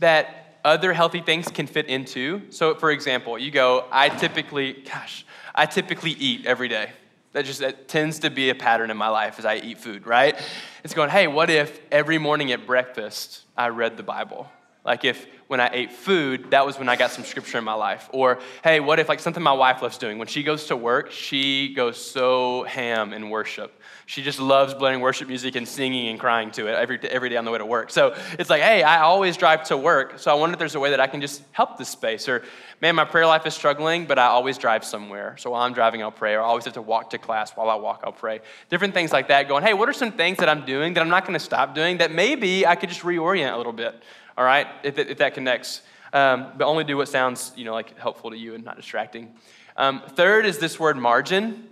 that 0.00 0.58
other 0.64 0.92
healthy 0.92 1.20
things 1.20 1.48
can 1.48 1.68
fit 1.68 1.86
into. 1.86 2.42
So, 2.50 2.74
for 2.74 2.90
example, 2.90 3.38
you 3.38 3.52
go, 3.52 3.84
I 3.92 4.08
typically, 4.08 4.72
gosh, 4.72 5.24
I 5.54 5.66
typically 5.66 6.12
eat 6.12 6.46
every 6.46 6.68
day. 6.68 6.90
That 7.36 7.44
just 7.44 7.60
that 7.60 7.86
tends 7.86 8.20
to 8.20 8.30
be 8.30 8.48
a 8.48 8.54
pattern 8.54 8.90
in 8.90 8.96
my 8.96 9.08
life 9.08 9.38
as 9.38 9.44
I 9.44 9.56
eat 9.56 9.76
food, 9.76 10.06
right? 10.06 10.40
It's 10.82 10.94
going, 10.94 11.10
hey, 11.10 11.26
what 11.26 11.50
if 11.50 11.78
every 11.92 12.16
morning 12.16 12.50
at 12.50 12.66
breakfast 12.66 13.42
I 13.54 13.68
read 13.68 13.98
the 13.98 14.02
Bible? 14.02 14.50
Like 14.86 15.04
if 15.04 15.26
when 15.48 15.60
I 15.60 15.70
ate 15.72 15.92
food, 15.92 16.50
that 16.50 16.66
was 16.66 16.78
when 16.78 16.88
I 16.88 16.96
got 16.96 17.12
some 17.12 17.24
scripture 17.24 17.58
in 17.58 17.64
my 17.64 17.74
life. 17.74 18.08
Or, 18.12 18.40
hey, 18.64 18.80
what 18.80 18.98
if 18.98 19.08
like 19.08 19.20
something 19.20 19.42
my 19.42 19.52
wife 19.52 19.80
loves 19.80 19.96
doing? 19.96 20.18
When 20.18 20.26
she 20.26 20.42
goes 20.42 20.66
to 20.66 20.76
work, 20.76 21.12
she 21.12 21.72
goes 21.74 22.04
so 22.04 22.64
ham 22.64 23.12
in 23.12 23.30
worship. 23.30 23.80
She 24.06 24.22
just 24.22 24.38
loves 24.38 24.74
blaring 24.74 25.00
worship 25.00 25.28
music 25.28 25.56
and 25.56 25.66
singing 25.66 26.08
and 26.08 26.18
crying 26.18 26.50
to 26.52 26.68
it 26.68 26.74
every, 26.74 26.98
every 27.10 27.28
day 27.28 27.36
on 27.36 27.44
the 27.44 27.50
way 27.50 27.58
to 27.58 27.66
work. 27.66 27.90
So 27.90 28.16
it's 28.38 28.50
like, 28.50 28.62
hey, 28.62 28.82
I 28.82 29.00
always 29.00 29.36
drive 29.36 29.64
to 29.64 29.76
work. 29.76 30.18
So 30.18 30.30
I 30.30 30.34
wonder 30.34 30.54
if 30.54 30.58
there's 30.58 30.74
a 30.74 30.80
way 30.80 30.90
that 30.90 31.00
I 31.00 31.06
can 31.06 31.20
just 31.20 31.42
help 31.52 31.76
this 31.76 31.88
space. 31.88 32.28
Or, 32.28 32.42
man, 32.80 32.94
my 32.94 33.04
prayer 33.04 33.26
life 33.26 33.46
is 33.46 33.54
struggling, 33.54 34.06
but 34.06 34.18
I 34.18 34.26
always 34.26 34.58
drive 34.58 34.84
somewhere. 34.84 35.36
So 35.38 35.50
while 35.50 35.62
I'm 35.62 35.72
driving, 35.72 36.02
I'll 36.02 36.12
pray. 36.12 36.34
Or 36.34 36.40
I 36.40 36.44
always 36.44 36.64
have 36.64 36.74
to 36.74 36.82
walk 36.82 37.10
to 37.10 37.18
class. 37.18 37.52
While 37.52 37.68
I 37.68 37.74
walk, 37.74 38.02
I'll 38.04 38.12
pray. 38.12 38.40
Different 38.68 38.94
things 38.94 39.12
like 39.12 39.28
that, 39.28 39.48
going, 39.48 39.64
hey, 39.64 39.74
what 39.74 39.88
are 39.88 39.92
some 39.92 40.12
things 40.12 40.38
that 40.38 40.48
I'm 40.48 40.64
doing 40.64 40.94
that 40.94 41.00
I'm 41.00 41.08
not 41.08 41.24
going 41.24 41.38
to 41.38 41.44
stop 41.44 41.74
doing 41.74 41.98
that 41.98 42.12
maybe 42.12 42.66
I 42.66 42.76
could 42.76 42.88
just 42.88 43.02
reorient 43.02 43.52
a 43.52 43.56
little 43.56 43.72
bit? 43.72 44.02
All 44.36 44.44
right, 44.44 44.66
if, 44.82 44.98
if 44.98 45.18
that 45.18 45.34
connects. 45.34 45.82
Um, 46.12 46.52
but 46.56 46.66
only 46.66 46.84
do 46.84 46.96
what 46.96 47.08
sounds, 47.08 47.52
you 47.56 47.64
know, 47.64 47.72
like 47.72 47.98
helpful 47.98 48.30
to 48.30 48.36
you 48.36 48.54
and 48.54 48.64
not 48.64 48.76
distracting. 48.76 49.34
Um, 49.76 50.02
third 50.10 50.46
is 50.46 50.58
this 50.58 50.78
word 50.80 50.96
margin. 50.96 51.68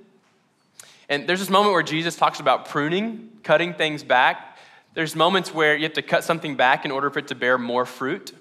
And 1.09 1.29
there's 1.29 1.41
this 1.41 1.51
moment 1.51 1.73
where 1.73 1.83
Jesus 1.83 2.17
talks 2.17 2.41
about 2.41 2.69
pruning, 2.69 3.31
cutting 3.43 3.75
things 3.75 4.03
back. 4.03 4.59
There's 4.95 5.15
moments 5.15 5.53
where 5.53 5.77
you 5.77 5.85
have 5.85 5.95
to 5.95 6.03
cut 6.03 6.25
something 6.25 6.57
back 6.57 6.85
in 6.85 6.91
order 6.91 7.11
for 7.11 7.19
it 7.19 7.29
to 7.29 7.35
bear 7.35 7.59
more 7.59 7.85
fruit. 7.85 8.33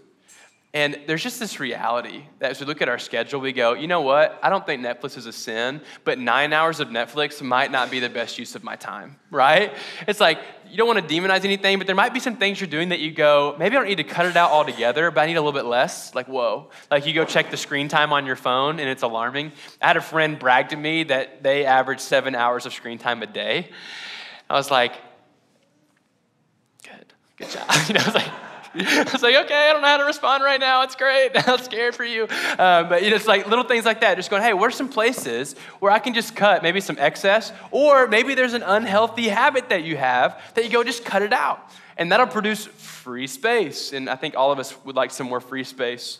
And 0.75 0.99
there's 1.05 1.21
just 1.21 1.39
this 1.39 1.59
reality 1.59 2.23
that 2.39 2.49
as 2.49 2.59
we 2.59 2.65
look 2.65 2.81
at 2.81 2.89
our 2.89 2.97
schedule, 2.97 3.39
we 3.39 3.53
go, 3.53 3.73
you 3.73 3.85
know 3.85 4.01
what? 4.01 4.39
I 4.41 4.49
don't 4.49 4.65
think 4.65 4.83
Netflix 4.83 5.17
is 5.17 5.27
a 5.27 5.31
sin, 5.31 5.81
but 6.03 6.17
nine 6.17 6.51
hours 6.51 6.79
of 6.79 6.87
Netflix 6.87 7.43
might 7.43 7.71
not 7.71 7.91
be 7.91 7.99
the 7.99 8.09
best 8.09 8.39
use 8.39 8.55
of 8.55 8.63
my 8.63 8.75
time, 8.75 9.17
right? 9.29 9.75
It's 10.07 10.19
like, 10.19 10.39
you 10.67 10.77
don't 10.77 10.87
want 10.87 11.07
to 11.07 11.15
demonize 11.15 11.45
anything, 11.45 11.77
but 11.77 11.85
there 11.85 11.95
might 11.95 12.11
be 12.11 12.19
some 12.19 12.37
things 12.37 12.59
you're 12.59 12.67
doing 12.67 12.89
that 12.89 12.99
you 12.99 13.11
go, 13.11 13.55
maybe 13.59 13.75
I 13.75 13.79
don't 13.79 13.87
need 13.87 13.97
to 13.97 14.03
cut 14.03 14.25
it 14.25 14.35
out 14.35 14.49
altogether, 14.49 15.11
but 15.11 15.21
I 15.21 15.25
need 15.27 15.35
a 15.35 15.41
little 15.41 15.51
bit 15.51 15.65
less. 15.65 16.15
Like, 16.15 16.27
whoa. 16.27 16.71
Like, 16.89 17.05
you 17.05 17.13
go 17.13 17.23
check 17.23 17.51
the 17.51 17.57
screen 17.57 17.87
time 17.87 18.11
on 18.11 18.25
your 18.25 18.35
phone 18.35 18.79
and 18.79 18.89
it's 18.89 19.03
alarming. 19.03 19.51
I 19.79 19.87
had 19.87 19.97
a 19.97 20.01
friend 20.01 20.39
brag 20.39 20.69
to 20.69 20.75
me 20.75 21.03
that 21.03 21.43
they 21.43 21.65
average 21.65 21.99
seven 21.99 22.33
hours 22.33 22.65
of 22.65 22.73
screen 22.73 22.97
time 22.97 23.21
a 23.21 23.27
day. 23.27 23.69
I 24.49 24.55
was 24.55 24.71
like, 24.71 24.93
good, 26.83 27.13
good 27.37 27.51
job. 27.51 27.69
you 27.87 27.93
know, 27.93 28.01
I 28.01 28.05
was 28.05 28.15
like, 28.15 28.31
I 28.79 29.07
was 29.11 29.21
like, 29.21 29.35
okay, 29.35 29.69
I 29.69 29.73
don't 29.73 29.83
know 29.83 29.87
how 29.87 29.97
to 29.97 30.05
respond 30.05 30.43
right 30.43 30.59
now. 30.59 30.81
It's 30.81 30.95
great. 30.95 31.31
I'm 31.47 31.59
scared 31.59 31.93
for 31.93 32.03
you. 32.03 32.23
Um, 32.23 32.89
but 32.89 33.03
it's 33.03 33.27
like 33.27 33.47
little 33.47 33.65
things 33.65 33.85
like 33.85 34.01
that. 34.01 34.15
Just 34.15 34.31
going, 34.31 34.41
hey, 34.41 34.53
where's 34.53 34.75
some 34.75 34.89
places 34.89 35.55
where 35.79 35.91
I 35.91 35.99
can 35.99 36.15
just 36.15 36.35
cut 36.35 36.63
maybe 36.63 36.81
some 36.81 36.97
excess, 36.97 37.51
or 37.69 38.07
maybe 38.07 38.33
there's 38.33 38.53
an 38.53 38.63
unhealthy 38.63 39.27
habit 39.27 39.69
that 39.69 39.83
you 39.83 39.95
have 39.97 40.41
that 40.55 40.63
you 40.65 40.71
go 40.71 40.83
just 40.83 41.05
cut 41.05 41.21
it 41.21 41.33
out, 41.33 41.69
and 41.97 42.11
that'll 42.11 42.25
produce 42.25 42.65
free 42.65 43.27
space. 43.27 43.93
And 43.93 44.09
I 44.09 44.15
think 44.15 44.35
all 44.35 44.51
of 44.51 44.57
us 44.57 44.75
would 44.85 44.95
like 44.95 45.11
some 45.11 45.27
more 45.27 45.39
free 45.39 45.63
space. 45.63 46.17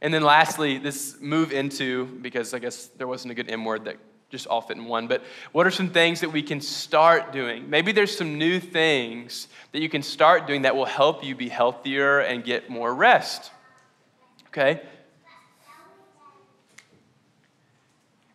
And 0.00 0.12
then 0.12 0.24
lastly, 0.24 0.78
this 0.78 1.16
move 1.20 1.52
into 1.52 2.06
because 2.06 2.52
I 2.52 2.58
guess 2.58 2.86
there 2.96 3.06
wasn't 3.06 3.30
a 3.30 3.34
good 3.34 3.48
M 3.48 3.64
word 3.64 3.84
that 3.84 3.96
just 4.32 4.46
all 4.46 4.62
fit 4.62 4.78
in 4.78 4.86
one. 4.86 5.06
But 5.08 5.22
what 5.52 5.66
are 5.66 5.70
some 5.70 5.90
things 5.90 6.20
that 6.22 6.32
we 6.32 6.42
can 6.42 6.62
start 6.62 7.32
doing? 7.32 7.68
Maybe 7.68 7.92
there's 7.92 8.16
some 8.16 8.38
new 8.38 8.58
things 8.58 9.46
that 9.72 9.82
you 9.82 9.90
can 9.90 10.02
start 10.02 10.46
doing 10.46 10.62
that 10.62 10.74
will 10.74 10.86
help 10.86 11.22
you 11.22 11.36
be 11.36 11.50
healthier 11.50 12.20
and 12.20 12.42
get 12.42 12.70
more 12.70 12.92
rest. 12.94 13.50
Okay? 14.48 14.80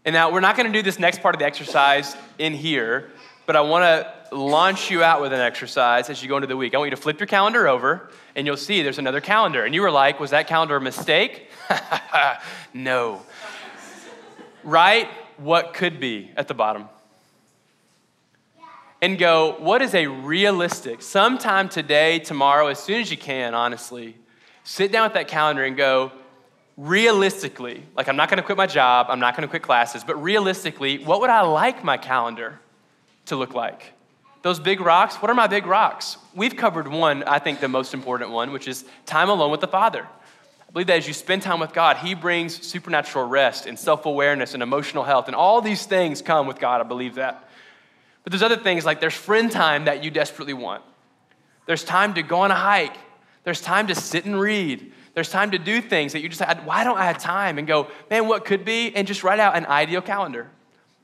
And 0.05 0.13
now 0.13 0.31
we're 0.31 0.39
not 0.39 0.55
going 0.55 0.71
to 0.71 0.73
do 0.73 0.83
this 0.83 0.99
next 0.99 1.21
part 1.21 1.33
of 1.33 1.39
the 1.39 1.45
exercise 1.45 2.15
in 2.37 2.53
here, 2.53 3.09
but 3.47 3.55
I 3.55 3.61
want 3.61 3.83
to 3.83 4.35
launch 4.35 4.91
you 4.91 5.03
out 5.03 5.19
with 5.19 5.33
an 5.33 5.39
exercise 5.39 6.11
as 6.11 6.21
you 6.21 6.29
go 6.29 6.37
into 6.37 6.47
the 6.47 6.55
week. 6.55 6.75
I 6.75 6.77
want 6.77 6.91
you 6.91 6.95
to 6.95 7.01
flip 7.01 7.19
your 7.19 7.27
calendar 7.27 7.67
over 7.67 8.11
and 8.35 8.45
you'll 8.45 8.55
see 8.55 8.83
there's 8.83 8.99
another 8.99 9.19
calendar. 9.19 9.65
And 9.65 9.73
you 9.73 9.81
were 9.81 9.89
like, 9.89 10.19
was 10.19 10.29
that 10.29 10.47
calendar 10.47 10.75
a 10.75 10.81
mistake? 10.81 11.49
no. 12.73 13.23
Right? 14.63 15.09
What 15.37 15.73
could 15.73 15.99
be 15.99 16.31
at 16.35 16.47
the 16.47 16.53
bottom. 16.53 16.89
And 19.01 19.19
go, 19.19 19.55
what 19.59 19.81
is 19.81 19.93
a 19.93 20.07
realistic, 20.07 21.01
sometime 21.03 21.69
today, 21.69 22.19
tomorrow, 22.19 22.67
as 22.67 22.79
soon 22.79 22.99
as 22.99 23.11
you 23.11 23.17
can, 23.17 23.53
honestly, 23.53 24.17
sit 24.63 24.91
down 24.91 25.03
with 25.03 25.13
that 25.13 25.27
calendar 25.27 25.63
and 25.63 25.77
go, 25.77 26.11
realistically, 26.77 27.83
like 27.95 28.07
I'm 28.07 28.15
not 28.15 28.29
gonna 28.29 28.43
quit 28.43 28.57
my 28.57 28.67
job, 28.67 29.07
I'm 29.09 29.19
not 29.19 29.35
gonna 29.35 29.47
quit 29.47 29.61
classes, 29.61 30.03
but 30.03 30.21
realistically, 30.21 30.99
what 30.99 31.21
would 31.21 31.29
I 31.29 31.41
like 31.41 31.83
my 31.83 31.97
calendar 31.97 32.59
to 33.25 33.35
look 33.35 33.53
like? 33.53 33.93
Those 34.41 34.59
big 34.59 34.79
rocks, 34.79 35.15
what 35.15 35.29
are 35.29 35.35
my 35.35 35.47
big 35.47 35.65
rocks? 35.65 36.17
We've 36.35 36.55
covered 36.55 36.87
one, 36.87 37.23
I 37.23 37.39
think 37.39 37.59
the 37.59 37.67
most 37.67 37.93
important 37.93 38.31
one, 38.31 38.51
which 38.51 38.67
is 38.67 38.85
time 39.05 39.29
alone 39.29 39.51
with 39.51 39.61
the 39.61 39.67
Father. 39.67 40.07
I 40.67 40.71
believe 40.71 40.87
that 40.87 40.97
as 40.97 41.07
you 41.07 41.13
spend 41.13 41.41
time 41.41 41.59
with 41.59 41.73
God, 41.73 41.97
He 41.97 42.13
brings 42.13 42.65
supernatural 42.65 43.25
rest 43.25 43.65
and 43.65 43.77
self 43.79 44.05
awareness 44.05 44.53
and 44.53 44.61
emotional 44.61 45.03
health. 45.03 45.27
And 45.27 45.35
all 45.35 45.61
these 45.61 45.85
things 45.85 46.21
come 46.21 46.47
with 46.47 46.59
God. 46.59 46.81
I 46.81 46.83
believe 46.83 47.15
that. 47.15 47.49
But 48.23 48.31
there's 48.31 48.43
other 48.43 48.57
things 48.57 48.85
like 48.85 48.99
there's 48.99 49.13
friend 49.13 49.49
time 49.49 49.85
that 49.85 50.03
you 50.03 50.11
desperately 50.11 50.53
want. 50.53 50.83
There's 51.65 51.83
time 51.83 52.13
to 52.15 52.21
go 52.21 52.39
on 52.39 52.51
a 52.51 52.55
hike. 52.55 52.95
There's 53.43 53.61
time 53.61 53.87
to 53.87 53.95
sit 53.95 54.25
and 54.25 54.37
read. 54.37 54.91
There's 55.13 55.29
time 55.29 55.51
to 55.51 55.57
do 55.57 55.81
things 55.81 56.13
that 56.13 56.21
you 56.21 56.29
just 56.29 56.41
why 56.65 56.83
don't 56.83 56.97
I 56.97 57.05
have 57.05 57.17
time? 57.17 57.57
And 57.57 57.65
go, 57.65 57.87
man, 58.09 58.27
what 58.27 58.45
could 58.45 58.65
be? 58.65 58.93
And 58.93 59.07
just 59.07 59.23
write 59.23 59.39
out 59.39 59.55
an 59.55 59.65
ideal 59.65 60.01
calendar. 60.01 60.49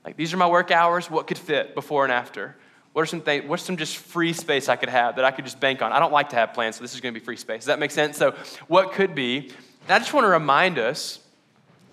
Like, 0.04 0.16
these 0.16 0.34
are 0.34 0.36
my 0.36 0.46
work 0.46 0.70
hours. 0.70 1.10
What 1.10 1.26
could 1.26 1.38
fit 1.38 1.74
before 1.74 2.04
and 2.04 2.12
after? 2.12 2.56
What 2.94 3.02
are 3.02 3.06
some 3.06 3.22
things, 3.22 3.44
what's 3.48 3.64
some 3.64 3.76
just 3.76 3.96
free 3.96 4.32
space 4.32 4.68
I 4.68 4.76
could 4.76 4.88
have 4.88 5.16
that 5.16 5.24
I 5.24 5.32
could 5.32 5.44
just 5.44 5.58
bank 5.58 5.82
on? 5.82 5.90
I 5.90 5.98
don't 5.98 6.12
like 6.12 6.28
to 6.28 6.36
have 6.36 6.54
plans, 6.54 6.76
so 6.76 6.82
this 6.82 6.94
is 6.94 7.00
going 7.00 7.12
to 7.12 7.18
be 7.18 7.24
free 7.24 7.36
space. 7.36 7.62
Does 7.62 7.66
that 7.66 7.80
make 7.80 7.90
sense? 7.90 8.16
So, 8.16 8.36
what 8.68 8.92
could 8.92 9.16
be? 9.16 9.50
And 9.82 9.90
I 9.90 9.98
just 9.98 10.14
want 10.14 10.24
to 10.24 10.28
remind 10.28 10.78
us 10.78 11.18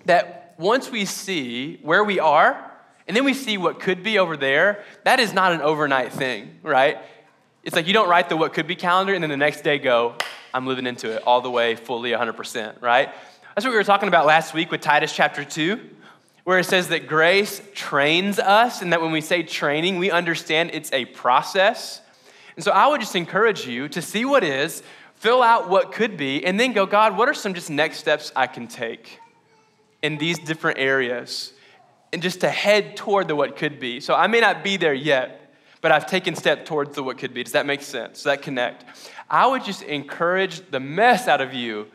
that 0.04 0.54
once 0.58 0.92
we 0.92 1.04
see 1.04 1.80
where 1.82 2.04
we 2.04 2.20
are, 2.20 2.70
and 3.08 3.16
then 3.16 3.24
we 3.24 3.34
see 3.34 3.58
what 3.58 3.80
could 3.80 4.04
be 4.04 4.20
over 4.20 4.36
there, 4.36 4.84
that 5.02 5.18
is 5.18 5.32
not 5.32 5.50
an 5.50 5.60
overnight 5.60 6.12
thing, 6.12 6.60
right? 6.62 6.98
It's 7.64 7.74
like 7.74 7.88
you 7.88 7.92
don't 7.92 8.08
write 8.08 8.28
the 8.28 8.36
what 8.36 8.52
could 8.52 8.68
be 8.68 8.76
calendar 8.76 9.12
and 9.12 9.24
then 9.24 9.30
the 9.30 9.36
next 9.36 9.62
day 9.62 9.78
go, 9.78 10.14
I'm 10.54 10.68
living 10.68 10.86
into 10.86 11.10
it 11.10 11.24
all 11.26 11.40
the 11.40 11.50
way, 11.50 11.74
fully 11.74 12.12
100%, 12.12 12.80
right? 12.80 13.08
That's 13.56 13.64
what 13.64 13.72
we 13.72 13.76
were 13.76 13.82
talking 13.82 14.06
about 14.06 14.24
last 14.24 14.54
week 14.54 14.70
with 14.70 14.80
Titus 14.80 15.12
chapter 15.12 15.44
2 15.44 15.80
where 16.44 16.58
it 16.58 16.64
says 16.64 16.88
that 16.88 17.06
grace 17.06 17.62
trains 17.72 18.38
us, 18.38 18.82
and 18.82 18.92
that 18.92 19.00
when 19.00 19.12
we 19.12 19.20
say 19.20 19.42
training, 19.42 19.98
we 19.98 20.10
understand 20.10 20.70
it's 20.72 20.92
a 20.92 21.04
process. 21.04 22.00
And 22.56 22.64
so 22.64 22.72
I 22.72 22.88
would 22.88 23.00
just 23.00 23.14
encourage 23.14 23.66
you 23.66 23.88
to 23.90 24.02
see 24.02 24.24
what 24.24 24.42
is, 24.42 24.82
fill 25.14 25.42
out 25.42 25.68
what 25.68 25.92
could 25.92 26.16
be, 26.16 26.44
and 26.44 26.58
then 26.58 26.72
go, 26.72 26.84
God, 26.84 27.16
what 27.16 27.28
are 27.28 27.34
some 27.34 27.54
just 27.54 27.70
next 27.70 27.98
steps 27.98 28.32
I 28.34 28.48
can 28.48 28.66
take 28.66 29.20
in 30.02 30.18
these 30.18 30.38
different 30.38 30.78
areas? 30.78 31.52
And 32.12 32.20
just 32.20 32.40
to 32.40 32.50
head 32.50 32.96
toward 32.96 33.28
the 33.28 33.36
what 33.36 33.56
could 33.56 33.78
be. 33.78 34.00
So 34.00 34.14
I 34.14 34.26
may 34.26 34.40
not 34.40 34.64
be 34.64 34.76
there 34.76 34.92
yet, 34.92 35.54
but 35.80 35.92
I've 35.92 36.06
taken 36.06 36.34
step 36.34 36.66
towards 36.66 36.94
the 36.94 37.02
what 37.02 37.18
could 37.18 37.32
be. 37.32 37.42
Does 37.42 37.52
that 37.52 37.66
make 37.66 37.82
sense? 37.82 38.18
Does 38.18 38.24
that 38.24 38.42
connect? 38.42 38.84
I 39.30 39.46
would 39.46 39.64
just 39.64 39.82
encourage 39.82 40.68
the 40.70 40.80
mess 40.80 41.28
out 41.28 41.40
of 41.40 41.54
you. 41.54 41.86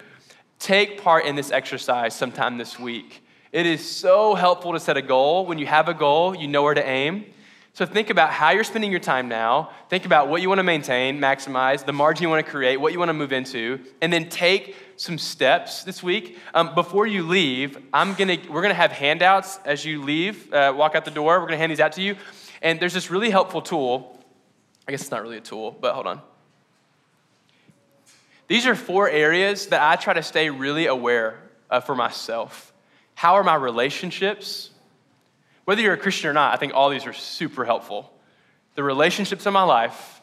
Take 0.58 1.02
part 1.02 1.26
in 1.26 1.36
this 1.36 1.52
exercise 1.52 2.16
sometime 2.16 2.58
this 2.58 2.80
week 2.80 3.22
it 3.52 3.66
is 3.66 3.88
so 3.88 4.36
helpful 4.36 4.74
to 4.74 4.80
set 4.80 4.98
a 4.98 5.02
goal. 5.02 5.46
When 5.46 5.58
you 5.58 5.66
have 5.66 5.88
a 5.88 5.94
goal, 5.94 6.36
you 6.36 6.48
know 6.48 6.64
where 6.64 6.74
to 6.74 6.88
aim. 6.88 7.26
So 7.74 7.86
think 7.86 8.10
about 8.10 8.32
how 8.32 8.50
you're 8.50 8.64
spending 8.64 8.90
your 8.90 9.00
time 9.00 9.30
now. 9.30 9.70
Think 9.90 10.06
about 10.06 10.30
what 10.30 10.42
you 10.42 10.50
want 10.50 10.58
to 10.58 10.64
maintain, 10.64 11.20
maximize, 11.20 11.86
the 11.86 11.94
margin 11.94 12.24
you 12.24 12.30
want 12.30 12.44
to 12.44 12.52
create, 12.52 12.78
what 12.78 12.92
you 12.92 12.98
want 12.98 13.10
to 13.10 13.14
move 13.14 13.32
into, 13.32 13.80
and 14.02 14.12
then 14.12 14.30
take 14.30 14.76
some 14.96 15.20
steps 15.20 15.84
this 15.84 16.02
week. 16.02 16.40
Um, 16.56 16.74
before 16.74 17.06
you 17.06 17.22
leave, 17.22 17.78
I'm 17.94 18.16
gonna 18.16 18.38
we're 18.50 18.64
gonna 18.64 18.74
have 18.74 18.92
handouts 18.92 19.60
as 19.64 19.86
you 19.86 20.02
leave, 20.02 20.52
uh, 20.52 20.74
walk 20.76 20.96
out 20.96 21.06
the 21.06 21.12
door. 21.12 21.40
We're 21.40 21.46
gonna 21.46 21.58
hand 21.58 21.72
these 21.72 21.80
out 21.80 21.92
to 21.94 22.02
you. 22.02 22.16
And 22.64 22.80
there's 22.80 22.96
this 22.96 23.12
really 23.12 23.30
helpful 23.30 23.62
tool. 23.62 24.20
I 24.88 24.92
guess 24.92 25.02
it's 25.02 25.12
not 25.12 25.22
really 25.22 25.38
a 25.38 25.42
tool, 25.42 25.78
but 25.80 25.94
hold 25.94 26.08
on. 26.08 26.22
These 28.48 28.66
are 28.66 28.74
four 28.74 29.08
areas 29.08 29.68
that 29.68 29.82
I 29.82 29.98
try 29.98 30.14
to 30.16 30.24
stay 30.24 30.50
really 30.50 30.88
aware 30.88 31.40
of 31.70 31.86
for 31.86 31.94
myself. 31.94 32.74
How 33.18 33.34
are 33.34 33.44
my 33.44 33.56
relationships? 33.56 34.70
Whether 35.66 35.82
you're 35.82 35.96
a 35.96 35.98
Christian 35.98 36.30
or 36.30 36.34
not, 36.34 36.54
I 36.54 36.58
think 36.58 36.76
all 36.76 36.92
these 36.92 37.08
are 37.08 37.14
super 37.14 37.66
helpful. 37.66 38.14
The 38.76 38.84
relationships 38.84 39.48
in 39.48 39.54
my 39.54 39.64
life, 39.64 40.22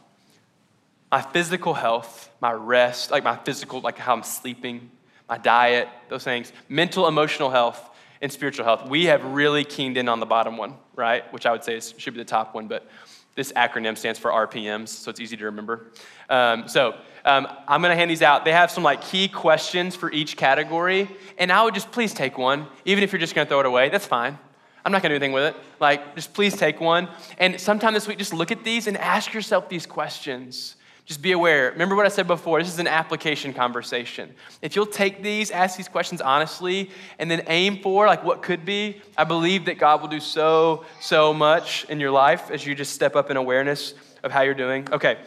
my 1.11 1.21
physical 1.21 1.75
health, 1.75 2.31
my 2.41 2.53
rest, 2.53 3.11
like 3.11 3.25
my 3.25 3.35
physical, 3.35 3.81
like 3.81 3.99
how 3.99 4.13
I'm 4.13 4.23
sleeping, 4.23 4.93
my 5.29 5.39
diet, 5.39 5.89
those 6.09 6.23
things, 6.23 6.53
mental, 6.69 7.09
emotional 7.09 7.51
health, 7.51 7.81
and 8.23 8.31
spiritual 8.31 8.65
health. 8.65 8.89
We 8.89 9.07
have 9.07 9.25
really 9.25 9.65
keened 9.65 9.97
in 9.97 10.09
on 10.09 10.21
the 10.21 10.27
bottom 10.27 10.57
one, 10.57 10.75
right? 10.95 11.25
Which 11.33 11.47
I 11.47 11.51
would 11.51 11.65
say 11.65 11.79
is, 11.79 11.95
should 11.99 12.15
be 12.15 12.21
the 12.21 12.25
top 12.25 12.55
one, 12.55 12.69
but 12.69 12.87
this 13.35 13.53
acronym 13.53 13.97
stands 13.97 14.19
for 14.19 14.31
RPMs, 14.31 14.89
so 14.89 15.11
it's 15.11 15.21
easy 15.21 15.37
to 15.37 15.45
remember. 15.47 15.87
Um, 16.31 16.69
so 16.69 16.95
um, 17.25 17.49
I'm 17.67 17.81
going 17.81 17.91
to 17.91 17.97
hand 17.97 18.11
these 18.11 18.23
out. 18.23 18.45
They 18.45 18.53
have 18.53 18.71
some 18.71 18.85
like 18.85 19.03
key 19.03 19.29
questions 19.29 19.97
for 19.97 20.11
each 20.13 20.37
category, 20.37 21.09
and 21.39 21.51
I 21.51 21.65
would 21.65 21.75
just 21.75 21.91
please 21.91 22.15
take 22.15 22.39
one, 22.39 22.67
even 22.85 23.03
if 23.03 23.13
you're 23.13 23.21
just 23.21 23.35
going 23.35 23.47
to 23.47 23.49
throw 23.49 23.61
it 23.61 23.67
away. 23.67 23.89
That's 23.89 24.07
fine. 24.07 24.39
I'm 24.85 24.93
not 24.93 25.03
going 25.03 25.13
to 25.13 25.19
do 25.19 25.25
anything 25.25 25.33
with 25.33 25.55
it. 25.55 25.61
Like, 25.81 26.15
just 26.15 26.35
please 26.35 26.55
take 26.55 26.79
one. 26.79 27.09
And 27.39 27.59
sometime 27.59 27.95
this 27.95 28.07
week, 28.07 28.19
just 28.19 28.35
look 28.35 28.53
at 28.53 28.65
these 28.65 28.87
and 28.87 28.99
ask 28.99 29.33
yourself 29.33 29.71
these 29.71 29.87
questions. 29.87 30.77
Just 31.07 31.21
be 31.21 31.33
aware. 31.33 31.71
Remember 31.71 31.95
what 31.95 32.07
I 32.07 32.09
said 32.09 32.27
before 32.27 32.63
this 32.63 32.73
is 32.73 32.79
an 32.79 32.87
application 32.87 33.53
conversation. 33.53 34.35
If 34.63 34.75
you'll 34.75 34.87
take 34.87 35.23
these, 35.23 35.51
ask 35.51 35.77
these 35.77 35.89
questions 35.89 36.23
honestly, 36.23 36.91
and 37.19 37.31
then 37.31 37.43
aim 37.47 37.83
for 37.83 38.07
like 38.07 38.25
what 38.25 38.41
could 38.41 38.65
be, 38.65 39.03
I 39.17 39.25
believe 39.25 39.67
that 39.67 39.79
God 39.79 40.01
will 40.01 40.09
do 40.09 40.21
so, 40.21 40.87
so 41.01 41.35
much 41.35 41.85
in 41.91 42.01
your 42.01 42.11
life 42.11 42.51
as 42.51 42.65
you 42.67 42.75
just 42.75 42.95
step 42.95 43.17
up 43.17 43.31
in 43.31 43.37
awareness 43.37 43.93
of 44.23 44.33
how 44.33 44.43
you're 44.43 44.55
doing. 44.55 44.89
Okay. 44.93 45.19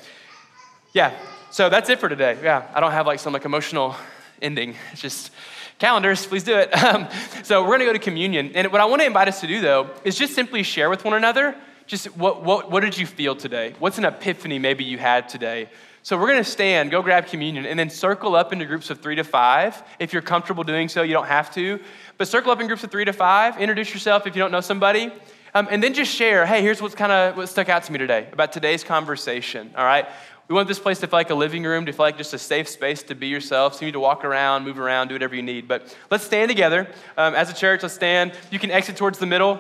Yeah. 0.93 1.13
So 1.51 1.69
that's 1.69 1.91
it 1.91 1.99
for 1.99 2.09
today. 2.09 2.39
Yeah. 2.41 2.67
I 2.73 2.80
don't 2.80 2.91
have 2.91 3.05
like 3.05 3.19
some 3.19 3.34
like 3.34 3.45
emotional 3.45 3.95
ending. 4.41 4.75
It's 4.91 5.01
just 5.01 5.32
calendars, 5.78 6.25
please 6.25 6.43
do 6.43 6.57
it. 6.57 6.73
Um, 6.88 7.07
so 7.43 7.61
we're 7.61 7.78
going 7.78 7.82
to 7.82 7.86
go 7.86 7.93
to 7.93 7.99
communion. 7.99 8.51
And 8.55 8.71
what 8.71 8.82
I 8.82 8.86
want 8.86 9.01
to 9.01 9.05
invite 9.05 9.28
us 9.28 9.41
to 9.41 9.47
do 9.47 9.61
though 9.61 9.91
is 10.03 10.17
just 10.17 10.34
simply 10.34 10.63
share 10.63 10.89
with 10.89 11.03
one 11.03 11.13
another 11.13 11.55
just 11.88 12.15
what, 12.17 12.43
what, 12.43 12.69
what 12.69 12.81
did 12.81 12.97
you 12.97 13.05
feel 13.05 13.35
today? 13.35 13.73
What's 13.79 13.97
an 13.97 14.05
epiphany 14.05 14.59
maybe 14.59 14.83
you 14.83 14.97
had 14.97 15.27
today? 15.29 15.69
So 16.03 16.17
we're 16.17 16.27
going 16.27 16.43
to 16.43 16.49
stand, 16.49 16.91
go 16.91 17.01
grab 17.01 17.25
communion, 17.27 17.65
and 17.65 17.77
then 17.77 17.89
circle 17.89 18.35
up 18.35 18.53
into 18.53 18.65
groups 18.65 18.89
of 18.89 19.01
three 19.01 19.15
to 19.15 19.23
five. 19.23 19.81
If 19.99 20.13
you're 20.13 20.21
comfortable 20.21 20.63
doing 20.63 20.88
so, 20.88 21.01
you 21.01 21.13
don't 21.13 21.27
have 21.27 21.53
to. 21.55 21.79
But 22.17 22.27
circle 22.27 22.51
up 22.51 22.61
in 22.61 22.67
groups 22.67 22.83
of 22.83 22.91
three 22.91 23.05
to 23.05 23.13
five. 23.13 23.59
Introduce 23.59 23.93
yourself 23.93 24.27
if 24.27 24.35
you 24.35 24.41
don't 24.41 24.51
know 24.51 24.61
somebody. 24.61 25.11
Um, 25.53 25.67
and 25.71 25.81
then 25.81 25.93
just 25.93 26.13
share, 26.13 26.45
hey, 26.45 26.61
here's 26.61 26.81
what's 26.81 26.95
kind 26.95 27.11
of 27.11 27.35
what 27.35 27.49
stuck 27.49 27.67
out 27.67 27.83
to 27.83 27.91
me 27.91 27.97
today 27.97 28.27
about 28.31 28.51
today's 28.51 28.83
conversation. 28.83 29.71
All 29.75 29.85
right. 29.85 30.07
We 30.47 30.55
want 30.55 30.69
this 30.69 30.79
place 30.79 30.99
to 30.99 31.07
feel 31.07 31.19
like 31.19 31.29
a 31.29 31.35
living 31.35 31.63
room, 31.63 31.85
to 31.88 31.91
feel 31.91 32.05
like 32.05 32.17
just 32.17 32.33
a 32.33 32.38
safe 32.38 32.69
space 32.69 33.03
to 33.03 33.15
be 33.15 33.27
yourself. 33.27 33.73
So 33.73 33.81
you 33.81 33.88
need 33.88 33.93
to 33.93 33.99
walk 33.99 34.23
around, 34.23 34.63
move 34.63 34.79
around, 34.79 35.09
do 35.09 35.15
whatever 35.15 35.35
you 35.35 35.41
need. 35.41 35.67
But 35.67 35.93
let's 36.09 36.23
stand 36.23 36.47
together 36.47 36.88
um, 37.17 37.33
as 37.35 37.49
a 37.49 37.53
church. 37.53 37.83
Let's 37.83 37.95
stand. 37.95 38.31
You 38.49 38.59
can 38.59 38.71
exit 38.71 38.95
towards 38.95 39.19
the 39.19 39.25
middle. 39.25 39.59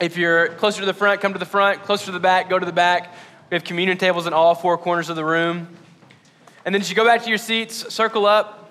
If 0.00 0.16
you're 0.16 0.48
closer 0.48 0.80
to 0.80 0.86
the 0.86 0.94
front, 0.94 1.20
come 1.20 1.32
to 1.32 1.38
the 1.38 1.46
front. 1.46 1.82
Closer 1.82 2.06
to 2.06 2.12
the 2.12 2.20
back, 2.20 2.50
go 2.50 2.58
to 2.58 2.66
the 2.66 2.72
back. 2.72 3.14
We 3.50 3.54
have 3.54 3.64
communion 3.64 3.98
tables 3.98 4.26
in 4.26 4.32
all 4.32 4.54
four 4.54 4.78
corners 4.78 5.08
of 5.08 5.16
the 5.16 5.24
room. 5.24 5.68
And 6.64 6.74
then 6.74 6.80
as 6.80 6.90
you 6.90 6.96
go 6.96 7.04
back 7.04 7.22
to 7.22 7.28
your 7.28 7.38
seats, 7.38 7.92
circle 7.92 8.26
up 8.26 8.70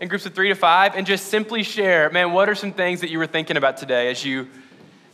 in 0.00 0.08
groups 0.08 0.26
of 0.26 0.34
three 0.34 0.48
to 0.48 0.54
five 0.54 0.94
and 0.94 1.06
just 1.06 1.26
simply 1.26 1.62
share, 1.62 2.10
man, 2.10 2.32
what 2.32 2.48
are 2.48 2.54
some 2.54 2.72
things 2.72 3.00
that 3.00 3.10
you 3.10 3.18
were 3.18 3.26
thinking 3.26 3.56
about 3.56 3.76
today 3.76 4.10
as 4.10 4.24
you 4.24 4.48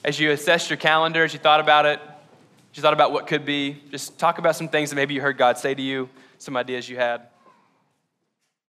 as 0.04 0.20
you 0.20 0.30
assessed 0.30 0.68
your 0.68 0.76
calendar, 0.76 1.24
as 1.24 1.32
you 1.32 1.38
thought 1.38 1.60
about 1.60 1.86
it, 1.86 1.98
as 2.00 2.76
you 2.76 2.82
thought 2.82 2.92
about 2.92 3.10
what 3.10 3.26
could 3.26 3.46
be. 3.46 3.80
Just 3.90 4.18
talk 4.18 4.38
about 4.38 4.54
some 4.54 4.68
things 4.68 4.90
that 4.90 4.96
maybe 4.96 5.14
you 5.14 5.22
heard 5.22 5.38
God 5.38 5.56
say 5.56 5.74
to 5.74 5.82
you, 5.82 6.10
some 6.38 6.56
ideas 6.56 6.88
you 6.88 6.96
had. 6.96 7.22